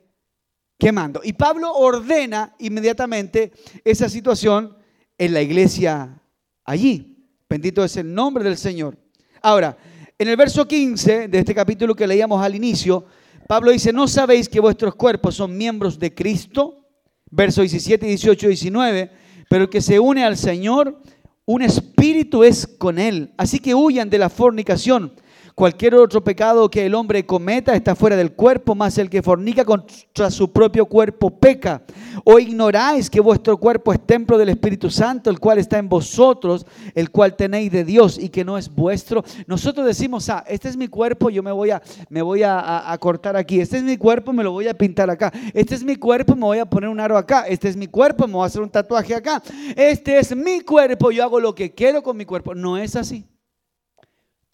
quemando. 0.77 1.19
Y 1.23 1.33
Pablo 1.33 1.73
ordena 1.73 2.55
inmediatamente 2.59 3.51
esa 3.83 4.07
situación 4.07 4.77
en 5.17 5.33
la 5.33 5.41
iglesia 5.41 6.21
allí. 6.63 7.27
Bendito 7.49 7.83
es 7.83 7.97
el 7.97 8.13
nombre 8.13 8.43
del 8.43 8.57
Señor. 8.57 8.97
Ahora, 9.41 9.75
en 10.17 10.27
el 10.27 10.38
verso 10.38 10.67
15 10.67 11.27
de 11.27 11.39
este 11.39 11.55
capítulo 11.55 11.95
que 11.95 12.07
leíamos 12.07 12.41
al 12.41 12.55
inicio, 12.55 13.05
Pablo 13.47 13.71
dice, 13.71 13.91
¿no 13.91 14.07
sabéis 14.07 14.47
que 14.47 14.59
vuestros 14.59 14.95
cuerpos 14.95 15.36
son 15.36 15.57
miembros 15.57 15.97
de 15.99 16.13
Cristo? 16.13 16.86
Verso 17.31 17.61
17, 17.61 18.05
18, 18.05 18.47
19, 18.47 19.11
pero 19.49 19.63
el 19.63 19.69
que 19.69 19.81
se 19.81 19.99
une 19.99 20.23
al 20.23 20.38
Señor, 20.38 21.01
un 21.46 21.62
espíritu 21.62 22.43
es 22.43 22.68
con 22.68 22.98
él. 23.00 23.32
Así 23.38 23.60
que 23.60 23.76
huyan 23.76 24.10
de 24.10 24.18
la 24.18 24.30
fornicación. 24.30 25.14
Cualquier 25.56 25.95
otro 25.95 26.22
pecado 26.22 26.70
que 26.70 26.86
el 26.86 26.93
hombre 26.93 27.26
cometa 27.26 27.74
está 27.74 27.95
fuera 27.95 28.18
del 28.18 28.34
cuerpo, 28.34 28.76
más 28.76 28.97
el 28.97 29.10
que 29.10 29.22
fornica 29.24 29.64
contra 29.64 30.30
su 30.30 30.51
propio 30.51 30.86
cuerpo 30.86 31.30
peca. 31.39 31.82
¿O 32.26 32.38
ignoráis 32.39 33.10
que 33.10 33.22
vuestro 33.22 33.58
cuerpo 33.58 33.93
es 33.93 34.06
templo 34.06 34.38
del 34.38 34.49
Espíritu 34.49 34.89
Santo, 34.89 35.30
el 35.30 35.39
cual 35.39 35.58
está 35.58 35.78
en 35.78 35.88
vosotros, 35.88 36.66
el 36.93 37.10
cual 37.10 37.38
tenéis 37.38 37.72
de 37.72 37.86
Dios 37.86 38.20
y 38.20 38.28
que 38.28 38.43
no 38.43 38.58
es 38.58 38.68
vuestro? 38.68 39.24
Nosotros 39.47 39.86
decimos, 39.86 40.28
ah, 40.28 40.43
este 40.45 40.68
es 40.68 40.76
mi 40.76 40.89
cuerpo, 40.89 41.30
yo 41.30 41.41
me 41.41 41.53
voy 41.53 41.72
a, 41.72 41.82
me 42.10 42.22
voy 42.22 42.43
a 42.43 42.93
cortar 42.99 43.38
aquí. 43.38 43.62
Este 43.62 43.78
es 43.78 43.84
mi 43.84 43.95
cuerpo, 43.95 44.34
me 44.34 44.43
lo 44.43 44.51
voy 44.51 44.68
a 44.68 44.78
pintar 44.78 45.10
acá. 45.10 45.32
Este 45.53 45.74
es 45.74 45.86
mi 45.86 45.95
cuerpo, 45.95 46.36
me 46.36 46.41
voy 46.41 46.60
a 46.60 46.66
poner 46.66 46.89
un 46.89 46.99
aro 46.99 47.18
acá. 47.18 47.45
Este 47.47 47.70
es 47.70 47.78
mi 47.78 47.88
cuerpo, 47.88 48.28
me 48.28 48.34
voy 48.34 48.43
a 48.43 48.47
hacer 48.47 48.62
un 48.62 48.70
tatuaje 48.70 49.16
acá. 49.16 49.41
Este 49.78 50.20
es 50.20 50.36
mi 50.36 50.60
cuerpo, 50.60 51.12
yo 51.12 51.24
hago 51.24 51.39
lo 51.39 51.56
que 51.56 51.74
quiero 51.74 52.03
con 52.03 52.18
mi 52.18 52.26
cuerpo. 52.26 52.53
No 52.53 52.78
es 52.78 52.97
así. 52.97 53.26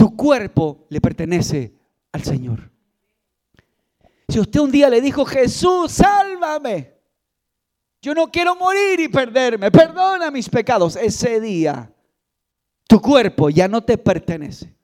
Tu 0.01 0.15
cuerpo 0.15 0.87
le 0.89 0.99
pertenece 0.99 1.75
al 2.11 2.23
Señor. 2.23 2.71
Si 4.27 4.39
usted 4.39 4.59
un 4.59 4.71
día 4.71 4.89
le 4.89 4.99
dijo, 4.99 5.23
Jesús, 5.25 5.91
sálvame. 5.91 6.95
Yo 8.01 8.15
no 8.15 8.31
quiero 8.31 8.55
morir 8.55 8.99
y 8.99 9.09
perderme. 9.09 9.69
Perdona 9.69 10.31
mis 10.31 10.49
pecados. 10.49 10.95
Ese 10.95 11.39
día, 11.39 11.93
tu 12.87 12.99
cuerpo 12.99 13.51
ya 13.51 13.67
no 13.67 13.83
te 13.83 13.95
pertenece. 13.99 14.75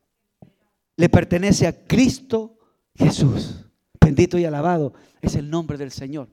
Le 0.96 1.10
pertenece 1.10 1.66
a 1.66 1.88
Cristo 1.88 2.60
Jesús. 2.94 3.66
Bendito 4.00 4.38
y 4.38 4.46
alabado 4.46 4.94
es 5.20 5.34
el 5.34 5.50
nombre 5.50 5.80
del 5.80 5.90
Señor. 5.90 6.30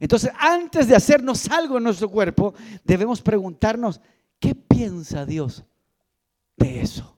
Entonces, 0.00 0.32
antes 0.40 0.88
de 0.88 0.96
hacernos 0.96 1.48
algo 1.48 1.78
en 1.78 1.84
nuestro 1.84 2.08
cuerpo, 2.08 2.54
debemos 2.82 3.22
preguntarnos, 3.22 4.00
¿qué 4.40 4.56
piensa 4.56 5.24
Dios 5.24 5.62
de 6.56 6.80
eso? 6.80 7.13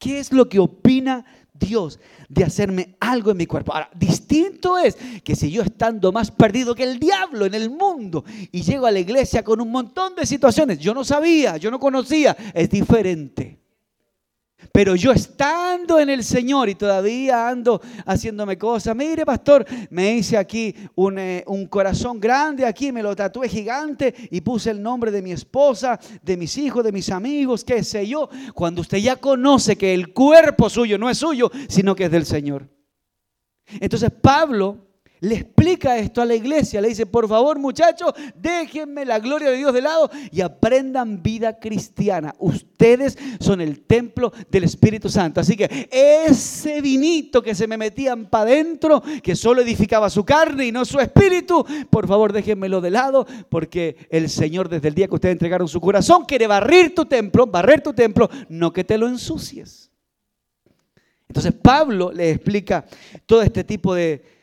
¿Qué 0.00 0.18
es 0.18 0.32
lo 0.32 0.48
que 0.48 0.58
opina 0.58 1.26
Dios 1.52 2.00
de 2.30 2.42
hacerme 2.42 2.96
algo 3.00 3.32
en 3.32 3.36
mi 3.36 3.44
cuerpo? 3.44 3.74
Ahora, 3.74 3.90
distinto 3.94 4.78
es 4.78 4.96
que 5.22 5.36
si 5.36 5.50
yo 5.50 5.60
estando 5.60 6.10
más 6.10 6.30
perdido 6.30 6.74
que 6.74 6.84
el 6.84 6.98
diablo 6.98 7.44
en 7.44 7.52
el 7.52 7.68
mundo 7.68 8.24
y 8.50 8.62
llego 8.62 8.86
a 8.86 8.90
la 8.90 8.98
iglesia 8.98 9.44
con 9.44 9.60
un 9.60 9.70
montón 9.70 10.14
de 10.14 10.24
situaciones, 10.24 10.78
yo 10.78 10.94
no 10.94 11.04
sabía, 11.04 11.58
yo 11.58 11.70
no 11.70 11.78
conocía, 11.78 12.34
es 12.54 12.70
diferente. 12.70 13.59
Pero 14.72 14.94
yo 14.94 15.10
estando 15.10 15.98
en 15.98 16.10
el 16.10 16.22
Señor 16.22 16.68
y 16.68 16.74
todavía 16.76 17.48
ando 17.48 17.80
haciéndome 18.06 18.56
cosas, 18.56 18.94
mire 18.94 19.26
pastor, 19.26 19.66
me 19.90 20.14
hice 20.14 20.36
aquí 20.36 20.74
un, 20.94 21.18
eh, 21.18 21.42
un, 21.46 21.66
corazón 21.66 22.20
grande, 22.20 22.64
aquí 22.64 22.92
me 22.92 23.02
lo 23.02 23.16
tatué 23.16 23.48
gigante 23.48 24.14
y 24.30 24.40
puse 24.40 24.70
el 24.70 24.80
nombre 24.80 25.10
de 25.10 25.22
mi 25.22 25.32
esposa, 25.32 25.98
de 26.22 26.36
mis 26.36 26.56
hijos, 26.56 26.84
de 26.84 26.92
mis 26.92 27.10
amigos, 27.10 27.64
qué 27.64 27.82
sé 27.82 28.06
yo. 28.06 28.28
Cuando 28.54 28.82
usted 28.82 28.98
ya 28.98 29.16
conoce 29.16 29.76
que 29.76 29.92
el 29.92 30.12
cuerpo 30.12 30.70
suyo 30.70 30.98
no 30.98 31.10
es 31.10 31.18
suyo, 31.18 31.50
sino 31.68 31.96
que 31.96 32.04
es 32.04 32.10
del 32.10 32.26
Señor. 32.26 32.68
Entonces 33.80 34.10
Pablo 34.10 34.89
le 35.20 35.34
explica 35.34 35.98
esto 35.98 36.22
a 36.22 36.24
la 36.24 36.34
iglesia, 36.34 36.80
le 36.80 36.88
dice, 36.88 37.04
por 37.04 37.28
favor 37.28 37.58
muchachos, 37.58 38.12
déjenme 38.34 39.04
la 39.04 39.18
gloria 39.18 39.50
de 39.50 39.58
Dios 39.58 39.74
de 39.74 39.82
lado 39.82 40.10
y 40.32 40.40
aprendan 40.40 41.22
vida 41.22 41.58
cristiana. 41.58 42.34
Ustedes 42.38 43.18
son 43.38 43.60
el 43.60 43.82
templo 43.82 44.32
del 44.50 44.64
Espíritu 44.64 45.10
Santo. 45.10 45.40
Así 45.40 45.56
que 45.56 45.88
ese 45.90 46.80
vinito 46.80 47.42
que 47.42 47.54
se 47.54 47.66
me 47.66 47.76
metían 47.76 48.26
para 48.26 48.44
adentro, 48.44 49.02
que 49.22 49.36
solo 49.36 49.60
edificaba 49.60 50.08
su 50.08 50.24
carne 50.24 50.66
y 50.66 50.72
no 50.72 50.86
su 50.86 50.98
espíritu, 50.98 51.66
por 51.90 52.08
favor 52.08 52.32
déjenmelo 52.32 52.80
de 52.80 52.90
lado, 52.90 53.26
porque 53.50 54.08
el 54.08 54.30
Señor 54.30 54.70
desde 54.70 54.88
el 54.88 54.94
día 54.94 55.06
que 55.06 55.14
ustedes 55.14 55.34
entregaron 55.34 55.68
su 55.68 55.80
corazón 55.80 56.24
quiere 56.24 56.46
barrir 56.46 56.94
tu 56.94 57.04
templo, 57.04 57.46
barrer 57.46 57.82
tu 57.82 57.92
templo, 57.92 58.30
no 58.48 58.72
que 58.72 58.84
te 58.84 58.96
lo 58.96 59.06
ensucies. 59.06 59.90
Entonces 61.28 61.52
Pablo 61.52 62.10
le 62.10 62.30
explica 62.30 62.86
todo 63.26 63.42
este 63.42 63.62
tipo 63.62 63.94
de 63.94 64.39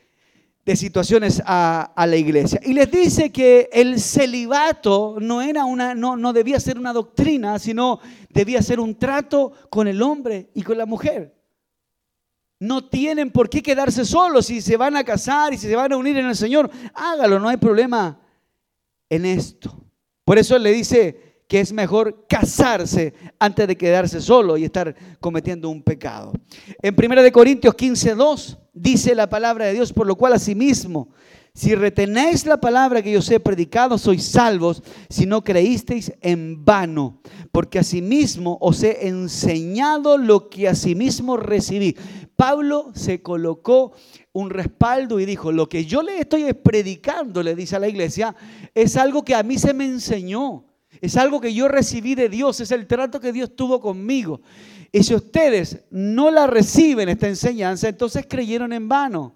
de 0.67 0.75
situaciones 0.75 1.41
a, 1.45 1.93
la 1.95 2.17
iglesia. 2.17 2.59
Y 2.61 2.73
les 2.73 2.91
dice 2.91 3.31
que 3.31 3.69
el 3.71 4.01
celibato 4.01 5.15
no, 5.17 5.41
era 5.41 5.63
una, 5.63 5.95
no, 5.95 6.17
no 6.17 6.33
debía 6.33 6.59
ser 6.59 6.77
una 6.77 6.91
doctrina, 6.91 7.57
sino 7.57 8.01
debía 8.29 8.61
ser 8.61 8.81
un 8.81 8.99
trato 8.99 9.53
con 9.69 9.87
el 9.87 10.01
hombre 10.01 10.49
y 10.53 10.63
con 10.63 10.77
la 10.77 10.85
mujer. 10.85 11.33
No 12.59 12.89
tienen 12.89 13.31
por 13.31 13.49
qué 13.49 13.63
quedarse 13.63 14.03
solos 14.03 14.47
si 14.47 14.59
se 14.59 14.75
van 14.75 14.97
a 14.97 15.05
casar 15.05 15.53
y 15.53 15.57
si 15.57 15.67
se 15.67 15.75
van 15.77 15.93
a 15.93 15.97
unir 15.97 16.17
en 16.17 16.25
el 16.25 16.35
Señor. 16.35 16.69
Hágalo, 16.93 17.39
no 17.39 17.47
hay 17.47 17.57
problema 17.57 18.19
en 19.09 19.25
esto. 19.25 19.73
Por 20.25 20.37
eso 20.37 20.59
le 20.59 20.73
dice, 20.73 21.37
que 21.47 21.61
es 21.61 21.71
mejor 21.71 22.25
casarse 22.27 23.13
antes 23.39 23.67
de 23.67 23.77
quedarse 23.77 24.19
solo 24.19 24.57
y 24.57 24.65
estar 24.65 24.93
cometiendo 25.19 25.69
un 25.69 25.81
pecado. 25.81 26.33
En 26.81 26.93
1 26.93 27.31
Corintios 27.31 27.73
15, 27.73 28.15
2 28.15 28.57
dice 28.81 29.15
la 29.15 29.29
palabra 29.29 29.65
de 29.65 29.73
Dios, 29.73 29.93
por 29.93 30.07
lo 30.07 30.15
cual 30.15 30.33
asimismo, 30.33 31.09
si 31.53 31.73
retenéis 31.73 32.45
la 32.45 32.57
palabra 32.57 33.01
que 33.01 33.11
yo 33.11 33.17
os 33.17 33.31
he 33.31 33.39
predicado, 33.39 33.97
sois 33.97 34.23
salvos 34.23 34.83
si 35.09 35.25
no 35.25 35.43
creísteis 35.43 36.13
en 36.21 36.63
vano, 36.63 37.19
porque 37.51 37.79
asimismo 37.79 38.59
os 38.61 38.83
he 38.83 39.07
enseñado 39.07 40.19
lo 40.19 40.49
que 40.49 40.67
asimismo 40.67 41.35
recibí. 41.35 41.97
Pablo 42.35 42.91
se 42.93 43.23
colocó 43.23 43.93
un 44.33 44.51
respaldo 44.51 45.19
y 45.19 45.25
dijo, 45.25 45.51
lo 45.51 45.67
que 45.67 45.85
yo 45.85 46.03
le 46.03 46.19
estoy 46.19 46.53
predicando, 46.53 47.41
le 47.41 47.55
dice 47.55 47.75
a 47.75 47.79
la 47.79 47.87
iglesia, 47.87 48.35
es 48.75 48.95
algo 48.95 49.25
que 49.25 49.33
a 49.33 49.41
mí 49.41 49.57
se 49.57 49.73
me 49.73 49.85
enseñó. 49.85 50.63
Es 51.01 51.17
algo 51.17 51.41
que 51.41 51.53
yo 51.53 51.67
recibí 51.67 52.15
de 52.15 52.29
Dios, 52.29 52.59
es 52.59 52.71
el 52.71 52.87
trato 52.87 53.19
que 53.19 53.33
Dios 53.33 53.55
tuvo 53.55 53.79
conmigo. 53.79 54.41
Y 54.91 55.03
si 55.03 55.15
ustedes 55.15 55.85
no 55.89 56.31
la 56.31 56.47
reciben, 56.47 57.09
esta 57.09 57.27
enseñanza, 57.27 57.89
entonces 57.89 58.25
creyeron 58.27 58.73
en 58.73 58.87
vano. 58.87 59.35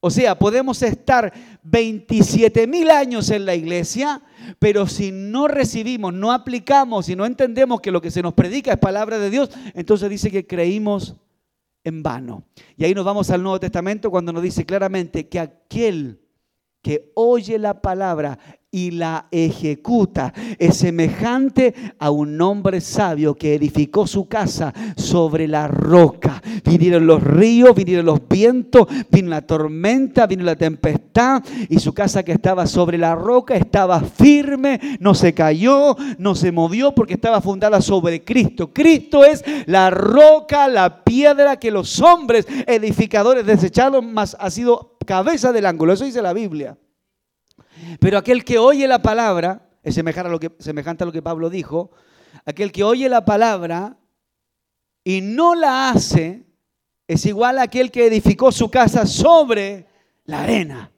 O 0.00 0.10
sea, 0.10 0.38
podemos 0.38 0.80
estar 0.82 1.32
27 1.64 2.68
mil 2.68 2.88
años 2.90 3.30
en 3.30 3.44
la 3.44 3.56
iglesia, 3.56 4.22
pero 4.60 4.86
si 4.86 5.10
no 5.10 5.48
recibimos, 5.48 6.14
no 6.14 6.30
aplicamos 6.30 7.08
y 7.08 7.16
no 7.16 7.26
entendemos 7.26 7.80
que 7.80 7.90
lo 7.90 8.00
que 8.00 8.12
se 8.12 8.22
nos 8.22 8.34
predica 8.34 8.72
es 8.72 8.78
palabra 8.78 9.18
de 9.18 9.28
Dios, 9.28 9.50
entonces 9.74 10.08
dice 10.08 10.30
que 10.30 10.46
creímos 10.46 11.16
en 11.82 12.04
vano. 12.04 12.44
Y 12.76 12.84
ahí 12.84 12.94
nos 12.94 13.04
vamos 13.04 13.30
al 13.30 13.42
Nuevo 13.42 13.58
Testamento 13.58 14.10
cuando 14.10 14.32
nos 14.32 14.42
dice 14.42 14.64
claramente 14.64 15.28
que 15.28 15.40
aquel 15.40 16.20
que 16.80 17.10
oye 17.14 17.58
la 17.58 17.82
palabra 17.82 18.38
y 18.70 18.90
la 18.90 19.28
ejecuta. 19.30 20.32
Es 20.58 20.76
semejante 20.76 21.74
a 21.98 22.10
un 22.10 22.40
hombre 22.40 22.80
sabio 22.80 23.34
que 23.34 23.54
edificó 23.54 24.06
su 24.06 24.28
casa 24.28 24.74
sobre 24.96 25.48
la 25.48 25.68
roca. 25.68 26.42
Vinieron 26.64 27.06
los 27.06 27.22
ríos, 27.22 27.74
vinieron 27.74 28.04
los 28.04 28.20
vientos, 28.28 28.86
vino 29.10 29.30
la 29.30 29.42
tormenta, 29.42 30.26
vino 30.26 30.44
la 30.44 30.56
tempestad 30.56 31.42
y 31.68 31.78
su 31.78 31.94
casa 31.94 32.22
que 32.22 32.32
estaba 32.32 32.66
sobre 32.66 32.98
la 32.98 33.14
roca 33.14 33.56
estaba 33.56 34.00
firme, 34.00 34.80
no 35.00 35.14
se 35.14 35.32
cayó, 35.32 35.96
no 36.18 36.34
se 36.34 36.52
movió 36.52 36.94
porque 36.94 37.14
estaba 37.14 37.40
fundada 37.40 37.80
sobre 37.80 38.22
Cristo. 38.22 38.72
Cristo 38.72 39.24
es 39.24 39.44
la 39.66 39.90
roca, 39.90 40.68
la 40.68 41.04
piedra 41.04 41.56
que 41.56 41.70
los 41.70 42.00
hombres 42.00 42.46
edificadores 42.66 43.46
desecharon, 43.46 44.12
más 44.12 44.36
ha 44.38 44.50
sido 44.50 44.98
cabeza 45.06 45.52
del 45.52 45.64
ángulo. 45.64 45.94
Eso 45.94 46.04
dice 46.04 46.20
la 46.20 46.34
Biblia. 46.34 46.76
Pero 48.00 48.18
aquel 48.18 48.44
que 48.44 48.58
oye 48.58 48.86
la 48.86 49.02
palabra, 49.02 49.68
es 49.82 49.94
semejante 49.94 51.02
a 51.02 51.06
lo 51.06 51.12
que, 51.12 51.22
Pablo 51.22 51.50
dijo, 51.50 51.90
aquel 52.44 52.72
que 52.72 52.84
oye 52.84 53.08
la 53.08 53.24
palabra 53.24 53.96
y 55.04 55.20
no 55.20 55.54
la 55.54 55.90
hace, 55.90 56.44
es 57.06 57.24
igual 57.26 57.58
a 57.58 57.62
aquel 57.62 57.90
que 57.90 58.06
edificó 58.06 58.52
su 58.52 58.70
casa 58.70 59.06
sobre 59.06 59.86
la 60.24 60.42
arena. 60.42 60.92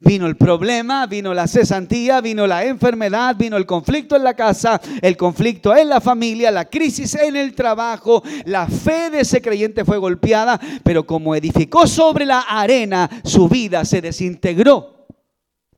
Vino 0.00 0.28
el 0.28 0.36
problema, 0.36 1.06
vino 1.06 1.34
la 1.34 1.48
cesantía, 1.48 2.20
vino 2.20 2.46
la 2.46 2.64
enfermedad, 2.64 3.34
vino 3.36 3.56
el 3.56 3.66
conflicto 3.66 4.14
en 4.14 4.22
la 4.22 4.34
casa, 4.34 4.80
el 5.02 5.16
conflicto 5.16 5.76
en 5.76 5.88
la 5.88 6.00
familia, 6.00 6.52
la 6.52 6.66
crisis 6.66 7.16
en 7.16 7.34
el 7.34 7.52
trabajo. 7.52 8.22
La 8.44 8.68
fe 8.68 9.10
de 9.10 9.20
ese 9.20 9.42
creyente 9.42 9.84
fue 9.84 9.98
golpeada, 9.98 10.60
pero 10.84 11.04
como 11.04 11.34
edificó 11.34 11.88
sobre 11.88 12.26
la 12.26 12.42
arena, 12.42 13.10
su 13.24 13.48
vida 13.48 13.84
se 13.84 14.00
desintegró 14.00 14.97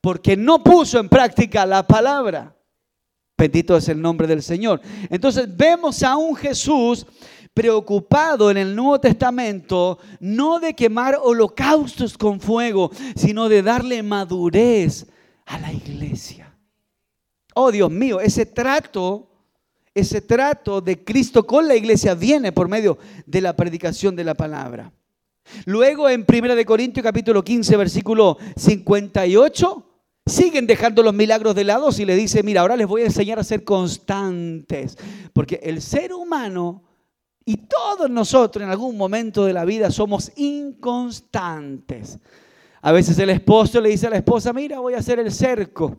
porque 0.01 0.37
no 0.37 0.63
puso 0.63 0.99
en 0.99 1.09
práctica 1.09 1.67
la 1.67 1.87
palabra. 1.87 2.57
Bendito 3.37 3.77
es 3.77 3.89
el 3.89 4.01
nombre 4.01 4.27
del 4.27 4.43
Señor. 4.43 4.81
Entonces 5.09 5.49
vemos 5.57 6.03
a 6.03 6.17
un 6.17 6.37
Jesús 6.37 7.07
preocupado 7.55 8.51
en 8.51 8.57
el 8.57 8.77
Nuevo 8.77 9.01
Testamento 9.01 9.99
no 10.21 10.61
de 10.61 10.75
quemar 10.75 11.19
holocaustos 11.21 12.17
con 12.17 12.41
fuego, 12.41 12.91
sino 13.17 13.49
de 13.49 13.63
darle 13.63 14.03
madurez 14.03 15.07
a 15.47 15.59
la 15.59 15.73
iglesia. 15.73 16.55
Oh 17.55 17.73
Dios 17.73 17.91
mío, 17.91 18.21
ese 18.21 18.47
trato, 18.47 19.29
ese 19.95 20.21
trato 20.21 20.81
de 20.81 21.03
Cristo 21.03 21.47
con 21.47 21.67
la 21.67 21.75
iglesia 21.75 22.15
viene 22.15 22.53
por 22.53 22.69
medio 22.69 22.99
de 23.27 23.41
la 23.41 23.57
predicación 23.57 24.15
de 24.15 24.25
la 24.25 24.35
palabra. 24.35 24.93
Luego 25.65 26.09
en 26.09 26.25
1 26.29 26.65
Corintios 26.65 27.03
capítulo 27.03 27.43
15 27.43 27.77
versículo 27.77 28.39
58 28.57 29.90
siguen 30.31 30.67
dejando 30.67 31.03
los 31.03 31.13
milagros 31.13 31.55
de 31.55 31.65
lado 31.65 31.91
y 31.97 32.05
le 32.05 32.17
dice, 32.17 32.43
mira, 32.43 32.63
ahora 32.63 32.77
les 32.77 32.87
voy 32.87 33.03
a 33.03 33.07
enseñar 33.07 33.39
a 33.39 33.45
ser 33.45 33.65
constantes, 33.65 34.97
porque 35.33 35.61
el 35.63 35.83
ser 35.83 36.13
humano 36.13 36.85
y 37.45 37.57
todos 37.57 38.09
nosotros 38.09 38.63
en 38.63 38.71
algún 38.71 38.97
momento 38.97 39.45
de 39.45 39.53
la 39.53 39.65
vida 39.65 39.91
somos 39.91 40.31
inconstantes. 40.37 42.19
A 42.83 42.93
veces 42.93 43.19
el 43.19 43.31
esposo 43.31 43.81
le 43.81 43.91
dice 43.91 44.07
a 44.07 44.11
la 44.11 44.17
esposa, 44.17 44.53
mira, 44.53 44.79
voy 44.79 44.95
a 44.95 44.99
hacer 44.99 45.19
el 45.19 45.33
cerco. 45.33 45.97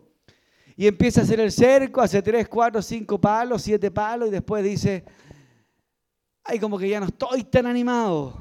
Y 0.75 0.87
empieza 0.87 1.21
a 1.21 1.23
hacer 1.23 1.39
el 1.39 1.51
cerco, 1.51 2.01
hace 2.01 2.21
tres, 2.21 2.47
cuatro, 2.47 2.81
cinco 2.81 3.19
palos, 3.19 3.61
siete 3.61 3.91
palos, 3.91 4.29
y 4.29 4.31
después 4.31 4.63
dice, 4.63 5.03
ay, 6.43 6.59
como 6.59 6.77
que 6.77 6.89
ya 6.89 6.99
no 6.99 7.07
estoy 7.07 7.43
tan 7.43 7.65
animado. 7.65 8.37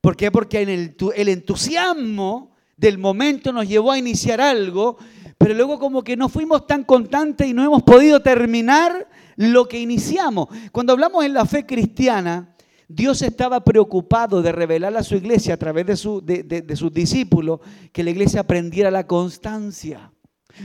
¿Por 0.00 0.16
qué? 0.16 0.30
Porque 0.30 0.60
en 0.60 0.68
el, 0.68 0.96
el 1.16 1.28
entusiasmo 1.28 2.54
del 2.76 2.98
momento 2.98 3.52
nos 3.52 3.66
llevó 3.66 3.92
a 3.92 3.98
iniciar 3.98 4.40
algo, 4.40 4.98
pero 5.38 5.54
luego 5.54 5.78
como 5.78 6.02
que 6.02 6.16
no 6.16 6.28
fuimos 6.28 6.66
tan 6.66 6.84
constantes 6.84 7.46
y 7.46 7.52
no 7.52 7.64
hemos 7.64 7.82
podido 7.82 8.20
terminar 8.22 9.08
lo 9.36 9.66
que 9.66 9.80
iniciamos. 9.80 10.48
Cuando 10.72 10.92
hablamos 10.92 11.24
en 11.24 11.34
la 11.34 11.44
fe 11.44 11.66
cristiana, 11.66 12.54
Dios 12.88 13.22
estaba 13.22 13.64
preocupado 13.64 14.42
de 14.42 14.52
revelar 14.52 14.96
a 14.96 15.02
su 15.02 15.16
iglesia 15.16 15.54
a 15.54 15.58
través 15.58 15.86
de, 15.86 15.96
su, 15.96 16.20
de 16.20 16.76
sus 16.76 16.92
discípulos 16.92 17.60
que 17.92 18.04
la 18.04 18.10
iglesia 18.10 18.40
aprendiera 18.40 18.90
la 18.90 19.06
constancia. 19.06 20.13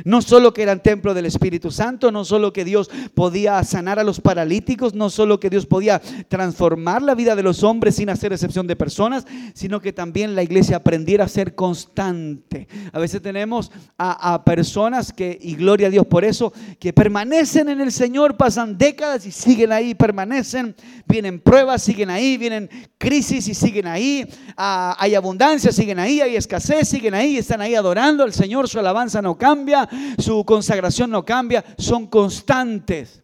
No 0.03 0.21
solo 0.21 0.53
que 0.53 0.63
eran 0.63 0.81
templo 0.81 1.13
del 1.13 1.25
Espíritu 1.25 1.71
Santo, 1.71 2.11
no 2.11 2.25
solo 2.25 2.53
que 2.53 2.65
Dios 2.65 2.89
podía 3.13 3.63
sanar 3.63 3.99
a 3.99 4.03
los 4.03 4.21
paralíticos, 4.21 4.93
no 4.93 5.09
solo 5.09 5.39
que 5.39 5.49
Dios 5.49 5.65
podía 5.65 6.01
transformar 6.27 7.01
la 7.01 7.15
vida 7.15 7.35
de 7.35 7.43
los 7.43 7.63
hombres 7.63 7.95
sin 7.95 8.09
hacer 8.09 8.33
excepción 8.33 8.67
de 8.67 8.75
personas, 8.75 9.25
sino 9.53 9.81
que 9.81 9.93
también 9.93 10.35
la 10.35 10.43
iglesia 10.43 10.77
aprendiera 10.77 11.25
a 11.25 11.27
ser 11.27 11.55
constante. 11.55 12.67
A 12.91 12.99
veces 12.99 13.21
tenemos 13.21 13.71
a, 13.97 14.43
personas 14.45 15.11
que, 15.11 15.37
y 15.41 15.55
gloria 15.55 15.87
a 15.87 15.91
Dios 15.91 16.05
por 16.07 16.23
eso, 16.23 16.53
que 16.79 16.93
permanecen 16.93 17.69
en 17.69 17.81
el 17.81 17.91
Señor, 17.91 18.37
pasan 18.37 18.77
décadas 18.77 19.25
y 19.25 19.31
siguen 19.31 19.71
ahí, 19.71 19.95
permanecen, 19.95 20.75
vienen 21.07 21.39
pruebas, 21.39 21.83
siguen 21.83 22.09
ahí, 22.09 22.37
vienen 22.37 22.69
crisis 22.97 23.47
y 23.47 23.53
siguen 23.53 23.87
ahí, 23.87 24.27
ah, 24.57 24.95
hay 24.99 25.15
abundancia, 25.15 25.71
siguen 25.71 25.99
ahí, 25.99 26.21
hay 26.21 26.35
escasez, 26.35 26.87
siguen 26.87 27.13
ahí, 27.13 27.37
están 27.37 27.61
ahí 27.61 27.75
adorando 27.75 28.23
al 28.23 28.33
Señor, 28.33 28.67
su 28.67 28.79
alabanza 28.79 29.21
no 29.21 29.37
cambia 29.37 29.78
su 30.17 30.43
consagración 30.43 31.11
no 31.11 31.23
cambia, 31.23 31.63
son 31.77 32.07
constantes. 32.07 33.21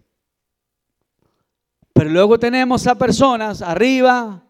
Pero 1.94 2.10
luego 2.10 2.38
tenemos 2.38 2.86
a 2.88 2.96
personas 2.96 3.62
arriba, 3.62 4.44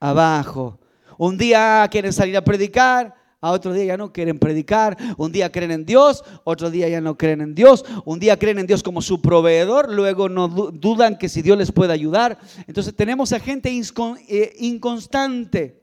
abajo. 0.00 0.80
Un 1.18 1.38
día 1.38 1.86
quieren 1.90 2.12
salir 2.12 2.36
a 2.36 2.44
predicar, 2.44 3.14
a 3.40 3.52
otro 3.52 3.72
día 3.72 3.84
ya 3.84 3.96
no 3.96 4.12
quieren 4.12 4.38
predicar, 4.38 4.96
un 5.16 5.32
día 5.32 5.50
creen 5.50 5.70
en 5.70 5.86
Dios, 5.86 6.24
otro 6.44 6.70
día 6.70 6.88
ya 6.88 7.00
no 7.00 7.16
creen 7.16 7.40
en 7.40 7.54
Dios, 7.54 7.84
un 8.04 8.18
día 8.18 8.38
creen 8.38 8.58
en 8.58 8.66
Dios 8.66 8.82
como 8.82 9.00
su 9.00 9.22
proveedor, 9.22 9.92
luego 9.92 10.28
no 10.28 10.48
dudan 10.48 11.16
que 11.16 11.28
si 11.28 11.40
Dios 11.40 11.56
les 11.56 11.72
puede 11.72 11.92
ayudar. 11.92 12.38
Entonces 12.66 12.94
tenemos 12.94 13.32
a 13.32 13.40
gente 13.40 13.70
eh, 13.70 14.56
inconstante 14.58 15.82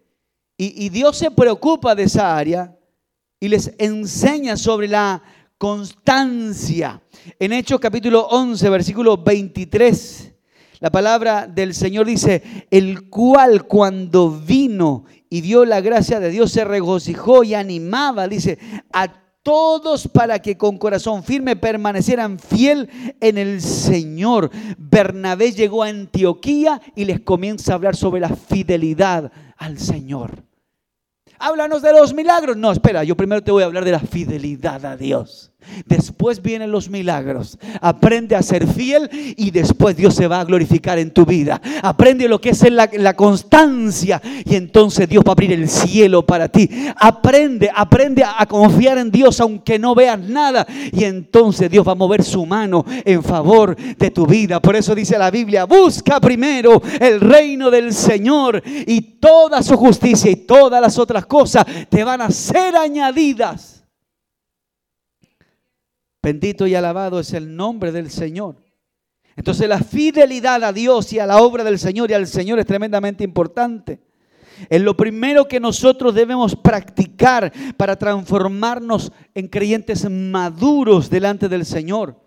y, 0.55 0.86
y 0.86 0.89
Dios 0.89 1.18
se 1.18 1.32
preocupa 1.32 1.95
de 1.95 2.03
esa 2.03 2.38
área 2.38 2.78
y 3.39 3.47
les 3.47 3.74
enseña 3.78 4.57
sobre 4.57 4.88
la 4.88 5.24
constancia. 5.58 7.01
En 7.39 7.53
Hechos 7.53 7.80
capítulo 7.80 8.28
11, 8.28 8.70
versículo 8.70 9.18
23, 9.18 10.34
la 10.80 10.91
palabra 10.91 11.47
del 11.47 11.74
Señor 11.74 12.05
dice, 12.05 12.68
el 12.70 13.10
cual 13.10 13.66
cuando 13.66 14.30
vino 14.30 15.05
y 15.30 15.41
dio 15.41 15.66
la 15.66 15.82
gracia 15.82 16.20
de 16.20 16.30
Dios 16.30 16.51
se 16.51 16.64
regocijó 16.64 17.43
y 17.43 17.55
animaba, 17.55 18.28
dice, 18.28 18.60
a 18.93 19.08
todos 19.41 20.08
para 20.10 20.39
que 20.39 20.58
con 20.58 20.78
corazón 20.78 21.24
firme 21.24 21.55
permanecieran 21.55 22.38
fiel 22.38 22.89
en 23.22 23.38
el 23.38 23.62
Señor. 23.62 24.51
Bernabé 24.78 25.53
llegó 25.53 25.84
a 25.84 25.88
Antioquía 25.88 26.82
y 26.95 27.05
les 27.05 27.22
comienza 27.22 27.72
a 27.72 27.76
hablar 27.76 27.95
sobre 27.95 28.20
la 28.20 28.30
fidelidad 28.30 29.32
al 29.58 29.80
Señor. 29.80 30.47
Háblanos 31.39 31.81
de 31.81 31.93
los 31.93 32.13
milagros. 32.13 32.57
No, 32.57 32.71
espera, 32.71 33.03
yo 33.03 33.15
primero 33.15 33.43
te 33.43 33.51
voy 33.51 33.63
a 33.63 33.67
hablar 33.67 33.85
de 33.85 33.91
la 33.91 33.99
fidelidad 33.99 34.85
a 34.85 34.97
Dios. 34.97 35.51
Después 35.86 36.41
vienen 36.41 36.72
los 36.72 36.89
milagros. 36.89 37.57
Aprende 37.82 38.36
a 38.36 38.41
ser 38.41 38.68
fiel 38.68 39.09
y 39.38 39.51
después 39.51 39.95
Dios 39.95 40.15
se 40.15 40.28
va 40.28 40.41
a 40.41 40.45
glorificar 40.45 40.99
en 40.99 41.11
tu 41.11 41.26
vida. 41.26 41.61
Aprende 41.82 42.28
lo 42.28 42.39
que 42.39 42.49
es 42.49 42.72
la, 42.72 43.13
constancia 43.15 44.22
y 44.45 44.55
entonces 44.55 45.07
Dios 45.09 45.24
va 45.26 45.32
a 45.32 45.34
abrir 45.34 45.51
el 45.51 45.70
cielo 45.70 46.26
para 46.26 46.47
ti. 46.47 46.70
Aprende, 46.97 47.70
aprende 47.74 48.24
a, 48.24 48.41
a 48.41 48.45
confiar 48.45 48.97
en 48.97 49.11
Dios 49.11 49.39
aunque 49.39 49.80
no 49.80 49.95
veas 49.95 50.20
nada 50.20 50.65
y 50.91 51.03
entonces 51.03 51.70
Dios 51.70 51.88
va 51.88 51.93
a 51.93 51.95
mover 51.95 52.24
su 52.24 52.45
mano 52.45 52.86
en 53.05 53.24
favor 53.24 53.76
de 53.76 54.11
tu 54.11 54.26
vida. 54.28 54.59
Por 54.59 54.76
eso 54.76 54.93
dice 54.93 55.18
la 55.18 55.32
Biblia, 55.32 55.65
busca 55.65 56.20
primero 56.20 56.82
el 56.99 57.20
reino 57.20 57.72
del 57.72 57.93
Señor 57.93 58.61
y 58.65 59.01
toda 59.20 59.63
su 59.63 59.76
justicia 59.78 60.32
y 60.32 60.36
todas 60.36 60.82
las 60.82 60.97
otras 60.97 61.26
cosas 61.26 61.65
te 61.89 62.03
van 62.03 62.22
a 62.22 62.32
ser 62.32 62.76
añadidas. 62.76 63.76
Bendito 66.28 66.67
y 66.67 66.75
alabado 66.75 67.21
es 67.21 67.32
el 67.32 67.55
nombre 67.55 67.93
del 67.93 68.11
Señor. 68.11 68.57
Entonces 69.38 69.69
la 69.69 69.80
fidelidad 69.80 70.61
a 70.61 70.73
Dios 70.73 71.13
y 71.13 71.19
a 71.19 71.25
la 71.25 71.38
obra 71.38 71.63
del 71.63 71.80
Señor 71.80 72.11
y 72.11 72.15
al 72.15 72.28
Señor 72.28 72.59
es 72.59 72.65
tremendamente 72.65 73.23
importante. 73.23 74.01
Es 74.69 74.82
lo 74.82 74.97
primero 74.97 75.47
que 75.47 75.61
nosotros 75.61 76.13
debemos 76.13 76.53
practicar 76.53 77.53
para 77.78 77.95
transformarnos 77.95 79.13
en 79.34 79.47
creyentes 79.47 80.09
maduros 80.09 81.09
delante 81.09 81.47
del 81.47 81.65
Señor. 81.65 82.19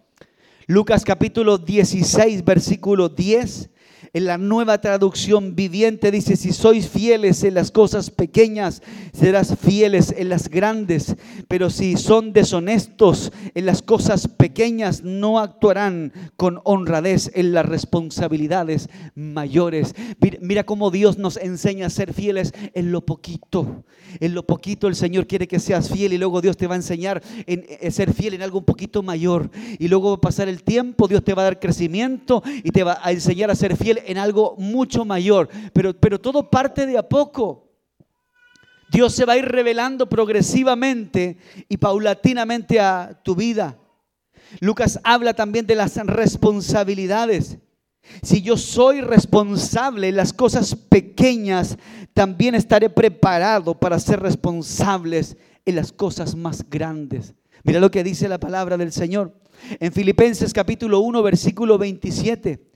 Lucas 0.67 1.05
capítulo 1.05 1.59
16, 1.59 2.43
versículo 2.43 3.11
10 3.11 3.69
en 4.13 4.25
la 4.25 4.39
nueva 4.39 4.81
traducción 4.81 5.55
viviente 5.55 6.11
dice, 6.11 6.37
si 6.37 6.53
sois 6.53 6.89
fieles 6.89 7.45
en 7.45 7.55
las 7.55 7.71
cosas 7.71 8.11
pequeñas, 8.11 8.83
serás 9.13 9.57
fieles 9.57 10.13
en 10.17 10.29
las 10.29 10.49
grandes. 10.49 11.17
Pero 11.47 11.71
si 11.71 11.97
son 11.97 12.33
deshonestos 12.33 13.33
en 13.55 13.67
las 13.67 13.83
cosas 13.83 14.27
pequeñas, 14.27 15.03
no 15.05 15.39
actuarán 15.39 16.13
con 16.37 16.61
honradez 16.65 17.31
en 17.35 17.53
las 17.53 17.67
responsabilidades 17.67 18.89
mayores. 19.15 19.95
Mira, 20.41 20.65
cómo 20.65 20.91
Dios 20.91 21.19
nos 21.19 21.37
enseña 21.37 21.87
a 21.87 21.91
ser 21.91 22.13
fieles 22.13 22.53
en 22.75 22.91
lo 22.91 23.07
poquito. 23.07 23.85
En 24.19 24.35
lo 24.35 24.45
poquito 24.45 24.89
el 24.89 24.97
Señor 24.97 25.29
quiere 25.29 25.47
que 25.47 25.61
seas 25.61 25.89
fiel 25.89 26.13
y 26.13 26.19
luego 26.19 26.41
Dios 26.41 26.57
te 26.57 26.67
va 26.67 26.75
a 26.75 26.79
enseñar 26.79 27.23
a 27.23 27.91
ser 27.91 28.13
fiel 28.13 28.35
en 28.35 28.43
algo 28.43 28.59
un 28.59 28.65
poquito 28.65 29.05
mayor. 29.05 29.51
Y 29.79 29.87
luego 29.87 30.11
va 30.11 30.17
a 30.17 30.21
pasar 30.21 30.49
el 30.49 30.65
tiempo, 30.65 31.07
Dios 31.07 31.23
te 31.23 31.35
va 31.35 31.43
a 31.43 31.45
dar 31.45 31.61
crecimiento 31.61 32.43
y 32.65 32.73
te 32.73 32.83
va 32.83 32.99
a 33.03 33.13
enseñar 33.13 33.51
a 33.51 33.55
ser 33.55 33.77
fiel 33.77 34.00
en 34.07 34.19
algo 34.19 34.55
mucho 34.59 35.05
mayor, 35.05 35.49
pero, 35.73 35.95
pero 35.95 36.21
todo 36.21 36.51
parte 36.51 36.87
de 36.87 36.99
a 36.99 37.09
poco. 37.09 37.69
Dios 38.91 39.15
se 39.15 39.25
va 39.25 39.35
a 39.35 39.39
ir 39.39 39.45
revelando 39.45 40.09
progresivamente 40.09 41.39
y 41.69 41.77
paulatinamente 41.77 42.81
a 42.81 43.21
tu 43.23 43.37
vida. 43.37 43.79
Lucas 44.59 44.99
habla 45.05 45.35
también 45.35 45.67
de 45.67 45.77
las 45.77 45.95
responsabilidades. 45.97 47.59
Si 48.23 48.43
yo 48.43 48.57
soy 48.57 49.01
responsable 49.01 50.09
en 50.09 50.17
las 50.17 50.33
cosas 50.33 50.75
pequeñas, 50.75 51.79
también 52.13 52.57
estaré 52.57 52.91
preparado 52.91 53.79
para 53.79 54.01
ser 54.01 54.21
responsables 54.21 55.37
en 55.65 55.77
las 55.77 55.93
cosas 55.93 56.35
más 56.35 56.69
grandes. 56.69 57.35
Mira 57.63 57.79
lo 57.79 57.91
que 57.91 58.03
dice 58.03 58.29
la 58.29 58.41
palabra 58.41 58.77
del 58.77 58.91
Señor. 58.91 59.35
En 59.79 59.93
Filipenses 59.93 60.53
capítulo 60.53 61.01
1, 61.01 61.23
versículo 61.23 61.79
27. 61.79 62.70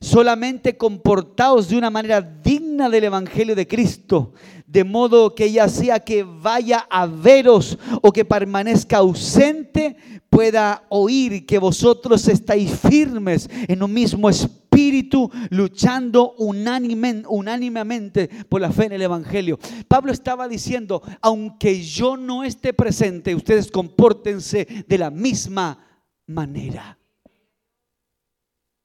Solamente 0.00 0.76
comportaos 0.76 1.68
de 1.68 1.76
una 1.76 1.90
manera 1.90 2.20
digna 2.20 2.88
del 2.88 3.04
Evangelio 3.04 3.54
de 3.54 3.66
Cristo, 3.66 4.32
de 4.66 4.84
modo 4.84 5.34
que 5.34 5.50
ya 5.50 5.68
sea 5.68 6.00
que 6.00 6.22
vaya 6.22 6.86
a 6.90 7.06
veros 7.06 7.78
o 8.02 8.12
que 8.12 8.24
permanezca 8.24 8.98
ausente, 8.98 9.96
pueda 10.28 10.84
oír 10.90 11.46
que 11.46 11.58
vosotros 11.58 12.28
estáis 12.28 12.78
firmes 12.78 13.48
en 13.66 13.82
un 13.82 13.92
mismo 13.92 14.28
espíritu, 14.28 15.30
luchando 15.50 16.34
unánimemente 16.36 18.28
por 18.48 18.60
la 18.60 18.70
fe 18.70 18.84
en 18.84 18.92
el 18.92 19.02
Evangelio. 19.02 19.58
Pablo 19.88 20.12
estaba 20.12 20.46
diciendo, 20.46 21.02
aunque 21.22 21.82
yo 21.82 22.16
no 22.16 22.44
esté 22.44 22.72
presente, 22.72 23.34
ustedes 23.34 23.70
compórtense 23.70 24.84
de 24.86 24.98
la 24.98 25.10
misma 25.10 25.84
manera. 26.26 26.97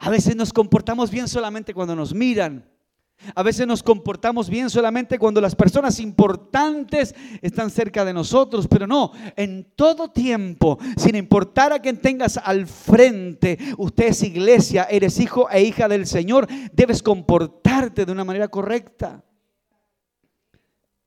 A 0.04 0.10
veces 0.10 0.36
nos 0.36 0.52
comportamos 0.52 1.10
bien 1.10 1.30
solamente 1.30 1.74
cuando 1.74 1.96
nos 1.96 2.14
miran. 2.14 2.70
A 3.36 3.42
veces 3.42 3.66
nos 3.66 3.82
comportamos 3.82 4.50
bien 4.50 4.70
solamente 4.70 5.18
cuando 5.18 5.40
las 5.40 5.56
personas 5.56 5.98
importantes 6.02 7.16
están 7.42 7.70
cerca 7.70 8.04
de 8.04 8.14
nosotros, 8.14 8.68
pero 8.68 8.86
no, 8.86 9.14
en 9.38 9.72
todo 9.78 10.12
tiempo, 10.12 10.78
sin 10.98 11.16
importar 11.16 11.72
a 11.72 11.80
quien 11.80 12.02
tengas 12.02 12.36
al 12.36 12.68
frente, 12.68 13.58
usted 13.78 14.08
es 14.08 14.24
iglesia, 14.24 14.88
eres 14.92 15.22
hijo 15.22 15.50
e 15.50 15.64
hija 15.64 15.88
del 15.88 16.06
Señor, 16.06 16.50
debes 16.74 17.02
comportarte 17.02 18.06
de 18.06 18.12
una 18.12 18.26
manera 18.26 18.50
correcta. 18.50 19.24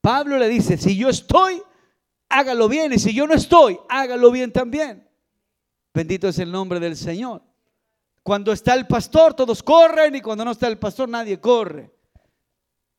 Pablo 0.01 0.39
le 0.39 0.49
dice, 0.49 0.79
si 0.79 0.97
yo 0.97 1.11
estoy, 1.11 1.61
hágalo 2.31 2.67
bien, 2.67 2.95
y 2.95 2.99
si 2.99 3.13
yo 3.13 3.27
no 3.27 3.35
estoy, 3.35 3.79
hágalo 3.91 4.31
bien 4.31 4.53
también. 4.53 5.07
Bendito 5.93 6.29
es 6.29 6.39
el 6.39 6.51
nombre 6.51 6.81
del 6.81 6.97
Señor. 6.97 7.43
Cuando 8.27 8.51
está 8.51 8.75
el 8.75 8.89
pastor, 8.89 9.35
todos 9.35 9.63
corren 9.63 10.17
y 10.17 10.21
cuando 10.21 10.45
no 10.45 10.51
está 10.51 10.67
el 10.67 10.79
pastor, 10.79 11.09
nadie 11.09 11.39
corre. 11.39 11.93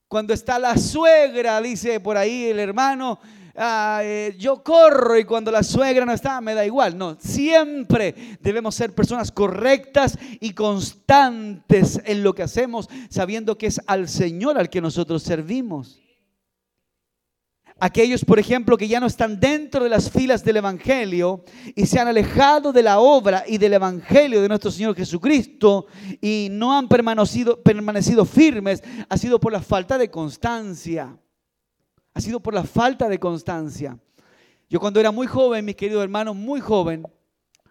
Cuando 0.07 0.33
está 0.33 0.57
la 0.57 0.77
suegra, 0.77 1.61
dice 1.61 1.99
por 1.99 2.15
ahí 2.15 2.45
el 2.45 2.59
hermano, 2.59 3.19
ah, 3.57 3.99
eh, 4.03 4.37
yo 4.39 4.63
corro 4.63 5.17
y 5.17 5.25
cuando 5.25 5.51
la 5.51 5.63
suegra 5.63 6.05
no 6.05 6.13
está, 6.13 6.39
me 6.39 6.53
da 6.53 6.65
igual. 6.65 6.97
No, 6.97 7.17
siempre 7.19 8.37
debemos 8.39 8.75
ser 8.75 8.95
personas 8.95 9.29
correctas 9.33 10.17
y 10.39 10.53
constantes 10.53 12.01
en 12.05 12.23
lo 12.23 12.33
que 12.33 12.43
hacemos, 12.43 12.87
sabiendo 13.09 13.57
que 13.57 13.67
es 13.67 13.81
al 13.85 14.07
Señor 14.07 14.57
al 14.57 14.69
que 14.69 14.79
nosotros 14.79 15.23
servimos. 15.23 15.99
Aquellos, 17.79 18.25
por 18.25 18.39
ejemplo, 18.39 18.75
que 18.75 18.87
ya 18.87 18.99
no 18.99 19.05
están 19.05 19.39
dentro 19.39 19.83
de 19.83 19.89
las 19.91 20.09
filas 20.09 20.43
del 20.43 20.57
Evangelio 20.57 21.43
y 21.75 21.85
se 21.85 21.99
han 21.99 22.07
alejado 22.07 22.73
de 22.73 22.81
la 22.81 22.97
obra 22.97 23.43
y 23.47 23.59
del 23.59 23.73
Evangelio 23.73 24.41
de 24.41 24.47
nuestro 24.47 24.71
Señor 24.71 24.95
Jesucristo 24.95 25.85
y 26.19 26.47
no 26.49 26.75
han 26.75 26.87
permanecido, 26.87 28.25
firmes, 28.25 28.83
ha 29.07 29.17
sido 29.17 29.39
por 29.39 29.51
la 29.51 29.61
falta 29.61 29.99
de 29.99 30.09
constancia. 30.09 31.15
Ha 32.15 32.21
sido 32.21 32.39
por 32.39 32.55
la 32.55 32.63
falta 32.63 33.07
de 33.07 33.19
constancia. 33.19 33.99
Yo 34.67 34.79
cuando 34.79 34.99
era 34.99 35.11
muy 35.11 35.27
joven, 35.27 35.63
mis 35.63 35.75
queridos 35.75 36.01
hermanos, 36.01 36.35
muy 36.35 36.59
joven, 36.59 37.03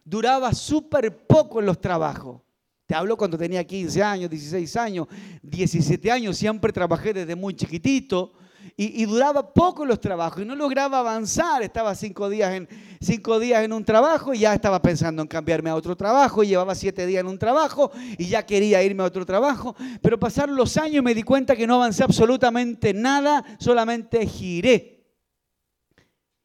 duraba 0.04 0.54
súper 0.54 1.26
poco 1.26 1.58
en 1.58 1.66
los 1.66 1.80
trabajos. 1.80 2.42
Te 2.86 2.94
hablo 2.94 3.16
cuando 3.16 3.36
tenía 3.36 3.66
15 3.66 4.00
años, 4.04 4.30
16 4.30 4.76
años, 4.76 5.08
17 5.42 6.12
años, 6.12 6.36
siempre 6.36 6.72
trabajé 6.72 7.12
desde 7.12 7.34
muy 7.34 7.54
chiquitito 7.54 8.32
y, 8.76 9.04
duraba 9.06 9.52
poco 9.52 9.84
los 9.84 10.00
trabajos 10.00 10.42
y 10.42 10.44
no 10.44 10.54
lograba 10.54 10.98
avanzar. 11.00 11.62
Estaba 11.62 11.94
cinco 11.94 12.28
días, 12.28 12.52
en, 12.54 12.68
cinco 13.00 13.38
días 13.38 13.64
en 13.64 13.72
un 13.72 13.84
trabajo 13.84 14.34
y 14.34 14.40
ya 14.40 14.54
estaba 14.54 14.82
pensando 14.82 15.22
en 15.22 15.28
cambiarme 15.28 15.70
a 15.70 15.74
otro 15.74 15.96
trabajo. 15.96 16.42
Y 16.42 16.48
llevaba 16.48 16.74
siete 16.74 17.06
días 17.06 17.20
en 17.20 17.28
un 17.28 17.38
trabajo 17.38 17.90
y 18.18 18.26
ya 18.26 18.44
quería 18.44 18.82
irme 18.82 19.02
a 19.02 19.06
otro 19.06 19.24
trabajo. 19.24 19.76
Pero 20.02 20.18
pasaron 20.18 20.56
los 20.56 20.76
años 20.76 20.96
y 20.96 21.02
me 21.02 21.14
di 21.14 21.22
cuenta 21.22 21.56
que 21.56 21.66
no 21.66 21.76
avancé 21.76 22.04
absolutamente 22.04 22.92
nada, 22.92 23.44
solamente 23.58 24.26
giré. 24.26 24.96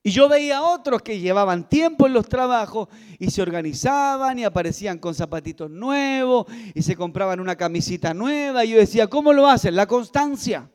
Y 0.04 0.12
yo 0.12 0.28
veía 0.28 0.58
a 0.58 0.64
otros 0.64 1.04
que 1.04 1.20
llevaban 1.20 1.70
tiempo 1.70 2.08
en 2.08 2.14
los 2.14 2.28
trabajos 2.28 2.88
y 3.20 3.30
se 3.30 3.42
organizaban 3.42 4.40
y 4.40 4.44
aparecían 4.44 4.98
con 4.98 5.14
zapatitos 5.14 5.70
nuevos 5.70 6.48
y 6.74 6.82
se 6.82 6.96
compraban 6.96 7.40
una 7.40 7.56
camisita 7.56 8.14
nueva. 8.14 8.66
Y 8.66 8.72
yo 8.72 8.78
decía, 8.78 9.08
¿cómo 9.08 9.32
lo 9.32 9.48
hacen? 9.48 9.76
La 9.76 9.86
constancia. 9.86 10.72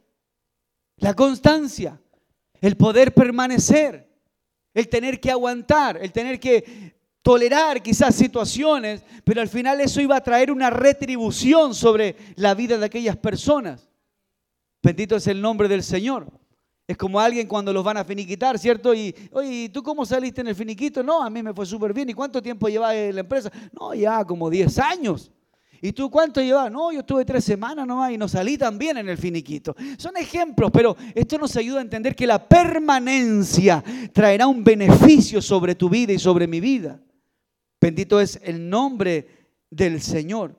La 0.98 1.14
constancia, 1.14 2.00
el 2.60 2.76
poder 2.76 3.12
permanecer, 3.12 4.08
el 4.72 4.88
tener 4.88 5.20
que 5.20 5.30
aguantar, 5.30 5.98
el 6.00 6.12
tener 6.12 6.40
que 6.40 6.94
tolerar 7.22 7.82
quizás 7.82 8.14
situaciones, 8.14 9.02
pero 9.24 9.40
al 9.40 9.48
final 9.48 9.80
eso 9.80 10.00
iba 10.00 10.16
a 10.16 10.22
traer 10.22 10.50
una 10.52 10.70
retribución 10.70 11.74
sobre 11.74 12.16
la 12.36 12.54
vida 12.54 12.78
de 12.78 12.86
aquellas 12.86 13.16
personas. 13.16 13.88
Bendito 14.82 15.16
es 15.16 15.26
el 15.26 15.40
nombre 15.40 15.66
del 15.66 15.82
Señor. 15.82 16.30
Es 16.86 16.96
como 16.96 17.18
alguien 17.18 17.48
cuando 17.48 17.72
los 17.72 17.82
van 17.82 17.96
a 17.96 18.04
finiquitar, 18.04 18.58
¿cierto? 18.58 18.94
Y, 18.94 19.12
oye, 19.32 19.68
¿tú 19.70 19.82
cómo 19.82 20.06
saliste 20.06 20.40
en 20.40 20.46
el 20.46 20.54
finiquito? 20.54 21.02
No, 21.02 21.20
a 21.20 21.28
mí 21.28 21.42
me 21.42 21.52
fue 21.52 21.66
súper 21.66 21.92
bien. 21.92 22.08
¿Y 22.10 22.14
cuánto 22.14 22.40
tiempo 22.40 22.68
lleva 22.68 22.94
la 22.94 23.20
empresa? 23.20 23.50
No, 23.72 23.92
ya 23.92 24.24
como 24.24 24.48
10 24.48 24.78
años. 24.78 25.32
¿Y 25.82 25.92
tú 25.92 26.10
cuánto 26.10 26.40
llevas? 26.40 26.70
No, 26.70 26.92
yo 26.92 27.00
estuve 27.00 27.24
tres 27.24 27.44
semanas 27.44 27.86
nomás 27.86 28.12
y 28.12 28.18
no 28.18 28.28
salí 28.28 28.56
tan 28.56 28.78
bien 28.78 28.96
en 28.96 29.08
el 29.08 29.18
finiquito. 29.18 29.74
Son 29.98 30.16
ejemplos, 30.16 30.70
pero 30.72 30.96
esto 31.14 31.38
nos 31.38 31.56
ayuda 31.56 31.78
a 31.78 31.82
entender 31.82 32.14
que 32.14 32.26
la 32.26 32.48
permanencia 32.48 33.82
traerá 34.12 34.46
un 34.46 34.64
beneficio 34.64 35.42
sobre 35.42 35.74
tu 35.74 35.88
vida 35.88 36.12
y 36.12 36.18
sobre 36.18 36.46
mi 36.46 36.60
vida. 36.60 37.00
Bendito 37.80 38.20
es 38.20 38.40
el 38.42 38.68
nombre 38.68 39.28
del 39.70 40.00
Señor. 40.00 40.58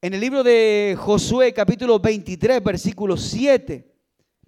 En 0.00 0.14
el 0.14 0.20
libro 0.20 0.42
de 0.42 0.96
Josué 0.98 1.52
capítulo 1.52 2.00
23, 2.00 2.62
versículo 2.62 3.16
7, 3.16 3.86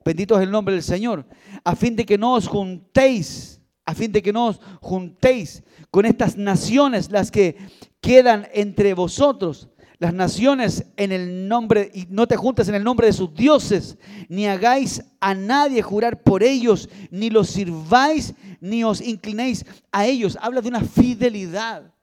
bendito 0.05 0.37
es 0.37 0.43
el 0.43 0.51
nombre 0.51 0.75
del 0.75 0.83
Señor, 0.83 1.25
a 1.63 1.77
fin 1.77 1.95
de 1.95 2.05
que 2.05 2.19
no 2.19 2.35
os 2.35 2.49
juntéis, 2.49 3.61
a 3.87 3.95
fin 3.95 4.13
de 4.13 4.23
que 4.23 4.33
no 4.33 4.47
os 4.47 4.61
juntéis 4.81 5.63
con 5.91 6.07
estas 6.07 6.37
naciones, 6.37 7.11
las 7.11 7.31
que 7.31 7.57
quedan 8.01 8.49
entre 8.53 8.95
vosotros 8.95 9.69
las 9.99 10.13
naciones 10.13 10.85
en 10.97 11.13
el 11.13 11.49
nombre, 11.49 11.91
y 11.95 12.07
no 12.11 12.27
te 12.27 12.37
juntes 12.37 12.69
en 12.69 12.75
el 12.75 12.85
nombre 12.85 13.07
de 13.07 13.13
sus 13.13 13.33
dioses, 13.33 13.97
ni 14.29 14.47
hagáis 14.47 15.03
a 15.21 15.35
nadie 15.35 15.81
jurar 15.83 16.23
por 16.23 16.43
ellos, 16.43 16.89
ni 17.11 17.31
los 17.31 17.49
sirváis, 17.49 18.35
ni 18.61 18.85
os 18.85 19.01
inclinéis 19.01 19.65
a 19.93 20.05
ellos. 20.07 20.37
Habla 20.41 20.61
de 20.61 20.69
una 20.69 20.83
fidelidad, 20.83 21.95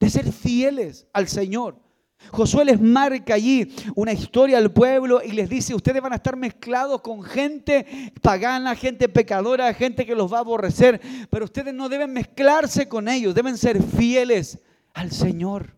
de 0.00 0.10
ser 0.10 0.32
fieles 0.32 1.06
al 1.12 1.28
Señor. 1.28 1.83
Josué 2.30 2.64
les 2.64 2.80
marca 2.80 3.34
allí 3.34 3.74
una 3.94 4.12
historia 4.12 4.58
al 4.58 4.72
pueblo 4.72 5.20
y 5.22 5.32
les 5.32 5.48
dice, 5.48 5.74
ustedes 5.74 6.02
van 6.02 6.12
a 6.12 6.16
estar 6.16 6.36
mezclados 6.36 7.00
con 7.00 7.22
gente 7.22 8.12
pagana, 8.22 8.74
gente 8.74 9.08
pecadora, 9.08 9.72
gente 9.74 10.04
que 10.04 10.14
los 10.14 10.32
va 10.32 10.38
a 10.38 10.40
aborrecer, 10.40 11.00
pero 11.30 11.44
ustedes 11.44 11.72
no 11.74 11.88
deben 11.88 12.12
mezclarse 12.12 12.88
con 12.88 13.08
ellos, 13.08 13.34
deben 13.34 13.56
ser 13.56 13.82
fieles 13.82 14.58
al 14.92 15.10
Señor. 15.10 15.76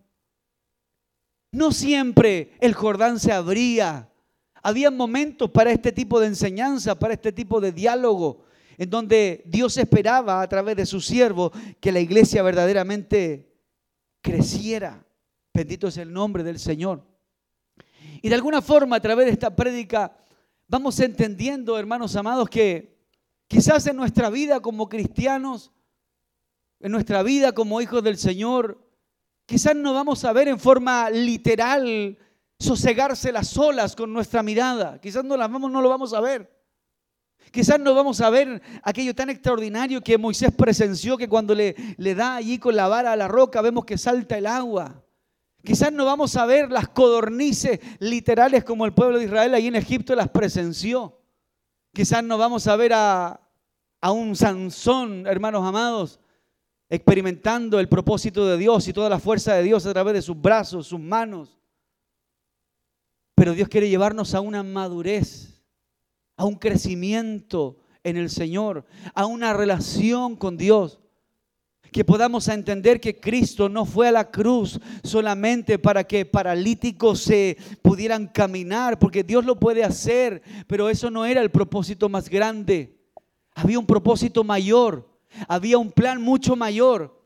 No 1.51 1.71
siempre 1.71 2.53
el 2.59 2.73
Jordán 2.73 3.19
se 3.19 3.31
abría. 3.31 4.09
Había 4.61 4.91
momentos 4.91 5.49
para 5.49 5.71
este 5.71 5.91
tipo 5.91 6.19
de 6.19 6.27
enseñanza, 6.27 6.99
para 6.99 7.13
este 7.13 7.31
tipo 7.31 7.61
de 7.61 7.71
diálogo, 7.71 8.43
en 8.77 8.89
donde 8.89 9.43
Dios 9.45 9.77
esperaba 9.77 10.41
a 10.41 10.47
través 10.47 10.75
de 10.75 10.85
su 10.85 11.01
siervo 11.01 11.51
que 11.79 11.91
la 11.91 11.99
iglesia 11.99 12.43
verdaderamente 12.43 13.55
creciera. 14.21 15.06
Bendito 15.57 15.87
es 15.87 15.97
el 15.97 16.13
nombre 16.13 16.43
del 16.43 16.59
Señor. 16.59 17.03
Y 18.21 18.29
de 18.29 18.35
alguna 18.35 18.61
forma 18.61 18.97
a 18.97 18.99
través 18.99 19.25
de 19.25 19.31
esta 19.31 19.55
prédica 19.55 20.15
vamos 20.67 20.99
entendiendo, 20.99 21.79
hermanos 21.79 22.15
amados, 22.15 22.47
que 22.47 22.95
quizás 23.47 23.87
en 23.87 23.95
nuestra 23.95 24.29
vida 24.29 24.59
como 24.59 24.87
cristianos, 24.87 25.71
en 26.79 26.91
nuestra 26.91 27.23
vida 27.23 27.53
como 27.53 27.81
hijos 27.81 28.03
del 28.03 28.17
Señor, 28.17 28.87
Quizás 29.47 29.77
no 29.77 29.93
vamos 29.93 30.25
a 30.25 30.33
ver 30.33 30.49
en 30.49 30.59
forma 30.59 31.09
literal 31.09 32.17
sosegarse 32.59 33.31
las 33.31 33.57
olas 33.57 33.95
con 33.95 34.11
nuestra 34.11 34.43
mirada. 34.43 34.99
Quizás 34.99 35.23
no, 35.23 35.37
las 35.37 35.49
vamos, 35.49 35.71
no 35.71 35.81
lo 35.81 35.87
vamos 35.87 36.13
a 36.13 36.19
ver. 36.19 36.53
Quizás 37.49 37.79
no 37.79 37.95
vamos 37.95 38.19
a 38.19 38.29
ver 38.29 38.61
aquello 38.83 39.15
tan 39.15 39.29
extraordinario 39.29 40.03
que 40.03 40.17
Moisés 40.17 40.51
presenció 40.51 41.17
que 41.17 41.29
cuando 41.29 41.55
le, 41.55 41.75
le 41.95 42.13
da 42.13 42.35
allí 42.35 42.59
con 42.59 42.75
la 42.75 42.89
vara 42.89 43.13
a 43.13 43.15
la 43.15 43.29
roca 43.29 43.61
vemos 43.61 43.85
que 43.85 43.97
salta 43.97 44.37
el 44.37 44.47
agua. 44.47 45.01
Quizás 45.63 45.91
no 45.91 46.05
vamos 46.05 46.35
a 46.35 46.45
ver 46.45 46.71
las 46.71 46.87
codornices 46.87 47.79
literales 47.99 48.63
como 48.63 48.85
el 48.85 48.93
pueblo 48.93 49.17
de 49.17 49.25
Israel 49.25 49.53
ahí 49.53 49.67
en 49.67 49.75
Egipto 49.75 50.15
las 50.15 50.29
presenció. 50.29 51.19
Quizás 51.93 52.23
no 52.23 52.37
vamos 52.37 52.67
a 52.67 52.75
ver 52.75 52.93
a, 52.93 53.41
a 54.01 54.11
un 54.11 54.35
Sansón, 54.35 55.27
hermanos 55.27 55.65
amados, 55.65 56.19
experimentando 56.89 57.79
el 57.79 57.89
propósito 57.89 58.45
de 58.45 58.57
Dios 58.57 58.87
y 58.87 58.93
toda 58.93 59.09
la 59.09 59.19
fuerza 59.19 59.55
de 59.55 59.63
Dios 59.63 59.85
a 59.85 59.93
través 59.93 60.13
de 60.13 60.21
sus 60.21 60.39
brazos, 60.39 60.87
sus 60.87 60.99
manos. 60.99 61.57
Pero 63.35 63.53
Dios 63.53 63.67
quiere 63.67 63.89
llevarnos 63.89 64.33
a 64.33 64.41
una 64.41 64.63
madurez, 64.63 65.63
a 66.37 66.45
un 66.45 66.55
crecimiento 66.55 67.77
en 68.03 68.17
el 68.17 68.29
Señor, 68.29 68.85
a 69.13 69.25
una 69.25 69.53
relación 69.53 70.35
con 70.35 70.57
Dios. 70.57 70.99
Que 71.91 72.05
podamos 72.05 72.47
entender 72.47 72.99
que 72.99 73.19
Cristo 73.19 73.69
no 73.69 73.85
fue 73.85 74.07
a 74.07 74.11
la 74.11 74.29
cruz 74.29 74.79
solamente 75.03 75.79
para 75.79 76.03
que 76.03 76.25
paralíticos 76.25 77.21
se 77.21 77.57
pudieran 77.81 78.27
caminar, 78.27 78.99
porque 78.99 79.23
Dios 79.23 79.45
lo 79.45 79.59
puede 79.59 79.83
hacer, 79.83 80.41
pero 80.67 80.89
eso 80.89 81.09
no 81.09 81.25
era 81.25 81.41
el 81.41 81.51
propósito 81.51 82.09
más 82.09 82.29
grande. 82.29 82.97
Había 83.53 83.79
un 83.79 83.87
propósito 83.87 84.43
mayor, 84.43 85.09
había 85.47 85.77
un 85.77 85.91
plan 85.91 86.21
mucho 86.21 86.55
mayor 86.55 87.16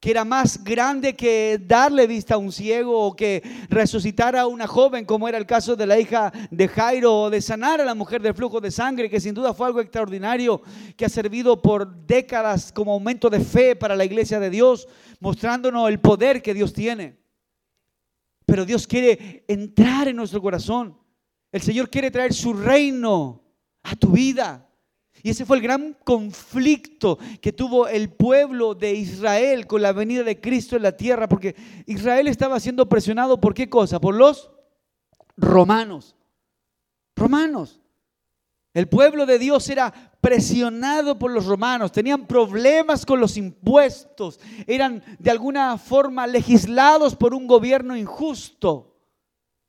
que 0.00 0.10
era 0.10 0.24
más 0.24 0.64
grande 0.64 1.14
que 1.14 1.60
darle 1.62 2.06
vista 2.06 2.34
a 2.34 2.38
un 2.38 2.50
ciego 2.50 3.06
o 3.06 3.14
que 3.14 3.42
resucitar 3.68 4.34
a 4.34 4.46
una 4.46 4.66
joven, 4.66 5.04
como 5.04 5.28
era 5.28 5.36
el 5.36 5.44
caso 5.44 5.76
de 5.76 5.86
la 5.86 6.00
hija 6.00 6.32
de 6.50 6.68
Jairo, 6.68 7.24
o 7.24 7.30
de 7.30 7.42
sanar 7.42 7.82
a 7.82 7.84
la 7.84 7.94
mujer 7.94 8.22
del 8.22 8.34
flujo 8.34 8.62
de 8.62 8.70
sangre, 8.70 9.10
que 9.10 9.20
sin 9.20 9.34
duda 9.34 9.52
fue 9.52 9.66
algo 9.66 9.80
extraordinario, 9.80 10.62
que 10.96 11.04
ha 11.04 11.10
servido 11.10 11.60
por 11.60 12.06
décadas 12.06 12.72
como 12.72 12.94
aumento 12.94 13.28
de 13.28 13.40
fe 13.40 13.76
para 13.76 13.94
la 13.94 14.06
iglesia 14.06 14.40
de 14.40 14.48
Dios, 14.48 14.88
mostrándonos 15.20 15.90
el 15.90 16.00
poder 16.00 16.40
que 16.40 16.54
Dios 16.54 16.72
tiene. 16.72 17.20
Pero 18.46 18.64
Dios 18.64 18.86
quiere 18.86 19.44
entrar 19.48 20.08
en 20.08 20.16
nuestro 20.16 20.40
corazón. 20.40 20.98
El 21.52 21.60
Señor 21.60 21.90
quiere 21.90 22.10
traer 22.10 22.32
su 22.32 22.54
reino 22.54 23.44
a 23.82 23.94
tu 23.96 24.12
vida. 24.12 24.69
Y 25.22 25.30
ese 25.30 25.44
fue 25.44 25.58
el 25.58 25.62
gran 25.62 25.96
conflicto 26.04 27.18
que 27.40 27.52
tuvo 27.52 27.88
el 27.88 28.10
pueblo 28.10 28.74
de 28.74 28.94
Israel 28.94 29.66
con 29.66 29.82
la 29.82 29.92
venida 29.92 30.22
de 30.22 30.40
Cristo 30.40 30.76
en 30.76 30.82
la 30.82 30.96
tierra, 30.96 31.28
porque 31.28 31.54
Israel 31.86 32.28
estaba 32.28 32.58
siendo 32.58 32.88
presionado 32.88 33.40
por 33.40 33.52
qué 33.52 33.68
cosa? 33.68 34.00
Por 34.00 34.14
los 34.14 34.50
romanos. 35.36 36.16
Romanos. 37.16 37.80
El 38.72 38.88
pueblo 38.88 39.26
de 39.26 39.38
Dios 39.38 39.68
era 39.68 39.92
presionado 40.20 41.18
por 41.18 41.32
los 41.32 41.46
romanos, 41.46 41.90
tenían 41.90 42.26
problemas 42.26 43.04
con 43.04 43.18
los 43.18 43.36
impuestos, 43.36 44.38
eran 44.66 45.02
de 45.18 45.30
alguna 45.30 45.76
forma 45.76 46.26
legislados 46.26 47.16
por 47.16 47.34
un 47.34 47.48
gobierno 47.48 47.96
injusto. 47.96 48.89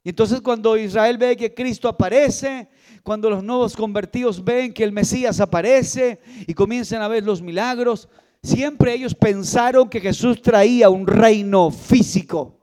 Y 0.04 0.10
entonces 0.10 0.42
cuando 0.42 0.78
Israel 0.78 1.18
ve 1.18 1.38
que 1.38 1.54
Cristo 1.54 1.88
aparece, 1.88 2.70
cuando 3.04 3.30
los 3.30 3.44
nuevos 3.44 3.76
convertidos 3.76 4.44
ven 4.44 4.74
que 4.74 4.84
el 4.84 4.92
Mesías 4.92 5.40
aparece 5.40 6.20
y 6.48 6.54
comienzan 6.54 7.02
a 7.02 7.08
ver 7.08 7.24
los 7.24 7.42
milagros, 7.42 8.10
siempre 8.42 8.94
ellos 8.94 9.14
pensaron 9.14 9.90
que 9.90 10.02
Jesús 10.02 10.42
traía 10.42 10.90
un 10.90 11.06
reino 11.06 11.70
físico. 11.70 12.58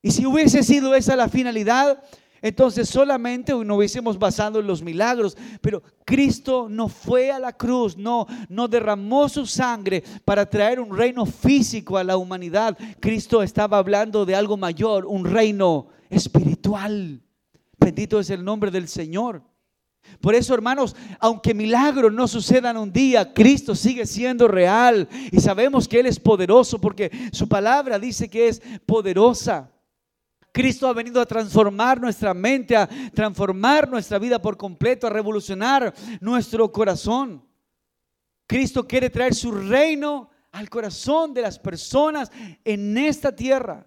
Y 0.00 0.12
si 0.12 0.24
hubiese 0.24 0.62
sido 0.62 0.94
esa 0.94 1.16
la 1.16 1.28
finalidad, 1.28 2.02
entonces 2.40 2.88
solamente 2.88 3.52
no 3.52 3.76
hubiésemos 3.76 4.18
basado 4.18 4.60
en 4.60 4.66
los 4.66 4.82
milagros, 4.82 5.36
pero 5.60 5.82
Cristo 6.04 6.68
no 6.68 6.88
fue 6.88 7.30
a 7.30 7.38
la 7.38 7.52
cruz, 7.52 7.96
no, 7.96 8.26
no 8.48 8.68
derramó 8.68 9.28
su 9.28 9.46
sangre 9.46 10.02
para 10.24 10.48
traer 10.48 10.80
un 10.80 10.96
reino 10.96 11.26
físico 11.26 11.96
a 11.98 12.04
la 12.04 12.16
humanidad. 12.16 12.76
Cristo 13.00 13.42
estaba 13.42 13.78
hablando 13.78 14.24
de 14.24 14.34
algo 14.34 14.56
mayor, 14.56 15.06
un 15.06 15.24
reino 15.24 15.88
espiritual. 16.08 17.20
Bendito 17.78 18.20
es 18.20 18.30
el 18.30 18.44
nombre 18.44 18.70
del 18.70 18.88
Señor. 18.88 19.42
Por 20.20 20.34
eso, 20.34 20.54
hermanos, 20.54 20.96
aunque 21.20 21.54
milagros 21.54 22.12
no 22.12 22.26
sucedan 22.26 22.76
un 22.76 22.92
día, 22.92 23.32
Cristo 23.34 23.74
sigue 23.74 24.06
siendo 24.06 24.48
real 24.48 25.08
y 25.30 25.40
sabemos 25.40 25.86
que 25.86 26.00
Él 26.00 26.06
es 26.06 26.18
poderoso 26.18 26.80
porque 26.80 27.10
su 27.32 27.48
palabra 27.48 27.98
dice 27.98 28.28
que 28.28 28.48
es 28.48 28.62
poderosa. 28.86 29.70
Cristo 30.58 30.88
ha 30.88 30.92
venido 30.92 31.20
a 31.20 31.24
transformar 31.24 32.00
nuestra 32.00 32.34
mente, 32.34 32.76
a 32.76 32.88
transformar 33.14 33.88
nuestra 33.88 34.18
vida 34.18 34.42
por 34.42 34.56
completo, 34.56 35.06
a 35.06 35.10
revolucionar 35.10 35.94
nuestro 36.20 36.72
corazón. 36.72 37.44
Cristo 38.44 38.84
quiere 38.84 39.08
traer 39.08 39.36
su 39.36 39.52
reino 39.52 40.30
al 40.50 40.68
corazón 40.68 41.32
de 41.32 41.42
las 41.42 41.60
personas 41.60 42.32
en 42.64 42.98
esta 42.98 43.30
tierra. 43.30 43.86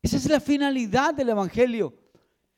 Esa 0.00 0.16
es 0.16 0.26
la 0.30 0.40
finalidad 0.40 1.12
del 1.12 1.28
Evangelio 1.28 1.92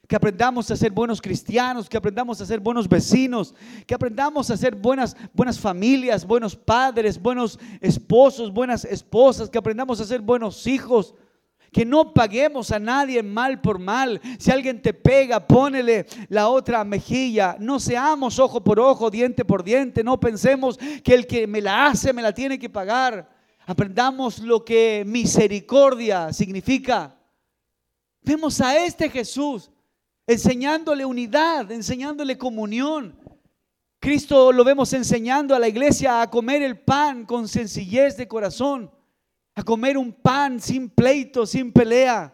que 0.07 0.15
aprendamos 0.15 0.71
a 0.71 0.77
ser 0.77 0.93
buenos 0.93 1.21
cristianos, 1.21 1.89
que 1.89 1.97
aprendamos 1.97 2.41
a 2.41 2.47
ser 2.47 2.61
buenos 2.61 2.89
vecinos, 2.89 3.57
que 3.89 3.95
aprendamos 3.95 4.53
a 4.53 4.57
ser 4.57 4.77
buenas, 4.77 5.17
buenas 5.35 5.59
familias, 5.59 6.25
buenos 6.25 6.55
padres, 6.55 7.21
buenos 7.21 7.59
esposos, 7.81 8.53
buenas 8.53 8.85
esposas, 8.85 9.51
que 9.51 9.59
aprendamos 9.59 10.01
a 10.01 10.05
ser 10.05 10.21
buenos 10.21 10.65
hijos, 10.69 11.17
que 11.73 11.85
no 11.85 12.13
paguemos 12.13 12.71
a 12.71 12.79
nadie 12.79 13.23
mal 13.23 13.61
por 13.61 13.79
mal. 13.79 14.21
Si 14.39 14.51
alguien 14.51 14.81
te 14.81 14.95
pega, 14.95 15.47
ponele 15.47 16.07
la 16.29 16.49
otra 16.49 16.85
mejilla. 16.85 17.57
No 17.59 17.79
seamos 17.79 18.39
ojo 18.39 18.63
por 18.63 18.81
ojo, 18.81 19.11
diente 19.11 19.45
por 19.45 19.63
diente. 19.63 20.03
No 20.03 20.19
pensemos 20.19 20.79
que 21.05 21.15
el 21.15 21.27
que 21.27 21.47
me 21.47 21.61
la 21.61 21.87
hace 21.87 22.13
me 22.13 22.23
la 22.23 22.33
tiene 22.33 22.59
que 22.59 22.71
pagar. 22.71 23.29
Aprendamos 23.67 24.39
lo 24.39 24.65
que 24.65 25.05
misericordia 25.07 26.33
significa. 26.33 27.15
Vemos 28.23 28.61
a 28.61 28.77
este 28.85 29.11
Jesús 29.11 29.71
enseñándole 30.27 31.05
unidad, 31.05 31.71
enseñándole 31.73 32.37
comunión. 32.37 33.19
Cristo 34.01 34.53
lo 34.53 34.63
vemos 34.63 34.93
enseñando 34.93 35.55
a 35.55 35.59
la 35.59 35.69
iglesia 35.69 36.23
a 36.23 36.31
comer 36.31 36.63
el 36.63 36.79
pan 36.79 37.25
con 37.25 37.49
sencillez 37.49 38.17
de 38.17 38.29
corazón, 38.29 38.91
a 39.59 39.65
comer 39.65 39.99
un 39.99 40.13
pan 40.13 40.61
sin 40.61 40.89
pleito, 40.89 41.45
sin 41.45 41.73
pelea. 41.73 42.33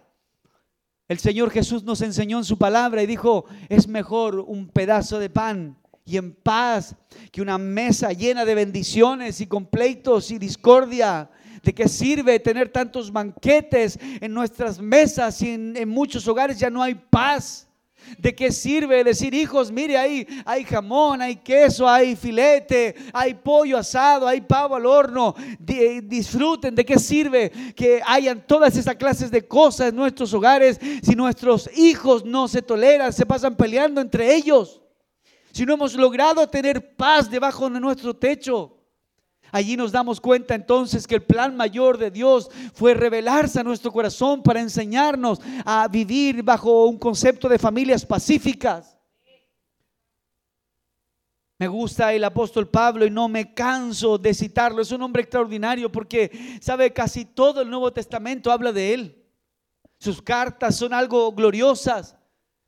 El 1.08 1.18
Señor 1.18 1.50
Jesús 1.50 1.82
nos 1.82 2.02
enseñó 2.02 2.36
en 2.36 2.44
su 2.44 2.58
palabra 2.58 3.02
y 3.02 3.06
dijo, 3.06 3.46
es 3.70 3.88
mejor 3.88 4.40
un 4.40 4.68
pedazo 4.68 5.18
de 5.18 5.30
pan 5.30 5.78
y 6.04 6.18
en 6.18 6.34
paz 6.34 6.94
que 7.32 7.40
una 7.40 7.56
mesa 7.56 8.12
llena 8.12 8.44
de 8.44 8.54
bendiciones 8.54 9.40
y 9.40 9.46
con 9.46 9.64
pleitos 9.64 10.30
y 10.30 10.38
discordia. 10.38 11.30
¿De 11.62 11.74
qué 11.74 11.88
sirve 11.88 12.38
tener 12.40 12.68
tantos 12.68 13.10
banquetes 13.10 13.98
en 14.20 14.34
nuestras 14.34 14.78
mesas 14.78 15.40
y 15.40 15.48
en, 15.48 15.78
en 15.78 15.88
muchos 15.88 16.28
hogares 16.28 16.58
ya 16.58 16.68
no 16.68 16.82
hay 16.82 16.94
paz? 16.94 17.63
¿De 18.18 18.34
qué 18.34 18.52
sirve 18.52 19.04
decir, 19.04 19.34
hijos, 19.34 19.70
mire 19.70 19.96
ahí, 19.96 20.26
hay 20.44 20.64
jamón, 20.64 21.22
hay 21.22 21.36
queso, 21.36 21.88
hay 21.88 22.16
filete, 22.16 22.94
hay 23.12 23.34
pollo 23.34 23.78
asado, 23.78 24.26
hay 24.26 24.40
pavo 24.40 24.76
al 24.76 24.86
horno? 24.86 25.34
Disfruten, 25.58 26.74
¿de 26.74 26.84
qué 26.84 26.98
sirve 26.98 27.50
que 27.74 28.00
hayan 28.06 28.46
todas 28.46 28.76
esas 28.76 28.96
clases 28.96 29.30
de 29.30 29.46
cosas 29.46 29.88
en 29.88 29.96
nuestros 29.96 30.32
hogares 30.34 30.78
si 31.02 31.14
nuestros 31.14 31.70
hijos 31.76 32.24
no 32.24 32.48
se 32.48 32.62
toleran, 32.62 33.12
se 33.12 33.26
pasan 33.26 33.56
peleando 33.56 34.00
entre 34.00 34.34
ellos? 34.34 34.80
Si 35.52 35.64
no 35.64 35.74
hemos 35.74 35.94
logrado 35.94 36.48
tener 36.48 36.96
paz 36.96 37.30
debajo 37.30 37.70
de 37.70 37.80
nuestro 37.80 38.14
techo. 38.14 38.83
Allí 39.54 39.76
nos 39.76 39.92
damos 39.92 40.20
cuenta 40.20 40.56
entonces 40.56 41.06
que 41.06 41.14
el 41.14 41.22
plan 41.22 41.56
mayor 41.56 41.96
de 41.96 42.10
Dios 42.10 42.50
fue 42.72 42.92
revelarse 42.92 43.60
a 43.60 43.62
nuestro 43.62 43.92
corazón 43.92 44.42
para 44.42 44.58
enseñarnos 44.58 45.40
a 45.64 45.86
vivir 45.86 46.42
bajo 46.42 46.86
un 46.86 46.98
concepto 46.98 47.48
de 47.48 47.56
familias 47.56 48.04
pacíficas. 48.04 48.98
Me 51.56 51.68
gusta 51.68 52.12
el 52.12 52.24
apóstol 52.24 52.68
Pablo 52.68 53.06
y 53.06 53.10
no 53.10 53.28
me 53.28 53.54
canso 53.54 54.18
de 54.18 54.34
citarlo. 54.34 54.82
Es 54.82 54.90
un 54.90 55.02
hombre 55.02 55.22
extraordinario 55.22 55.92
porque, 55.92 56.58
sabe, 56.60 56.92
casi 56.92 57.24
todo 57.24 57.62
el 57.62 57.70
Nuevo 57.70 57.92
Testamento 57.92 58.50
habla 58.50 58.72
de 58.72 58.92
él. 58.92 59.24
Sus 60.00 60.20
cartas 60.20 60.74
son 60.74 60.92
algo 60.92 61.30
gloriosas. 61.30 62.16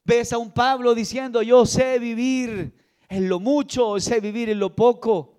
Ves 0.04 0.32
a 0.32 0.38
un 0.38 0.52
Pablo 0.52 0.94
diciendo, 0.94 1.42
yo 1.42 1.66
sé 1.66 1.98
vivir 1.98 2.76
en 3.08 3.28
lo 3.28 3.40
mucho, 3.40 3.98
sé 3.98 4.20
vivir 4.20 4.50
en 4.50 4.60
lo 4.60 4.76
poco. 4.76 5.35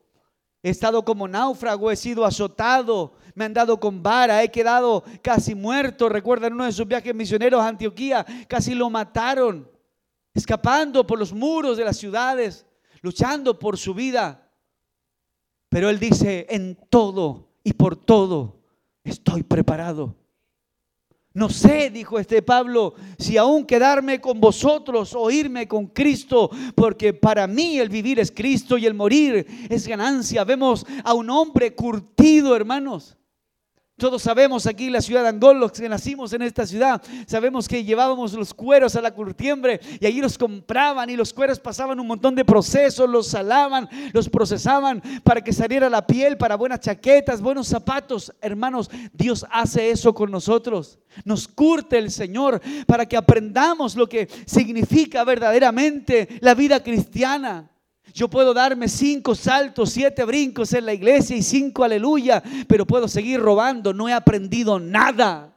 He 0.67 0.71
estado 0.71 1.05
como 1.05 1.29
náufrago, 1.29 1.89
he 1.89 1.95
sido 1.95 2.25
azotado, 2.25 3.13
me 3.35 3.45
han 3.45 3.53
dado 3.53 3.79
con 3.79 4.03
vara, 4.03 4.43
he 4.43 4.51
quedado 4.51 5.01
casi 5.21 5.55
muerto. 5.55 6.09
Recuerdan 6.09 6.51
uno 6.51 6.65
de 6.65 6.73
sus 6.73 6.85
viajes 6.85 7.15
misioneros 7.15 7.61
a 7.61 7.69
Antioquía, 7.69 8.25
casi 8.49 8.75
lo 8.75 8.89
mataron, 8.89 9.71
escapando 10.33 11.07
por 11.07 11.19
los 11.19 11.31
muros 11.31 11.77
de 11.77 11.85
las 11.85 11.95
ciudades, 11.95 12.65
luchando 13.01 13.57
por 13.57 13.77
su 13.77 13.93
vida. 13.93 14.51
Pero 15.69 15.89
él 15.89 15.99
dice, 15.99 16.45
en 16.49 16.77
todo 16.89 17.47
y 17.63 17.71
por 17.71 17.95
todo 17.95 18.59
estoy 19.05 19.43
preparado. 19.43 20.17
No 21.37 21.49
sé, 21.51 21.91
dijo 21.91 22.17
este 22.17 22.41
Pablo, 22.41 22.95
si 23.19 23.37
aún 23.37 23.63
quedarme 23.63 24.19
con 24.19 24.41
vosotros 24.41 25.13
o 25.15 25.29
irme 25.29 25.67
con 25.67 25.85
Cristo, 25.85 26.49
porque 26.73 27.13
para 27.13 27.45
mí 27.45 27.77
el 27.77 27.89
vivir 27.89 28.19
es 28.19 28.31
Cristo 28.31 28.75
y 28.75 28.87
el 28.87 28.95
morir 28.95 29.45
es 29.69 29.87
ganancia. 29.87 30.43
Vemos 30.43 30.83
a 31.03 31.13
un 31.13 31.29
hombre 31.29 31.75
curtido, 31.75 32.55
hermanos, 32.55 33.17
todos 33.97 34.21
sabemos 34.21 34.67
aquí 34.67 34.91
la 34.91 35.01
ciudad 35.01 35.23
de 35.23 35.29
Angol, 35.29 35.59
los 35.59 35.71
que 35.71 35.89
nacimos 35.89 36.31
en 36.33 36.43
esta 36.43 36.67
ciudad, 36.67 37.01
sabemos 37.25 37.67
que 37.67 37.83
llevábamos 37.83 38.33
los 38.33 38.53
cueros 38.53 38.95
a 38.95 39.01
la 39.01 39.11
curtiembre 39.11 39.79
y 39.99 40.05
allí 40.05 40.21
los 40.21 40.37
compraban 40.37 41.09
y 41.09 41.15
los 41.15 41.33
cueros 41.33 41.59
pasaban 41.59 41.99
un 41.99 42.05
montón 42.05 42.35
de 42.35 42.45
procesos, 42.45 43.09
los 43.09 43.27
salaban, 43.27 43.89
los 44.13 44.29
procesaban 44.29 45.01
para 45.23 45.41
que 45.41 45.51
saliera 45.51 45.89
la 45.89 46.05
piel, 46.05 46.37
para 46.37 46.55
buenas 46.55 46.81
chaquetas, 46.81 47.41
buenos 47.41 47.67
zapatos. 47.67 48.31
Hermanos, 48.39 48.91
Dios 49.13 49.45
hace 49.49 49.89
eso 49.89 50.13
con 50.13 50.29
nosotros. 50.29 50.99
Nos 51.25 51.47
curte 51.47 51.97
el 51.97 52.11
Señor 52.11 52.61
para 52.85 53.07
que 53.07 53.17
aprendamos 53.17 53.95
lo 53.95 54.07
que 54.07 54.29
significa 54.45 55.23
verdaderamente 55.23 56.37
la 56.41 56.53
vida 56.53 56.83
cristiana. 56.83 57.71
Yo 58.17 58.27
puedo 58.27 58.51
darme 58.51 58.87
cinco 58.87 59.35
saltos, 59.35 59.91
siete 59.91 60.25
brincos 60.25 60.73
en 60.73 60.87
la 60.87 60.93
iglesia 60.95 61.37
y 61.37 61.43
cinco 61.43 61.83
aleluya, 61.83 62.41
pero 62.67 62.83
puedo 62.83 63.07
seguir 63.07 63.39
robando. 63.39 63.93
No 63.93 64.09
he 64.09 64.13
aprendido 64.13 64.79
nada 64.79 65.55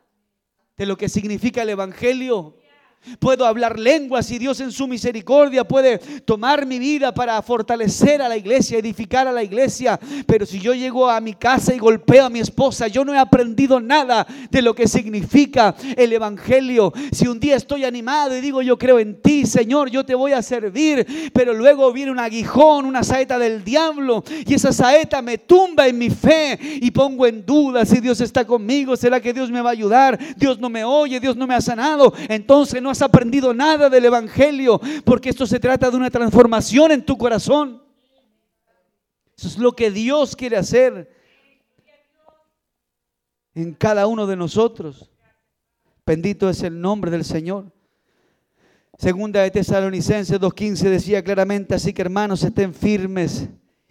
de 0.76 0.84
lo 0.84 0.94
que 0.94 1.08
significa 1.08 1.62
el 1.62 1.70
Evangelio. 1.70 2.58
Puedo 3.18 3.46
hablar 3.46 3.78
lenguas 3.78 4.30
y 4.30 4.38
Dios 4.38 4.60
en 4.60 4.70
su 4.70 4.86
misericordia 4.86 5.64
puede 5.64 5.98
tomar 5.98 6.66
mi 6.66 6.78
vida 6.78 7.14
para 7.14 7.40
fortalecer 7.40 8.20
a 8.20 8.28
la 8.28 8.36
iglesia, 8.36 8.78
edificar 8.78 9.26
a 9.26 9.32
la 9.32 9.42
iglesia. 9.42 9.98
Pero 10.26 10.44
si 10.44 10.60
yo 10.60 10.74
llego 10.74 11.08
a 11.08 11.18
mi 11.18 11.32
casa 11.32 11.74
y 11.74 11.78
golpeo 11.78 12.26
a 12.26 12.30
mi 12.30 12.40
esposa, 12.40 12.88
yo 12.88 13.02
no 13.02 13.14
he 13.14 13.18
aprendido 13.18 13.80
nada 13.80 14.26
de 14.50 14.60
lo 14.60 14.74
que 14.74 14.86
significa 14.86 15.74
el 15.96 16.12
Evangelio. 16.12 16.92
Si 17.10 17.26
un 17.26 17.40
día 17.40 17.56
estoy 17.56 17.84
animado 17.84 18.36
y 18.36 18.42
digo 18.42 18.60
yo 18.60 18.78
creo 18.78 18.98
en 18.98 19.22
ti, 19.22 19.46
Señor, 19.46 19.88
yo 19.90 20.04
te 20.04 20.14
voy 20.14 20.32
a 20.32 20.42
servir, 20.42 21.30
pero 21.32 21.54
luego 21.54 21.94
viene 21.94 22.12
un 22.12 22.18
aguijón, 22.18 22.84
una 22.84 23.02
saeta 23.02 23.38
del 23.38 23.64
diablo 23.64 24.22
y 24.46 24.52
esa 24.52 24.74
saeta 24.74 25.22
me 25.22 25.38
tumba 25.38 25.88
en 25.88 25.96
mi 25.96 26.10
fe 26.10 26.58
y 26.60 26.90
pongo 26.90 27.26
en 27.26 27.46
duda 27.46 27.86
si 27.86 28.00
Dios 28.00 28.20
está 28.20 28.46
conmigo, 28.46 28.94
será 28.94 29.20
que 29.20 29.32
Dios 29.32 29.50
me 29.50 29.62
va 29.62 29.70
a 29.70 29.72
ayudar, 29.72 30.18
Dios 30.36 30.58
no 30.58 30.68
me 30.68 30.84
oye, 30.84 31.18
Dios 31.18 31.34
no 31.34 31.46
me 31.46 31.54
ha 31.54 31.62
sanado, 31.62 32.12
entonces 32.28 32.82
no 32.82 32.89
has 32.90 33.02
aprendido 33.02 33.54
nada 33.54 33.88
del 33.88 34.04
Evangelio, 34.04 34.80
porque 35.04 35.30
esto 35.30 35.46
se 35.46 35.60
trata 35.60 35.90
de 35.90 35.96
una 35.96 36.10
transformación 36.10 36.92
en 36.92 37.04
tu 37.04 37.16
corazón. 37.16 37.82
Eso 39.36 39.48
es 39.48 39.58
lo 39.58 39.72
que 39.72 39.90
Dios 39.90 40.36
quiere 40.36 40.56
hacer 40.56 41.10
en 43.54 43.72
cada 43.74 44.06
uno 44.06 44.26
de 44.26 44.36
nosotros. 44.36 45.10
Bendito 46.04 46.50
es 46.50 46.62
el 46.62 46.80
nombre 46.80 47.10
del 47.10 47.24
Señor. 47.24 47.72
Segunda 48.98 49.40
de 49.40 49.50
Tesalonicenses 49.50 50.38
2.15 50.38 50.90
decía 50.90 51.24
claramente, 51.24 51.74
así 51.74 51.94
que 51.94 52.02
hermanos 52.02 52.42
estén 52.44 52.74
firmes 52.74 53.48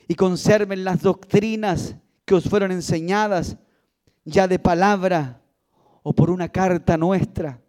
y 0.08 0.14
conserven 0.14 0.84
las 0.84 1.02
doctrinas 1.02 1.95
que 2.26 2.36
os 2.36 2.43
fueron 2.43 2.72
enseñadas, 2.72 3.58
ya 4.24 4.47
de 4.47 4.60
palabra 4.60 5.41
o 6.04 6.14
por 6.14 6.30
una 6.30 6.50
carta 6.50 6.95
nuestra 6.95 7.60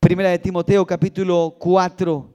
Primera 0.00 0.30
de 0.30 0.38
Timoteo 0.38 0.86
capítulo 0.86 1.56
4. 1.58 2.34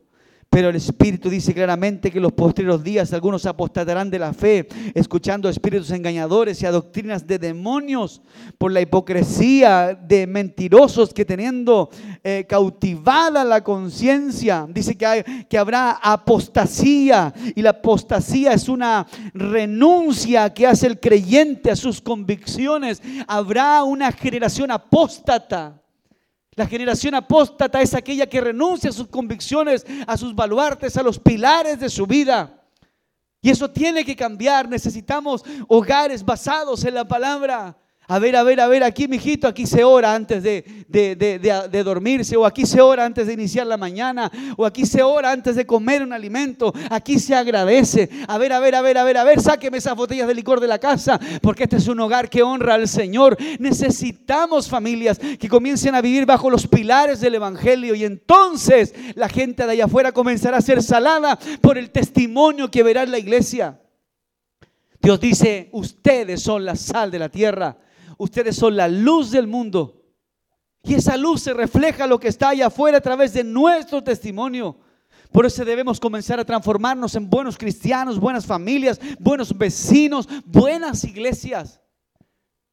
Pero 0.49 0.69
el 0.69 0.75
Espíritu 0.75 1.29
dice 1.29 1.53
claramente 1.53 2.11
que 2.11 2.17
en 2.17 2.23
los 2.23 2.33
posteriores 2.33 2.83
días 2.83 3.13
algunos 3.13 3.45
apostatarán 3.45 4.11
de 4.11 4.19
la 4.19 4.33
fe, 4.33 4.67
escuchando 4.93 5.47
a 5.47 5.51
espíritus 5.51 5.89
engañadores 5.89 6.61
y 6.61 6.65
a 6.65 6.71
doctrinas 6.71 7.25
de 7.25 7.39
demonios 7.39 8.21
por 8.57 8.71
la 8.71 8.81
hipocresía 8.81 9.97
de 9.99 10.27
mentirosos 10.27 11.13
que 11.13 11.25
teniendo 11.25 11.89
eh, 12.23 12.45
cautivada 12.47 13.43
la 13.45 13.63
conciencia, 13.63 14.67
dice 14.69 14.95
que, 14.95 15.47
que 15.49 15.57
habrá 15.57 15.91
apostasía 15.91 17.33
y 17.55 17.61
la 17.61 17.71
apostasía 17.71 18.51
es 18.51 18.67
una 18.67 19.07
renuncia 19.33 20.53
que 20.53 20.67
hace 20.67 20.85
el 20.85 20.99
creyente 20.99 21.71
a 21.71 21.75
sus 21.77 22.01
convicciones. 22.01 23.01
Habrá 23.25 23.83
una 23.83 24.11
generación 24.11 24.69
apóstata. 24.69 25.82
La 26.55 26.67
generación 26.67 27.15
apóstata 27.15 27.81
es 27.81 27.93
aquella 27.93 28.27
que 28.27 28.41
renuncia 28.41 28.89
a 28.89 28.93
sus 28.93 29.07
convicciones, 29.07 29.85
a 30.05 30.17
sus 30.17 30.35
baluartes, 30.35 30.95
a 30.97 31.03
los 31.03 31.19
pilares 31.19 31.79
de 31.79 31.89
su 31.89 32.05
vida. 32.05 32.61
Y 33.41 33.49
eso 33.49 33.69
tiene 33.69 34.05
que 34.05 34.15
cambiar. 34.15 34.69
Necesitamos 34.69 35.43
hogares 35.67 36.23
basados 36.23 36.83
en 36.85 36.93
la 36.93 37.07
palabra. 37.07 37.77
A 38.05 38.19
ver, 38.19 38.35
a 38.35 38.43
ver, 38.43 38.59
a 38.59 38.67
ver, 38.67 38.83
aquí, 38.83 39.07
mijito, 39.07 39.47
aquí 39.47 39.65
se 39.65 39.81
ora 39.85 40.13
antes 40.13 40.43
de, 40.43 40.85
de, 40.89 41.83
dormirse, 41.83 42.35
o 42.35 42.45
aquí 42.45 42.65
se 42.65 42.81
ora 42.81 43.05
antes 43.05 43.27
de 43.27 43.33
iniciar 43.33 43.65
la 43.65 43.77
mañana, 43.77 44.29
o 44.57 44.65
aquí 44.65 44.85
se 44.85 45.01
ora 45.01 45.31
antes 45.31 45.55
de 45.55 45.65
comer 45.65 46.03
un 46.03 46.11
alimento, 46.11 46.73
aquí 46.89 47.17
se 47.17 47.33
agradece. 47.33 48.09
A 48.27 48.37
ver, 48.37 48.51
a 48.51 48.59
ver, 48.59 48.75
a 48.75 48.81
ver, 48.81 48.97
a 48.97 49.05
ver, 49.05 49.17
a 49.17 49.23
ver, 49.23 49.39
sáqueme 49.39 49.77
esas 49.77 49.95
botellas 49.95 50.27
de 50.27 50.35
licor 50.35 50.59
de 50.59 50.67
la 50.67 50.79
casa, 50.79 51.17
porque 51.41 51.63
este 51.63 51.77
es 51.77 51.87
un 51.87 52.01
hogar 52.01 52.29
que 52.29 52.43
honra 52.43 52.73
al 52.73 52.89
Señor. 52.89 53.37
Necesitamos 53.59 54.67
familias 54.67 55.17
que 55.17 55.47
comiencen 55.47 55.95
a 55.95 56.01
vivir 56.01 56.25
bajo 56.25 56.49
los 56.49 56.67
pilares 56.67 57.21
del 57.21 57.35
Evangelio, 57.35 57.95
y 57.95 58.03
entonces 58.03 58.93
la 59.15 59.29
gente 59.29 59.65
de 59.65 59.71
allá 59.71 59.85
afuera 59.85 60.11
comenzará 60.11 60.57
a 60.57 60.61
ser 60.61 60.83
salada 60.83 61.39
por 61.61 61.77
el 61.77 61.89
testimonio 61.89 62.69
que 62.69 62.83
verá 62.83 63.03
en 63.03 63.11
la 63.11 63.19
iglesia. 63.19 63.79
Dios 65.01 65.21
dice, 65.21 65.69
ustedes 65.71 66.43
son 66.43 66.65
la 66.65 66.75
sal 66.75 67.09
de 67.09 67.19
la 67.19 67.29
tierra. 67.29 67.77
Ustedes 68.23 68.55
son 68.55 68.77
la 68.77 68.87
luz 68.87 69.31
del 69.31 69.47
mundo. 69.47 70.01
Y 70.81 70.93
esa 70.93 71.17
luz 71.17 71.41
se 71.41 71.53
refleja 71.53 72.07
lo 72.07 72.21
que 72.21 72.29
está 72.29 72.49
allá 72.49 72.67
afuera 72.67 72.99
a 72.99 73.01
través 73.01 73.33
de 73.33 73.43
nuestro 73.43 74.01
testimonio. 74.01 74.77
Por 75.33 75.45
eso 75.45 75.65
debemos 75.65 75.99
comenzar 75.99 76.39
a 76.39 76.45
transformarnos 76.45 77.15
en 77.15 77.29
buenos 77.29 77.57
cristianos, 77.57 78.17
buenas 78.17 78.45
familias, 78.45 78.97
buenos 79.19 79.57
vecinos, 79.57 80.29
buenas 80.45 81.03
iglesias. 81.03 81.81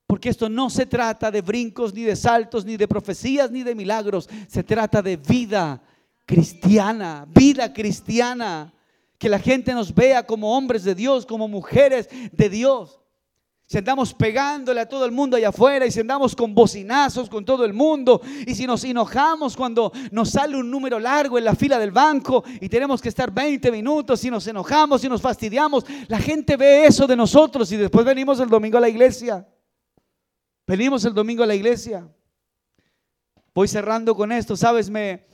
Porque 0.07 0.28
esto 0.28 0.48
no 0.48 0.70
se 0.70 0.86
trata 0.86 1.32
de 1.32 1.40
brincos, 1.40 1.92
ni 1.92 2.03
de 2.03 2.14
saltos, 2.14 2.64
ni 2.64 2.76
de 2.76 2.86
profecías, 2.86 3.51
ni 3.51 3.64
de 3.64 3.74
milagros. 3.74 4.30
Se 4.46 4.62
trata 4.62 5.03
de 5.03 5.16
vida 5.16 5.82
cristiana, 6.26 7.26
vida 7.28 7.72
cristiana. 7.72 8.72
Que 9.18 9.28
la 9.28 9.40
gente 9.40 9.74
nos 9.74 9.92
vea 9.92 10.24
como 10.24 10.57
hombres 10.57 10.84
de 10.84 10.94
Dios, 10.94 11.26
como 11.26 11.48
mujeres 11.48 12.09
de 12.30 12.48
Dios 12.48 12.99
si 13.70 13.78
andamos 13.78 14.12
pegándole 14.14 14.80
a 14.80 14.88
todo 14.88 15.04
el 15.04 15.12
mundo 15.12 15.36
allá 15.36 15.50
afuera 15.50 15.86
y 15.86 15.92
si 15.92 16.00
andamos 16.00 16.34
con 16.34 16.52
bocinazos 16.52 17.30
con 17.30 17.44
todo 17.44 17.64
el 17.64 17.72
mundo 17.72 18.20
y 18.44 18.52
si 18.52 18.66
nos 18.66 18.82
enojamos 18.82 19.56
cuando 19.56 19.92
nos 20.10 20.30
sale 20.30 20.56
un 20.56 20.68
número 20.68 20.98
largo 20.98 21.38
en 21.38 21.44
la 21.44 21.54
fila 21.54 21.78
del 21.78 21.92
banco 21.92 22.42
y 22.60 22.68
tenemos 22.68 23.00
que 23.00 23.10
estar 23.10 23.30
20 23.30 23.70
minutos 23.70 24.24
y 24.24 24.30
nos 24.32 24.44
enojamos 24.48 25.04
y 25.04 25.08
nos 25.08 25.22
fastidiamos, 25.22 25.84
la 26.08 26.18
gente 26.18 26.56
ve 26.56 26.86
eso 26.86 27.06
de 27.06 27.14
nosotros 27.14 27.70
y 27.70 27.76
después 27.76 28.04
venimos 28.04 28.40
el 28.40 28.48
domingo 28.48 28.76
a 28.76 28.80
la 28.80 28.88
iglesia. 28.88 29.46
Venimos 30.66 31.04
el 31.04 31.14
domingo 31.14 31.44
a 31.44 31.46
la 31.46 31.54
iglesia. 31.54 32.08
Voy 33.54 33.68
cerrando 33.68 34.16
con 34.16 34.32
esto, 34.32 34.56
sabes, 34.56 34.90
me, 34.90 35.28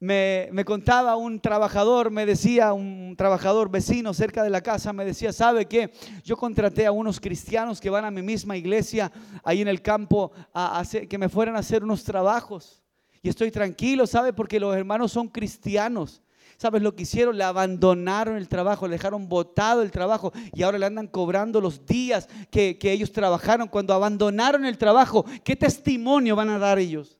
me, 0.00 0.64
contaba 0.64 1.16
un 1.16 1.40
trabajador, 1.40 2.10
me 2.10 2.24
decía, 2.24 2.72
un 2.72 3.14
trabajador 3.18 3.70
vecino 3.70 4.14
cerca 4.14 4.42
de 4.42 4.48
la 4.48 4.62
casa, 4.62 4.94
me 4.94 5.04
decía, 5.04 5.30
¿sabe 5.30 5.66
qué? 5.66 5.92
Yo 6.24 6.38
contraté 6.38 6.86
a 6.86 6.92
unos 6.92 7.20
cristianos 7.20 7.80
que 7.80 7.90
van 7.90 8.06
a 8.06 8.10
mi 8.10 8.22
misma 8.22 8.56
iglesia 8.56 9.12
ahí 9.44 9.60
en 9.60 9.68
el 9.68 9.82
campo 9.82 10.32
a 10.54 10.78
hacer, 10.78 11.06
que 11.06 11.18
me 11.18 11.28
fueran 11.28 11.54
a 11.54 11.58
hacer 11.58 11.84
unos 11.84 12.02
trabajos. 12.02 12.82
Y 13.22 13.28
estoy 13.28 13.50
tranquilo, 13.50 14.06
¿sabe? 14.06 14.32
Porque 14.32 14.58
los 14.58 14.74
hermanos 14.74 15.12
son 15.12 15.28
cristianos. 15.28 16.22
¿Sabes 16.56 16.80
lo 16.82 16.94
que 16.94 17.02
hicieron? 17.02 17.36
Le 17.36 17.44
abandonaron 17.44 18.36
el 18.36 18.48
trabajo, 18.48 18.86
le 18.86 18.92
dejaron 18.92 19.28
botado 19.28 19.82
el 19.82 19.90
trabajo 19.90 20.32
y 20.54 20.62
ahora 20.62 20.78
le 20.78 20.86
andan 20.86 21.08
cobrando 21.08 21.60
los 21.60 21.84
días 21.84 22.28
que, 22.50 22.78
que 22.78 22.92
ellos 22.92 23.12
trabajaron 23.12 23.68
cuando 23.68 23.92
abandonaron 23.92 24.64
el 24.64 24.78
trabajo. 24.78 25.26
¿Qué 25.44 25.56
testimonio 25.56 26.36
van 26.36 26.50
a 26.50 26.58
dar 26.58 26.78
ellos? 26.78 27.19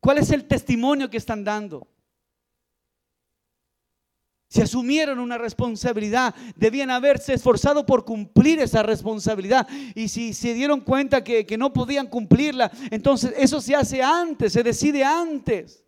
¿Cuál 0.00 0.18
es 0.18 0.30
el 0.30 0.46
testimonio 0.46 1.10
que 1.10 1.16
están 1.16 1.44
dando? 1.44 1.88
Si 4.48 4.62
asumieron 4.62 5.18
una 5.18 5.38
responsabilidad, 5.38 6.34
debían 6.54 6.90
haberse 6.90 7.34
esforzado 7.34 7.84
por 7.84 8.04
cumplir 8.04 8.60
esa 8.60 8.82
responsabilidad. 8.82 9.66
Y 9.94 10.08
si 10.08 10.32
se 10.32 10.54
dieron 10.54 10.80
cuenta 10.80 11.24
que, 11.24 11.44
no 11.58 11.72
podían 11.72 12.06
cumplirla, 12.06 12.70
entonces 12.90 13.34
eso 13.36 13.60
se 13.60 13.74
hace 13.74 14.02
antes, 14.02 14.52
se 14.52 14.62
decide 14.62 15.02
antes. 15.02 15.84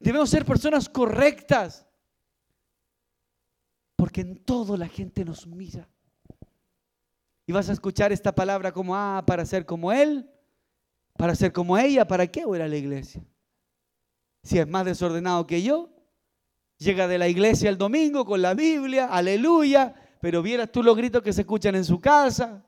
Debemos 0.00 0.30
ser 0.30 0.44
personas 0.44 0.88
correctas. 0.88 1.86
Porque 3.96 4.22
en 4.22 4.36
todo 4.42 4.76
la 4.76 4.88
gente 4.88 5.24
nos 5.24 5.46
mira. 5.46 5.88
Y 7.46 7.52
vas 7.52 7.68
a 7.68 7.74
escuchar 7.74 8.12
esta 8.12 8.34
palabra 8.34 8.72
como, 8.72 8.96
ah, 8.96 9.22
para 9.26 9.44
ser 9.44 9.66
como 9.66 9.92
Él, 9.92 10.28
para 11.16 11.34
ser 11.34 11.52
como 11.52 11.78
ella, 11.78 12.06
¿para 12.06 12.26
qué 12.26 12.44
voy 12.44 12.60
a 12.60 12.68
la 12.68 12.76
iglesia? 12.76 13.22
Si 14.42 14.58
es 14.58 14.68
más 14.68 14.84
desordenado 14.84 15.46
que 15.46 15.62
yo, 15.62 15.90
llega 16.78 17.08
de 17.08 17.18
la 17.18 17.28
iglesia 17.28 17.70
el 17.70 17.78
domingo 17.78 18.24
con 18.24 18.42
la 18.42 18.54
Biblia, 18.54 19.06
aleluya, 19.06 19.94
pero 20.20 20.42
vieras 20.42 20.70
tú 20.70 20.82
los 20.82 20.96
gritos 20.96 21.22
que 21.22 21.32
se 21.32 21.42
escuchan 21.42 21.74
en 21.74 21.84
su 21.84 22.00
casa, 22.00 22.64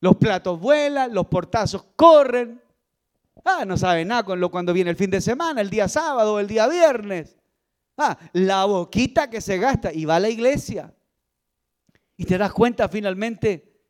los 0.00 0.16
platos 0.16 0.60
vuelan, 0.60 1.12
los 1.12 1.26
portazos 1.26 1.84
corren. 1.96 2.62
Ah, 3.44 3.64
no 3.66 3.76
sabe 3.76 4.04
nada 4.04 4.22
con 4.22 4.40
lo 4.40 4.50
cuando 4.50 4.72
viene 4.72 4.90
el 4.90 4.96
fin 4.96 5.10
de 5.10 5.20
semana, 5.20 5.60
el 5.60 5.70
día 5.70 5.88
sábado, 5.88 6.38
el 6.38 6.46
día 6.46 6.68
viernes. 6.68 7.36
Ah, 7.96 8.16
la 8.32 8.64
boquita 8.64 9.28
que 9.28 9.40
se 9.40 9.58
gasta 9.58 9.92
y 9.92 10.04
va 10.04 10.16
a 10.16 10.20
la 10.20 10.28
iglesia. 10.28 10.94
Y 12.16 12.24
te 12.24 12.38
das 12.38 12.52
cuenta 12.52 12.88
finalmente 12.88 13.80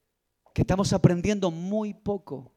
que 0.54 0.62
estamos 0.62 0.92
aprendiendo 0.92 1.50
muy 1.50 1.92
poco. 1.92 2.54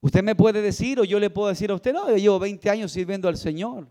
Usted 0.00 0.22
me 0.22 0.34
puede 0.34 0.62
decir 0.62 0.98
o 0.98 1.04
yo 1.04 1.18
le 1.20 1.30
puedo 1.30 1.48
decir 1.48 1.70
a 1.70 1.74
usted, 1.74 1.92
no, 1.92 2.08
yo 2.08 2.16
llevo 2.16 2.38
20 2.38 2.70
años 2.70 2.92
sirviendo 2.92 3.28
al 3.28 3.36
Señor. 3.36 3.86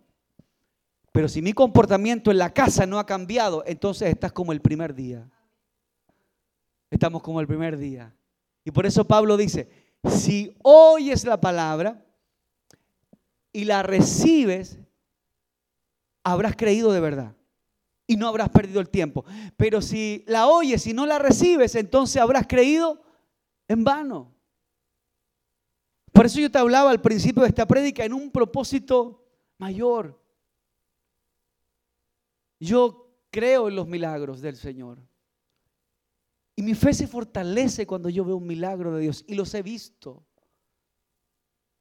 Pero 1.12 1.28
si 1.28 1.41
mi 1.41 1.53
comportamiento 1.53 2.32
en 2.32 2.38
la 2.38 2.53
casa 2.53 2.86
no 2.86 2.99
ha 2.99 3.05
cambiado, 3.05 3.64
entonces 3.66 4.10
estás 4.10 4.32
como 4.32 4.51
el 4.51 4.62
primer 4.62 4.93
día. 4.93 5.30
Estamos 6.89 7.22
como 7.22 7.39
el 7.41 7.47
primer 7.47 7.78
día. 7.78 8.16
Y 8.64 8.72
por 8.72 8.86
eso 8.86 9.05
Pablo 9.05 9.38
dice, 9.38 9.70
si 10.07 10.55
oyes 10.64 11.26
la 11.26 11.39
palabra 11.39 12.03
y 13.51 13.66
la 13.66 13.84
recibes, 13.84 14.80
habrás 16.24 16.55
creído 16.55 16.91
de 16.91 16.99
verdad. 16.99 17.36
y 18.07 18.18
no 18.18 18.28
habrás 18.28 18.49
perdido 18.49 18.82
el 18.82 18.89
tiempo. 18.89 19.24
Pero 19.55 19.84
si 19.84 20.24
la 20.26 20.47
oyes 20.47 20.88
y 20.88 20.93
no 20.93 21.05
la 21.05 21.20
recibes, 21.20 21.76
entonces 21.76 22.20
habrás 22.20 22.47
creído 22.47 23.03
en 23.68 23.84
vano. 23.84 24.34
Por 26.20 26.26
eso 26.26 26.41
yo 26.41 26.51
te 26.51 26.57
hablaba 26.57 26.91
al 26.91 26.99
principio 26.99 27.43
de 27.43 27.47
esta 27.47 27.65
prédica 27.65 28.03
en 28.03 28.11
un 28.11 28.30
propósito 28.30 29.24
mayor. 29.57 30.22
Yo 32.59 33.09
creo 33.32 33.70
en 33.70 33.78
los 33.78 33.88
milagros 33.88 34.41
del 34.41 34.57
Señor. 34.57 34.97
Y 36.57 36.61
mi 36.61 36.74
fe 36.74 36.93
se 36.93 37.07
fortalece 37.07 37.88
cuando 37.88 38.09
yo 38.09 38.26
veo 38.26 38.36
un 38.36 38.45
milagro 38.45 38.93
de 38.93 39.03
Dios 39.03 39.24
y 39.30 39.36
los 39.36 39.53
he 39.53 39.61
visto. 39.61 40.22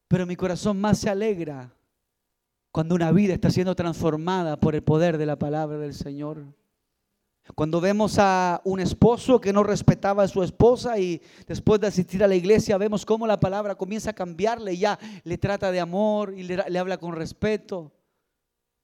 Pero 0.07 0.25
mi 0.25 0.37
corazón 0.37 0.81
más 0.81 0.99
se 1.01 1.11
alegra 1.11 1.75
cuando 2.71 2.95
una 2.95 3.11
vida 3.11 3.35
está 3.35 3.51
siendo 3.51 3.75
transformada 3.75 4.61
por 4.61 4.77
el 4.77 4.85
poder 4.85 5.19
de 5.19 5.27
la 5.27 5.37
palabra 5.37 5.79
del 5.79 5.95
Señor. 5.95 6.47
Cuando 7.55 7.81
vemos 7.81 8.17
a 8.19 8.61
un 8.65 8.81
esposo 8.81 9.41
que 9.41 9.53
no 9.53 9.63
respetaba 9.63 10.23
a 10.23 10.29
su 10.29 10.43
esposa 10.43 10.99
y 10.99 11.21
después 11.47 11.81
de 11.81 11.87
asistir 11.87 12.23
a 12.23 12.29
la 12.29 12.35
iglesia 12.35 12.77
vemos 12.79 13.05
cómo 13.07 13.27
la 13.27 13.41
palabra 13.41 13.75
comienza 13.75 14.11
a 14.11 14.15
cambiarle 14.15 14.77
ya 14.77 14.99
le 15.25 15.39
trata 15.39 15.73
de 15.73 15.81
amor 15.81 16.35
y 16.37 16.43
le, 16.43 16.63
le 16.69 16.79
habla 16.79 16.99
con 16.99 17.15
respeto. 17.15 17.93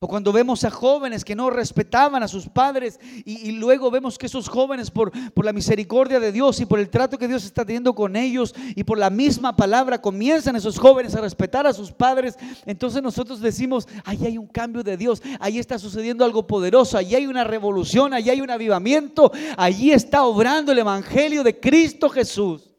O 0.05 0.07
cuando 0.07 0.35
vemos 0.35 0.63
a 0.65 0.71
jóvenes 0.71 1.25
que 1.25 1.35
no 1.35 1.49
respetaban 1.49 2.23
a 2.23 2.29
sus 2.29 2.47
padres 2.47 3.01
y, 3.25 3.53
luego 3.53 3.91
vemos 3.91 4.19
que 4.19 4.27
esos 4.27 4.51
jóvenes 4.51 4.91
por, 4.91 5.11
por, 5.33 5.47
la 5.47 5.53
misericordia 5.55 6.21
de 6.21 6.31
Dios 6.31 6.61
y 6.61 6.67
por 6.67 6.79
el 6.79 6.91
trato 6.91 7.17
que 7.17 7.27
Dios 7.27 7.43
está 7.43 7.65
teniendo 7.65 7.95
con 7.95 8.15
ellos 8.15 8.55
y 8.77 8.85
por 8.85 8.99
la 8.99 9.09
misma 9.09 9.57
palabra 9.57 10.03
comienzan 10.03 10.57
esos 10.57 10.79
jóvenes 10.79 11.15
a 11.15 11.23
respetar 11.23 11.67
a 11.67 11.73
sus 11.73 11.91
padres, 11.91 12.37
entonces 12.67 13.03
nosotros 13.03 13.41
decimos, 13.41 13.89
ahí 14.05 14.27
hay 14.27 14.37
un 14.37 14.47
cambio 14.47 14.83
de 14.83 14.99
Dios, 14.99 15.23
ahí 15.41 15.59
está 15.59 15.79
sucediendo 15.79 16.23
algo 16.23 16.47
poderoso, 16.47 16.99
ahí 16.99 17.15
hay 17.15 17.27
una 17.27 17.45
revolución, 17.45 18.13
ahí 18.13 18.29
hay 18.29 18.43
un 18.43 18.51
avivamiento, 18.51 19.33
allí 19.57 19.91
está 19.91 20.25
obrando 20.25 20.71
el 20.71 20.81
Evangelio 20.81 21.43
de 21.43 21.59
Cristo 21.59 22.11
Jesús. 22.11 22.74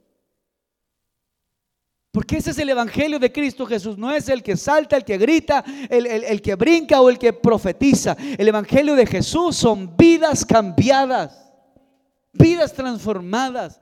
Porque 2.16 2.38
ese 2.38 2.52
es 2.52 2.58
el 2.60 2.70
Evangelio 2.70 3.20
de 3.20 3.30
Cristo 3.30 3.66
Jesús. 3.66 3.98
No 3.98 4.10
es 4.10 4.30
el 4.30 4.42
que 4.42 4.56
salta, 4.56 4.96
el 4.96 5.04
que 5.04 5.18
grita, 5.18 5.66
el, 5.90 6.42
que 6.42 6.56
brinca 6.56 7.02
o 7.02 7.10
el 7.10 7.20
que 7.20 7.34
profetiza. 7.34 8.16
El 8.38 8.48
Evangelio 8.48 8.96
de 8.96 9.06
Jesús 9.06 9.58
son 9.58 9.98
vidas 9.98 10.46
cambiadas, 10.46 11.52
vidas 12.32 12.72
transformadas. 12.72 13.82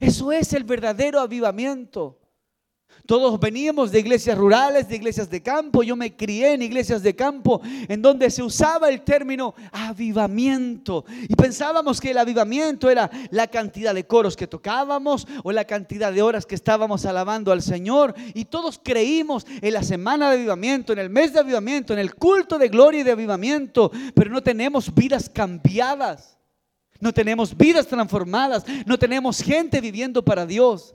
Eso 0.00 0.32
es 0.32 0.54
el 0.54 0.64
verdadero 0.64 1.20
avivamiento. 1.20 2.18
Todos 3.06 3.38
veníamos 3.38 3.92
de 3.92 4.00
iglesias 4.00 4.38
rurales, 4.38 4.88
de 4.88 4.96
iglesias 4.96 5.28
de 5.28 5.42
campo. 5.42 5.82
Yo 5.82 5.94
me 5.94 6.16
crié 6.16 6.54
en 6.54 6.62
iglesias 6.62 7.02
de 7.02 7.14
campo 7.14 7.60
en 7.86 8.00
donde 8.00 8.30
se 8.30 8.42
usaba 8.42 8.88
el 8.88 9.02
término 9.02 9.54
avivamiento. 9.72 11.04
Y 11.28 11.34
pensábamos 11.34 12.00
que 12.00 12.12
el 12.12 12.18
avivamiento 12.18 12.88
era 12.88 13.10
la 13.30 13.46
cantidad 13.48 13.94
de 13.94 14.06
coros 14.06 14.36
que 14.36 14.46
tocábamos 14.46 15.26
o 15.42 15.52
la 15.52 15.66
cantidad 15.66 16.14
de 16.14 16.22
horas 16.22 16.46
que 16.46 16.54
estábamos 16.54 17.04
alabando 17.04 17.52
al 17.52 17.60
Señor. 17.60 18.14
Y 18.32 18.46
todos 18.46 18.80
creímos 18.82 19.46
en 19.60 19.74
la 19.74 19.82
semana 19.82 20.30
de 20.30 20.36
avivamiento, 20.36 20.94
en 20.94 20.98
el 20.98 21.10
mes 21.10 21.34
de 21.34 21.40
avivamiento, 21.40 21.92
en 21.92 21.98
el 21.98 22.14
culto 22.14 22.58
de 22.58 22.68
gloria 22.68 23.02
y 23.02 23.04
de 23.04 23.12
avivamiento. 23.12 23.92
Pero 24.14 24.30
no 24.30 24.42
tenemos 24.42 24.94
vidas 24.94 25.28
cambiadas. 25.28 26.38
No 27.00 27.12
tenemos 27.12 27.54
vidas 27.54 27.86
transformadas. 27.86 28.64
No 28.86 28.98
tenemos 28.98 29.42
gente 29.42 29.82
viviendo 29.82 30.24
para 30.24 30.46
Dios. 30.46 30.94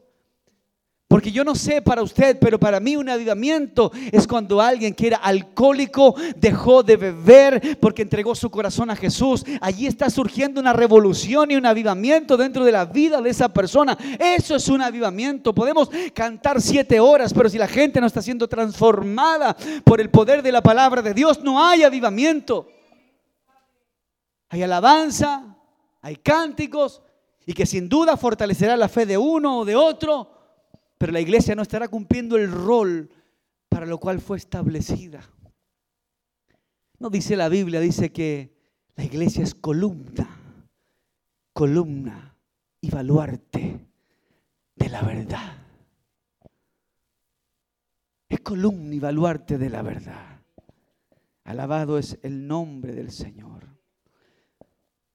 Porque 1.10 1.32
yo 1.32 1.43
no 1.43 1.55
sé 1.55 1.82
para 1.82 2.03
usted, 2.03 2.38
pero 2.39 2.60
para 2.60 2.80
mí 2.80 2.95
un 2.95 3.10
avivamiento 3.10 3.91
es 4.12 4.28
cuando 4.28 4.62
alguien 4.62 4.93
que 4.93 5.07
era 5.07 5.18
alcohólico 5.18 6.14
dejó 6.36 6.84
de 6.84 6.97
beber 6.97 7.80
porque 7.82 8.03
entregó 8.03 8.36
su 8.36 8.51
corazón 8.51 8.91
a 8.91 8.95
Jesús. 8.95 9.43
Allí 9.60 9.88
está 9.88 10.12
surgiendo 10.12 10.62
una 10.62 10.72
revolución 10.72 11.49
y 11.49 11.55
un 11.55 11.66
avivamiento 11.66 12.38
dentro 12.38 12.64
de 12.64 12.72
la 12.72 12.86
vida 12.86 13.24
de 13.24 13.32
esa 13.32 13.49
persona. 13.49 13.97
Eso 14.20 14.55
es 14.55 14.68
un 14.68 14.84
avivamiento. 14.84 15.51
Podemos 15.51 15.89
cantar 16.14 16.62
siete 16.62 16.99
horas, 16.99 17.34
pero 17.34 17.49
si 17.49 17.57
la 17.57 17.68
gente 17.68 17.99
no 17.99 18.05
está 18.05 18.22
siendo 18.22 18.47
transformada 18.47 19.57
por 19.84 19.99
el 19.99 20.12
poder 20.12 20.43
de 20.43 20.51
la 20.51 20.62
palabra 20.62 21.01
de 21.01 21.16
Dios, 21.16 21.41
no 21.41 21.66
hay 21.66 21.82
avivamiento. 21.82 22.70
Hay 24.49 24.62
alabanza, 24.62 25.57
hay 26.03 26.18
cánticos 26.18 27.01
y 27.47 27.53
que 27.53 27.66
sin 27.66 27.89
duda 27.89 28.16
fortalecerá 28.16 28.78
la 28.78 28.88
fe 28.88 29.07
de 29.07 29.18
uno 29.18 29.57
o 29.57 29.66
de 29.66 29.76
otro 29.76 30.39
pero 31.00 31.14
la 31.14 31.22
iglesia 31.22 31.56
no 31.56 31.62
estará 31.62 31.88
cumpliendo 31.88 32.36
el 32.36 32.52
rol 32.52 33.10
para 33.70 33.86
lo 33.86 33.97
cual 34.00 34.20
fue 34.20 34.38
establecida. 34.38 35.22
No 37.00 37.10
dice 37.10 37.38
la 37.38 37.47
Biblia, 37.47 37.80
dice 37.80 38.12
que 38.12 38.54
la 38.95 39.06
iglesia 39.06 39.41
es 39.41 39.56
columna, 39.56 40.30
columna 41.54 42.36
y 42.82 42.89
baluarte 42.91 43.80
de 44.76 44.89
la 44.89 45.02
verdad. 45.02 45.58
Es 48.28 48.41
columna 48.41 48.93
y 48.93 49.00
baluarte 49.00 49.58
de 49.58 49.70
la 49.70 49.82
verdad. 49.82 50.41
Alabado 51.45 51.97
es 51.97 52.20
el 52.24 52.45
nombre 52.45 52.93
del 52.93 53.12
Señor. 53.12 53.64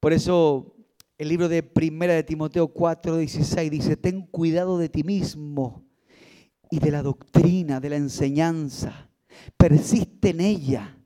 Por 0.00 0.14
eso 0.14 0.73
el 1.16 1.28
libro 1.28 1.48
de 1.48 1.62
Primera 1.62 2.14
de 2.14 2.24
Timoteo 2.24 2.68
4, 2.68 3.18
16 3.18 3.70
dice, 3.70 3.96
ten 3.96 4.22
cuidado 4.22 4.78
de 4.78 4.88
ti 4.88 5.04
mismo 5.04 5.84
y 6.70 6.80
de 6.80 6.90
la 6.90 7.02
doctrina, 7.02 7.80
de 7.80 7.90
la 7.90 7.96
enseñanza. 7.96 9.10
Persiste 9.56 10.30
en 10.30 10.40
ella, 10.40 10.98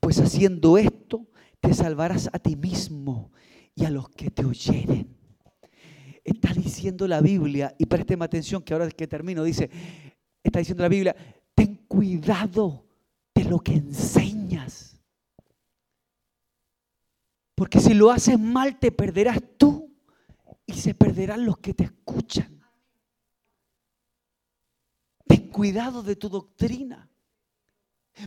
pues 0.00 0.20
haciendo 0.20 0.78
esto 0.78 1.26
te 1.60 1.74
salvarás 1.74 2.30
a 2.32 2.38
ti 2.38 2.54
mismo 2.54 3.32
y 3.74 3.84
a 3.84 3.90
los 3.90 4.08
que 4.08 4.30
te 4.30 4.44
oyeren. 4.44 5.16
Está 6.22 6.52
diciendo 6.52 7.06
la 7.06 7.20
Biblia, 7.20 7.74
y 7.78 7.86
présteme 7.86 8.24
atención 8.24 8.62
que 8.62 8.72
ahora 8.72 8.88
que 8.90 9.06
termino, 9.06 9.44
dice, 9.44 9.70
está 10.42 10.58
diciendo 10.60 10.82
la 10.82 10.88
Biblia, 10.88 11.16
ten 11.54 11.76
cuidado 11.88 12.84
de 13.34 13.44
lo 13.44 13.60
que 13.60 13.74
enseñas. 13.74 14.85
Porque 17.56 17.80
si 17.80 17.94
lo 17.94 18.10
haces 18.10 18.38
mal 18.38 18.78
te 18.78 18.92
perderás 18.92 19.38
tú 19.56 19.90
y 20.66 20.74
se 20.74 20.94
perderán 20.94 21.46
los 21.46 21.56
que 21.56 21.72
te 21.72 21.84
escuchan. 21.84 22.62
Ten 25.26 25.48
cuidado 25.48 26.02
de 26.02 26.16
tu 26.16 26.28
doctrina. 26.28 27.10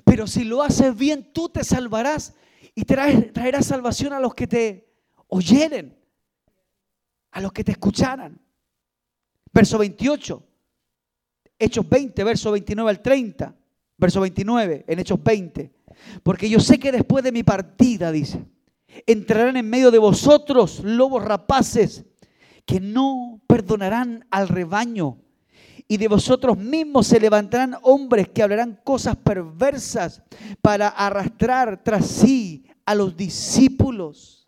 Pero 0.04 0.26
si 0.26 0.44
lo 0.44 0.64
haces 0.64 0.96
bien, 0.98 1.32
tú 1.32 1.48
te 1.48 1.64
salvarás 1.64 2.34
y 2.74 2.86
traerás 2.86 3.68
salvación 3.68 4.14
a 4.14 4.20
los 4.20 4.34
que 4.34 4.48
te 4.48 4.92
oyeren, 5.28 5.96
a 7.30 7.40
los 7.40 7.54
que 7.54 7.64
te 7.64 7.74
escucharan. 7.74 8.42
Verso 9.54 9.78
28, 9.78 10.44
Hechos 11.60 11.88
20, 11.88 12.24
verso 12.24 12.52
29 12.52 12.90
al 12.90 13.02
30, 13.02 13.56
verso 13.96 14.22
29 14.22 14.86
en 14.88 15.00
Hechos 15.00 15.22
20. 15.24 15.72
Porque 16.24 16.50
yo 16.50 16.60
sé 16.60 16.80
que 16.80 16.92
después 16.92 17.24
de 17.24 17.32
mi 17.32 17.44
partida, 17.44 18.12
dice, 18.12 18.44
entrarán 19.06 19.58
en 19.58 19.70
medio 19.70 19.92
de 19.92 20.00
vosotros 20.00 20.82
lobos 20.84 21.24
rapaces 21.24 22.06
que 22.66 22.80
no 22.80 23.42
perdonarán 23.48 24.26
al 24.30 24.48
rebaño. 24.48 25.18
Y 25.88 25.98
de 25.98 26.08
vosotros 26.08 26.58
mismos 26.58 27.08
se 27.08 27.20
levantarán 27.20 27.76
hombres 27.82 28.30
que 28.30 28.44
hablarán 28.44 28.80
cosas 28.84 29.16
perversas 29.16 30.22
para 30.62 30.88
arrastrar 30.88 31.84
tras 31.84 32.06
sí 32.06 32.64
a 32.86 32.94
los 32.94 33.18
discípulos. 33.18 34.40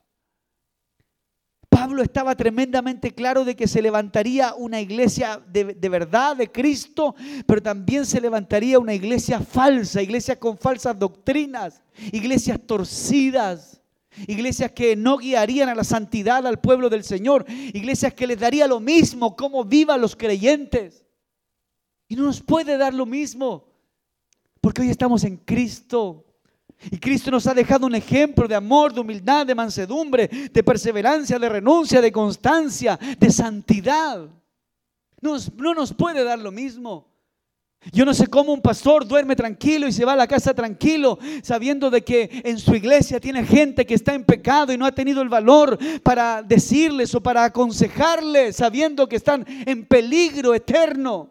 Pablo 1.68 2.04
estaba 2.04 2.36
tremendamente 2.36 3.12
claro 3.12 3.46
de 3.46 3.56
que 3.56 3.66
se 3.66 3.82
levantaría 3.82 4.54
una 4.56 4.82
iglesia 4.82 5.42
de, 5.48 5.74
de, 5.74 5.90
verdad, 5.90 6.36
de 6.36 6.52
Cristo, 6.52 7.16
pero 7.48 7.62
también 7.64 8.06
se 8.06 8.20
levantaría 8.20 8.78
una 8.78 8.94
iglesia 8.94 9.40
falsa, 9.40 10.02
iglesia 10.02 10.38
con 10.38 10.58
falsas 10.58 11.00
doctrinas, 11.00 11.82
iglesias 12.12 12.60
torcidas. 12.68 13.71
Iglesias 14.28 14.72
que 14.72 14.96
no 14.96 15.18
guiarían 15.18 15.70
a 15.70 15.76
la 15.76 15.84
santidad 15.84 16.46
al 16.46 16.60
pueblo 16.60 16.90
del 16.90 17.04
Señor. 17.04 17.46
Iglesias 17.48 18.14
que 18.14 18.28
les 18.28 18.40
daría 18.40 18.68
lo 18.68 18.80
mismo 18.80 19.36
como 19.36 19.64
vivan 19.64 20.02
los 20.02 20.16
creyentes. 20.16 21.06
Y 22.08 22.16
no 22.16 22.24
nos 22.24 22.42
puede 22.42 22.78
dar 22.78 22.94
lo 22.94 23.06
mismo. 23.06 23.68
Porque 24.60 24.82
hoy 24.82 24.90
estamos 24.90 25.24
en 25.24 25.38
Cristo. 25.38 26.26
Y 26.90 26.98
Cristo 26.98 27.30
nos 27.32 27.46
ha 27.48 27.54
dejado 27.54 27.86
un 27.86 27.96
ejemplo 27.96 28.48
de 28.48 28.56
amor, 28.56 28.94
de 28.94 29.02
humildad, 29.02 29.46
de 29.46 29.56
mansedumbre, 29.56 30.28
de 30.28 30.64
perseverancia, 30.64 31.38
de 31.38 31.50
renuncia, 31.50 32.02
de 32.02 32.12
constancia, 32.12 33.00
de 33.20 33.32
santidad. 33.32 34.28
No 35.22 35.34
nos, 35.34 35.54
no 35.54 35.74
nos 35.74 35.94
puede 35.94 36.24
dar 36.24 36.40
lo 36.40 36.52
mismo. 36.52 37.11
Yo 37.92 38.06
no 38.06 38.14
sé 38.14 38.28
cómo 38.28 38.54
un 38.54 38.62
pastor 38.62 39.08
duerme 39.08 39.36
tranquilo 39.36 39.88
y 39.88 39.92
se 39.92 40.06
va 40.06 40.14
a 40.14 40.16
la 40.16 40.28
casa 40.28 40.54
tranquilo, 40.54 41.18
sabiendo 41.42 41.90
de 41.90 42.04
que 42.04 42.42
en 42.46 42.60
su 42.60 42.76
iglesia 42.76 43.20
tiene 43.20 43.44
gente 43.44 43.88
que 43.88 43.96
está 43.96 44.14
en 44.14 44.24
pecado 44.24 44.72
y 44.72 44.78
no 44.78 44.86
ha 44.86 44.92
tenido 44.92 45.24
el 45.24 45.30
valor 45.30 45.80
para 46.04 46.44
decirles 46.44 47.16
o 47.16 47.22
para 47.22 47.44
aconsejarles, 47.44 48.58
sabiendo 48.58 49.10
que 49.10 49.16
están 49.16 49.46
en 49.66 49.84
peligro 49.86 50.54
eterno. 50.54 51.31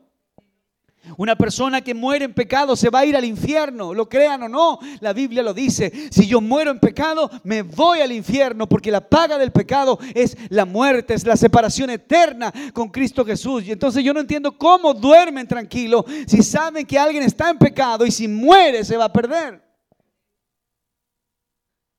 Una 1.16 1.34
persona 1.34 1.80
que 1.80 1.94
muere 1.94 2.26
en 2.26 2.34
pecado 2.34 2.76
se 2.76 2.90
va 2.90 3.00
a 3.00 3.06
ir 3.06 3.16
al 3.16 3.24
infierno, 3.24 3.94
lo 3.94 4.08
crean 4.08 4.42
o 4.42 4.48
no, 4.48 4.78
la 5.00 5.12
Biblia 5.12 5.42
lo 5.42 5.54
dice. 5.54 6.08
Si 6.10 6.26
yo 6.26 6.40
muero 6.40 6.70
en 6.70 6.78
pecado, 6.78 7.30
me 7.42 7.62
voy 7.62 8.00
al 8.00 8.12
infierno, 8.12 8.68
porque 8.68 8.90
la 8.90 9.00
paga 9.00 9.38
del 9.38 9.50
pecado 9.50 9.98
es 10.14 10.36
la 10.50 10.66
muerte, 10.66 11.14
es 11.14 11.26
la 11.26 11.36
separación 11.36 11.90
eterna 11.90 12.52
con 12.74 12.90
Cristo 12.90 13.24
Jesús. 13.24 13.64
Y 13.64 13.72
entonces 13.72 14.04
yo 14.04 14.12
no 14.12 14.20
entiendo 14.20 14.56
cómo 14.56 14.92
duermen 14.92 15.48
tranquilo 15.48 16.04
si 16.26 16.42
saben 16.42 16.86
que 16.86 16.98
alguien 16.98 17.22
está 17.22 17.50
en 17.50 17.58
pecado 17.58 18.04
y 18.04 18.10
si 18.10 18.28
muere 18.28 18.84
se 18.84 18.96
va 18.96 19.06
a 19.06 19.12
perder. 19.12 19.62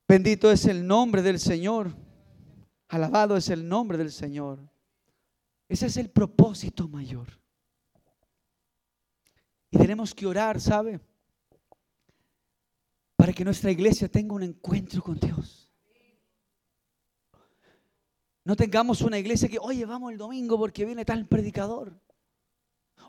Bendito 0.07 0.51
es 0.51 0.65
el 0.65 0.85
nombre 0.85 1.21
del 1.21 1.39
Señor. 1.39 1.95
Alabado 2.87 3.35
es 3.35 3.49
el 3.49 3.67
nombre 3.67 3.97
del 3.97 4.11
Señor. 4.11 4.59
Ese 5.67 5.87
es 5.87 5.97
el 5.97 6.09
propósito 6.09 6.87
mayor. 6.87 7.40
Y 9.71 9.77
tenemos 9.77 10.13
que 10.13 10.27
orar, 10.27 10.59
¿sabe? 10.59 10.99
Para 13.15 13.31
que 13.31 13.45
nuestra 13.45 13.71
iglesia 13.71 14.09
tenga 14.09 14.35
un 14.35 14.43
encuentro 14.43 15.01
con 15.01 15.17
Dios. 15.17 15.71
No 18.43 18.55
tengamos 18.55 19.01
una 19.01 19.17
iglesia 19.17 19.47
que, 19.47 19.59
oye, 19.59 19.85
vamos 19.85 20.11
el 20.11 20.17
domingo 20.17 20.57
porque 20.57 20.83
viene 20.83 21.05
tal 21.05 21.25
predicador. 21.25 21.93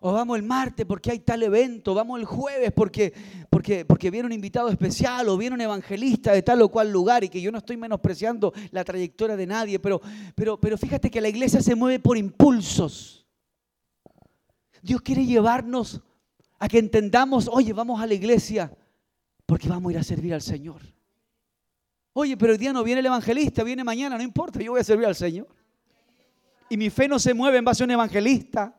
O 0.00 0.12
vamos 0.12 0.36
el 0.36 0.42
martes 0.44 0.86
porque 0.86 1.10
hay 1.10 1.20
tal 1.20 1.42
evento. 1.42 1.94
Vamos 1.94 2.20
el 2.20 2.26
jueves 2.26 2.70
porque, 2.72 3.12
porque, 3.50 3.84
porque 3.84 4.10
viene 4.10 4.26
un 4.26 4.32
invitado 4.32 4.68
especial 4.68 5.28
o 5.28 5.36
viene 5.36 5.54
un 5.54 5.60
evangelista 5.62 6.32
de 6.32 6.42
tal 6.42 6.62
o 6.62 6.68
cual 6.68 6.92
lugar. 6.92 7.24
Y 7.24 7.28
que 7.28 7.40
yo 7.40 7.50
no 7.50 7.58
estoy 7.58 7.76
menospreciando 7.76 8.52
la 8.70 8.84
trayectoria 8.84 9.36
de 9.36 9.46
nadie. 9.46 9.78
Pero, 9.80 10.00
pero, 10.34 10.60
pero 10.60 10.76
fíjate 10.76 11.10
que 11.10 11.20
la 11.20 11.28
iglesia 11.28 11.60
se 11.62 11.74
mueve 11.74 11.98
por 11.98 12.16
impulsos. 12.16 13.26
Dios 14.82 15.00
quiere 15.00 15.24
llevarnos 15.24 16.02
a 16.62 16.68
que 16.68 16.78
entendamos, 16.78 17.48
oye, 17.52 17.72
vamos 17.72 18.00
a 18.00 18.06
la 18.06 18.14
iglesia 18.14 18.72
porque 19.46 19.68
vamos 19.68 19.90
a 19.90 19.94
ir 19.94 19.98
a 19.98 20.04
servir 20.04 20.32
al 20.32 20.42
Señor. 20.42 20.80
Oye, 22.12 22.36
pero 22.36 22.52
el 22.52 22.58
día 22.58 22.72
no 22.72 22.84
viene 22.84 23.00
el 23.00 23.06
evangelista, 23.06 23.64
viene 23.64 23.82
mañana, 23.82 24.16
no 24.16 24.22
importa, 24.22 24.60
yo 24.60 24.70
voy 24.70 24.80
a 24.80 24.84
servir 24.84 25.06
al 25.06 25.16
Señor. 25.16 25.48
Y 26.68 26.76
mi 26.76 26.88
fe 26.88 27.08
no 27.08 27.18
se 27.18 27.34
mueve 27.34 27.58
en 27.58 27.64
base 27.64 27.82
a 27.82 27.86
un 27.86 27.90
evangelista, 27.90 28.78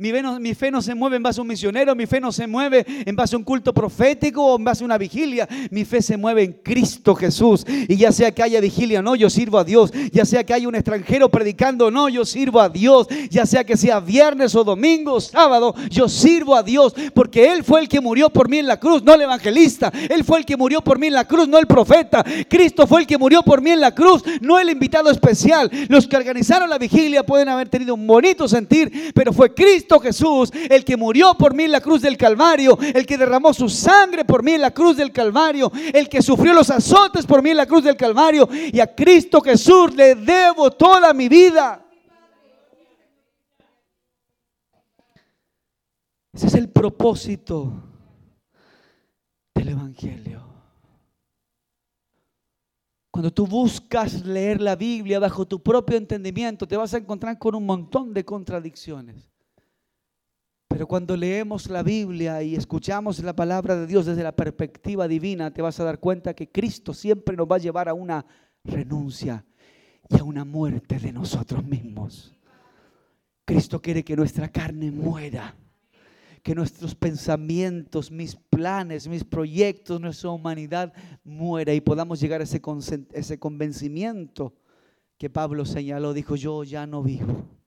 mi 0.00 0.54
fe, 0.54 0.70
no, 0.70 0.80
se 0.80 0.94
mueve 0.94 1.16
en 1.16 1.22
base 1.22 1.40
a 1.40 1.42
un 1.42 1.48
misionero, 1.48 1.94
mi 1.94 2.06
fe 2.06 2.20
no 2.20 2.32
se 2.32 2.46
mueve 2.46 2.86
en 3.04 3.14
base 3.14 3.36
a 3.36 3.38
un 3.38 3.44
culto 3.44 3.74
profético 3.74 4.42
o 4.42 4.56
en 4.56 4.64
base 4.64 4.82
a 4.82 4.86
una 4.86 4.96
vigilia. 4.96 5.46
Mi 5.70 5.84
fe 5.84 6.00
se 6.00 6.16
mueve 6.16 6.42
en 6.42 6.52
Cristo 6.54 7.14
Jesús. 7.14 7.66
Y 7.68 7.96
ya 7.96 8.10
sea 8.10 8.32
que 8.32 8.42
haya 8.42 8.62
vigilia 8.62 9.02
no, 9.02 9.14
yo 9.14 9.28
sirvo 9.28 9.58
a 9.58 9.64
Dios. 9.64 9.92
Ya 10.10 10.24
sea 10.24 10.42
que 10.42 10.54
haya 10.54 10.66
un 10.66 10.74
extranjero 10.74 11.28
predicando 11.28 11.90
no, 11.90 12.08
yo 12.08 12.24
sirvo 12.24 12.62
a 12.62 12.70
Dios. 12.70 13.08
Ya 13.28 13.44
sea 13.44 13.62
que 13.62 13.76
sea 13.76 14.00
viernes 14.00 14.54
o 14.54 14.64
domingo 14.64 15.12
o 15.12 15.20
sábado, 15.20 15.74
yo 15.90 16.08
sirvo 16.08 16.56
a 16.56 16.62
Dios. 16.62 16.94
Porque 17.14 17.52
Él 17.52 17.62
fue 17.62 17.80
el 17.80 17.88
que 17.88 18.00
murió 18.00 18.30
por 18.30 18.48
mí 18.48 18.56
en 18.56 18.68
la 18.68 18.80
cruz, 18.80 19.02
no 19.02 19.12
el 19.12 19.20
evangelista. 19.20 19.92
Él 20.08 20.24
fue 20.24 20.38
el 20.38 20.46
que 20.46 20.56
murió 20.56 20.80
por 20.80 20.98
mí 20.98 21.08
en 21.08 21.14
la 21.14 21.26
cruz, 21.26 21.46
no 21.46 21.58
el 21.58 21.66
profeta. 21.66 22.24
Cristo 22.48 22.86
fue 22.86 23.02
el 23.02 23.06
que 23.06 23.18
murió 23.18 23.42
por 23.42 23.60
mí 23.60 23.70
en 23.70 23.82
la 23.82 23.94
cruz, 23.94 24.22
no 24.40 24.58
el 24.58 24.70
invitado 24.70 25.10
especial. 25.10 25.70
Los 25.88 26.06
que 26.06 26.16
organizaron 26.16 26.70
la 26.70 26.78
vigilia 26.78 27.22
pueden 27.22 27.50
haber 27.50 27.68
tenido 27.68 27.92
un 27.92 28.06
bonito 28.06 28.48
sentir, 28.48 29.12
pero 29.14 29.34
fue 29.34 29.52
Jesús, 29.98 30.50
el 30.52 30.84
que 30.84 30.96
murió 30.96 31.34
por 31.34 31.54
mí 31.54 31.64
en 31.64 31.72
la 31.72 31.80
cruz 31.80 32.02
del 32.02 32.16
Calvario, 32.16 32.78
el 32.94 33.04
que 33.06 33.18
derramó 33.18 33.52
su 33.52 33.68
sangre 33.68 34.24
por 34.24 34.42
mí 34.42 34.52
en 34.52 34.60
la 34.60 34.70
cruz 34.70 34.96
del 34.96 35.12
Calvario, 35.12 35.72
el 35.92 36.08
que 36.08 36.22
sufrió 36.22 36.52
los 36.52 36.70
azotes 36.70 37.26
por 37.26 37.42
mí 37.42 37.50
en 37.50 37.56
la 37.56 37.66
cruz 37.66 37.82
del 37.82 37.96
Calvario. 37.96 38.48
Y 38.72 38.78
a 38.78 38.94
Cristo 38.94 39.40
Jesús 39.40 39.94
le 39.94 40.14
debo 40.14 40.70
toda 40.70 41.12
mi 41.12 41.28
vida. 41.28 41.84
Ese 46.32 46.46
es 46.46 46.54
el 46.54 46.68
propósito 46.68 47.72
del 49.54 49.70
Evangelio. 49.70 50.50
Cuando 53.10 53.32
tú 53.32 53.46
buscas 53.46 54.24
leer 54.24 54.60
la 54.60 54.76
Biblia 54.76 55.18
bajo 55.18 55.46
tu 55.46 55.60
propio 55.60 55.96
entendimiento, 55.96 56.66
te 56.66 56.76
vas 56.76 56.94
a 56.94 56.98
encontrar 56.98 57.38
con 57.38 57.54
un 57.56 57.66
montón 57.66 58.14
de 58.14 58.24
contradicciones. 58.24 59.29
Pero 60.70 60.86
cuando 60.86 61.16
leemos 61.16 61.68
la 61.68 61.82
Biblia 61.82 62.44
y 62.44 62.54
escuchamos 62.54 63.18
la 63.24 63.34
palabra 63.34 63.74
de 63.74 63.88
Dios 63.88 64.06
desde 64.06 64.22
la 64.22 64.36
perspectiva 64.36 65.08
divina, 65.08 65.52
te 65.52 65.62
vas 65.62 65.80
a 65.80 65.84
dar 65.84 65.98
cuenta 65.98 66.32
que 66.32 66.48
Cristo 66.48 66.94
siempre 66.94 67.36
nos 67.36 67.48
va 67.48 67.56
a 67.56 67.58
llevar 67.58 67.88
a 67.88 67.92
una 67.92 68.24
renuncia 68.62 69.44
y 70.08 70.16
a 70.16 70.22
una 70.22 70.44
muerte 70.44 71.00
de 71.00 71.12
nosotros 71.12 71.64
mismos. 71.64 72.36
Cristo 73.44 73.82
quiere 73.82 74.04
que 74.04 74.14
nuestra 74.14 74.48
carne 74.48 74.92
muera, 74.92 75.56
que 76.40 76.54
nuestros 76.54 76.94
pensamientos, 76.94 78.12
mis 78.12 78.36
planes, 78.36 79.08
mis 79.08 79.24
proyectos, 79.24 80.00
nuestra 80.00 80.30
humanidad 80.30 80.92
muera 81.24 81.74
y 81.74 81.80
podamos 81.80 82.20
llegar 82.20 82.42
a 82.42 82.44
ese, 82.44 82.62
ese 83.12 83.38
convencimiento 83.40 84.54
que 85.18 85.28
Pablo 85.30 85.64
señaló. 85.64 86.12
Dijo, 86.12 86.36
yo 86.36 86.62
ya 86.62 86.86
no 86.86 87.02
vivo 87.02 87.59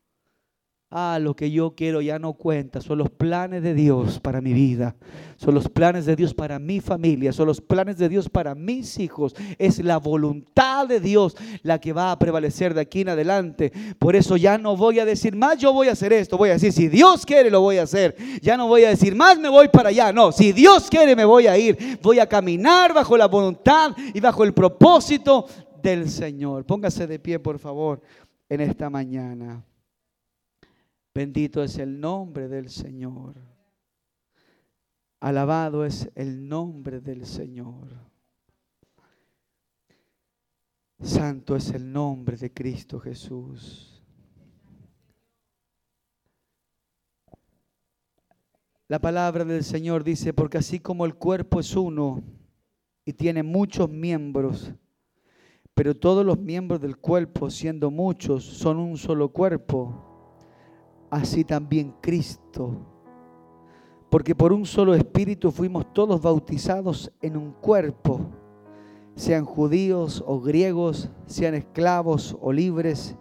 ah, 0.93 1.17
lo 1.19 1.35
que 1.35 1.49
yo 1.49 1.73
quiero 1.75 2.01
ya 2.01 2.19
no 2.19 2.33
cuenta, 2.33 2.79
son 2.79 2.99
los 2.99 3.09
planes 3.09 3.63
de 3.63 3.73
Dios 3.73 4.19
para 4.19 4.41
mi 4.41 4.53
vida, 4.53 4.95
son 5.37 5.55
los 5.55 5.67
planes 5.67 6.05
de 6.05 6.15
Dios 6.15 6.35
para 6.35 6.59
mi 6.59 6.81
familia, 6.81 7.33
son 7.33 7.47
los 7.47 7.59
planes 7.59 7.97
de 7.97 8.07
Dios 8.07 8.29
para 8.29 8.53
mis 8.53 8.99
hijos, 8.99 9.35
es 9.57 9.83
la 9.83 9.97
voluntad 9.97 10.87
de 10.87 10.99
Dios 10.99 11.35
la 11.63 11.79
que 11.79 11.93
va 11.93 12.11
a 12.11 12.19
prevalecer 12.19 12.75
de 12.75 12.81
aquí 12.81 13.01
en 13.01 13.09
adelante. 13.09 13.73
Por 13.97 14.15
eso 14.15 14.37
ya 14.37 14.59
no 14.59 14.77
voy 14.77 14.99
a 14.99 15.05
decir 15.05 15.35
más, 15.35 15.57
yo 15.57 15.73
voy 15.73 15.87
a 15.87 15.93
hacer 15.93 16.13
esto, 16.13 16.37
voy 16.37 16.49
a 16.49 16.53
decir, 16.53 16.71
si 16.71 16.87
Dios 16.87 17.25
quiere, 17.25 17.49
lo 17.49 17.61
voy 17.61 17.77
a 17.77 17.83
hacer. 17.83 18.15
Ya 18.41 18.55
no 18.55 18.67
voy 18.67 18.83
a 18.83 18.89
decir 18.89 19.15
más, 19.15 19.39
me 19.39 19.49
voy 19.49 19.69
para 19.69 19.89
allá, 19.89 20.13
no, 20.13 20.31
si 20.31 20.51
Dios 20.51 20.89
quiere, 20.91 21.15
me 21.15 21.25
voy 21.25 21.47
a 21.47 21.57
ir, 21.57 21.99
voy 22.03 22.19
a 22.19 22.27
caminar 22.27 22.93
bajo 22.93 23.17
la 23.17 23.27
voluntad 23.27 23.95
y 24.13 24.19
bajo 24.19 24.43
el 24.43 24.53
propósito 24.53 25.47
del 25.81 26.07
Señor. 26.07 26.65
Póngase 26.65 27.07
de 27.07 27.17
pie, 27.17 27.39
por 27.39 27.57
favor, 27.57 27.99
en 28.47 28.61
esta 28.61 28.91
mañana. 28.91 29.63
Bendito 31.15 31.61
es 31.61 31.77
el 31.77 31.99
nombre 31.99 32.47
del 32.47 32.69
Señor. 32.69 33.35
Alabado 35.19 35.85
es 35.85 36.09
el 36.15 36.47
nombre 36.47 37.01
del 37.01 37.27
Señor. 37.27 37.87
Santo 40.99 41.55
es 41.55 41.69
el 41.71 41.91
nombre 41.91 42.35
de 42.37 42.51
Cristo 42.51 42.99
Jesús. 42.99 44.03
La 48.87 48.99
palabra 48.99 49.45
del 49.45 49.63
Señor 49.63 50.03
dice, 50.03 50.33
porque 50.33 50.57
así 50.57 50.79
como 50.79 51.05
el 51.05 51.15
cuerpo 51.15 51.59
es 51.59 51.75
uno 51.75 52.23
y 53.05 53.13
tiene 53.13 53.43
muchos 53.43 53.89
miembros, 53.89 54.73
pero 55.75 55.95
todos 55.95 56.25
los 56.25 56.39
miembros 56.39 56.81
del 56.81 56.97
cuerpo, 56.97 57.49
siendo 57.49 57.91
muchos, 57.91 58.43
son 58.43 58.77
un 58.77 58.97
solo 58.97 59.31
cuerpo 59.31 60.12
así 61.13 61.43
también 61.43 61.93
Cristo. 62.01 62.75
Porque 64.09 64.33
por 64.33 64.51
un 64.51 64.65
solo 64.65 64.95
espíritu 64.95 65.51
fuimos 65.51 65.93
todos 65.93 66.21
bautizados 66.21 67.11
en 67.21 67.37
un 67.37 67.51
cuerpo, 67.51 68.19
sean 69.15 69.45
judíos 69.45 70.23
o 70.25 70.39
griegos, 70.39 71.09
sean 71.25 71.53
esclavos 71.53 72.35
o 72.41 72.51
libres, 72.51 73.15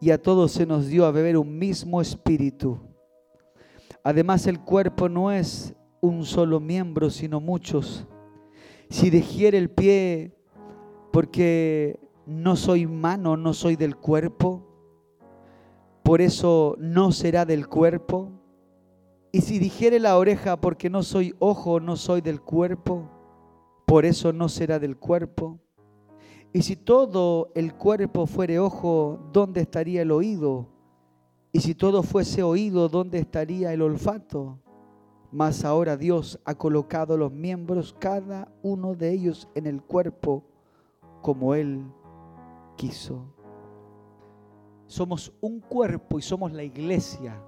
y 0.00 0.10
a 0.10 0.20
todos 0.20 0.52
se 0.52 0.66
nos 0.66 0.86
dio 0.86 1.06
a 1.06 1.12
beber 1.12 1.38
un 1.38 1.56
mismo 1.56 2.00
espíritu. 2.00 2.78
Además 4.02 4.46
el 4.46 4.60
cuerpo 4.60 5.08
no 5.08 5.30
es 5.30 5.74
un 6.00 6.24
solo 6.24 6.58
miembro, 6.60 7.10
sino 7.10 7.40
muchos. 7.40 8.06
Si 8.90 9.08
dejiere 9.08 9.56
el 9.56 9.70
pie 9.70 10.36
porque 11.12 11.98
no 12.26 12.56
soy 12.56 12.86
mano, 12.86 13.36
no 13.36 13.54
soy 13.54 13.76
del 13.76 13.96
cuerpo, 13.96 14.73
por 16.04 16.20
eso 16.20 16.76
no 16.78 17.12
será 17.12 17.46
del 17.46 17.66
cuerpo. 17.66 18.30
Y 19.32 19.40
si 19.40 19.58
dijere 19.58 19.98
la 19.98 20.18
oreja, 20.18 20.60
porque 20.60 20.90
no 20.90 21.02
soy 21.02 21.34
ojo, 21.38 21.80
no 21.80 21.96
soy 21.96 22.20
del 22.20 22.42
cuerpo, 22.42 23.10
por 23.86 24.04
eso 24.04 24.32
no 24.32 24.50
será 24.50 24.78
del 24.78 24.98
cuerpo. 24.98 25.58
Y 26.52 26.62
si 26.62 26.76
todo 26.76 27.50
el 27.54 27.74
cuerpo 27.74 28.26
fuere 28.26 28.58
ojo, 28.58 29.18
¿dónde 29.32 29.62
estaría 29.62 30.02
el 30.02 30.12
oído? 30.12 30.68
Y 31.52 31.60
si 31.60 31.74
todo 31.74 32.02
fuese 32.02 32.42
oído, 32.42 32.88
¿dónde 32.90 33.18
estaría 33.18 33.72
el 33.72 33.80
olfato? 33.80 34.60
Mas 35.32 35.64
ahora 35.64 35.96
Dios 35.96 36.38
ha 36.44 36.54
colocado 36.54 37.16
los 37.16 37.32
miembros, 37.32 37.96
cada 37.98 38.52
uno 38.62 38.94
de 38.94 39.10
ellos, 39.10 39.48
en 39.54 39.66
el 39.66 39.82
cuerpo, 39.82 40.44
como 41.22 41.54
Él 41.54 41.82
quiso. 42.76 43.33
Somos 44.86 45.32
un 45.40 45.60
cuerpo 45.60 46.18
y 46.18 46.22
somos 46.22 46.52
la 46.52 46.62
iglesia 46.62 47.40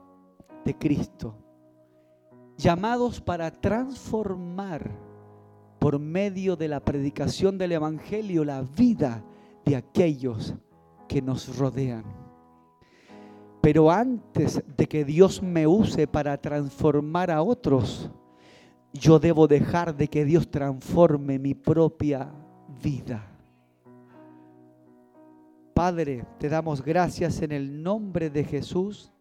de 0.64 0.76
Cristo, 0.76 1.34
llamados 2.56 3.20
para 3.20 3.50
transformar 3.50 4.90
por 5.78 5.98
medio 5.98 6.56
de 6.56 6.68
la 6.68 6.80
predicación 6.80 7.58
del 7.58 7.72
Evangelio 7.72 8.44
la 8.44 8.62
vida 8.62 9.22
de 9.64 9.76
aquellos 9.76 10.54
que 11.08 11.22
nos 11.22 11.56
rodean. 11.58 12.04
Pero 13.60 13.90
antes 13.90 14.62
de 14.76 14.86
que 14.86 15.04
Dios 15.04 15.42
me 15.42 15.66
use 15.66 16.06
para 16.06 16.36
transformar 16.40 17.30
a 17.30 17.42
otros, 17.42 18.10
yo 18.92 19.18
debo 19.18 19.46
dejar 19.46 19.96
de 19.96 20.08
que 20.08 20.24
Dios 20.24 20.50
transforme 20.50 21.38
mi 21.38 21.54
propia 21.54 22.32
vida. 22.82 23.35
Padre, 25.76 26.24
te 26.38 26.48
damos 26.48 26.82
gracias 26.82 27.42
en 27.42 27.52
el 27.52 27.82
nombre 27.82 28.30
de 28.30 28.44
Jesús 28.44 29.12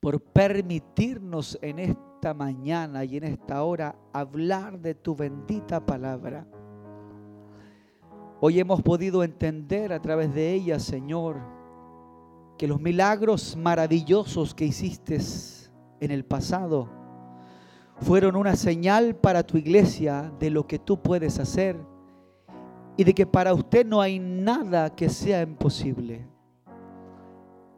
por 0.00 0.18
permitirnos 0.18 1.58
en 1.60 1.80
esta 1.80 2.32
mañana 2.32 3.04
y 3.04 3.18
en 3.18 3.24
esta 3.24 3.62
hora 3.62 3.94
hablar 4.14 4.80
de 4.80 4.94
tu 4.94 5.14
bendita 5.14 5.84
palabra. 5.84 6.46
Hoy 8.40 8.58
hemos 8.58 8.80
podido 8.80 9.22
entender 9.22 9.92
a 9.92 10.00
través 10.00 10.34
de 10.34 10.50
ella, 10.50 10.78
Señor, 10.78 11.36
que 12.56 12.66
los 12.66 12.80
milagros 12.80 13.54
maravillosos 13.54 14.54
que 14.54 14.64
hiciste 14.64 15.18
en 16.00 16.10
el 16.10 16.24
pasado 16.24 16.88
fueron 18.00 18.34
una 18.34 18.56
señal 18.56 19.14
para 19.14 19.42
tu 19.42 19.58
iglesia 19.58 20.32
de 20.40 20.48
lo 20.48 20.66
que 20.66 20.78
tú 20.78 21.02
puedes 21.02 21.38
hacer 21.38 21.93
y 22.96 23.04
de 23.04 23.14
que 23.14 23.26
para 23.26 23.54
usted 23.54 23.84
no 23.86 24.00
hay 24.00 24.18
nada 24.18 24.94
que 24.94 25.08
sea 25.08 25.42
imposible. 25.42 26.26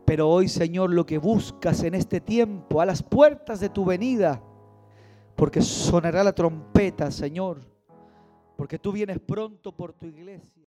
Pero 0.05 0.29
hoy, 0.29 0.49
Señor, 0.49 0.93
lo 0.93 1.05
que 1.05 1.19
buscas 1.19 1.83
en 1.83 1.95
este 1.95 2.21
tiempo, 2.21 2.81
a 2.81 2.87
las 2.87 3.03
puertas 3.03 3.59
de 3.59 3.69
tu 3.69 3.85
venida, 3.85 4.41
porque 5.35 5.61
sonará 5.61 6.23
la 6.23 6.33
trompeta, 6.33 7.11
Señor, 7.11 7.61
porque 8.57 8.79
tú 8.79 8.93
vienes 8.93 9.19
pronto 9.19 9.73
por 9.73 9.93
tu 9.93 10.07
iglesia. 10.07 10.56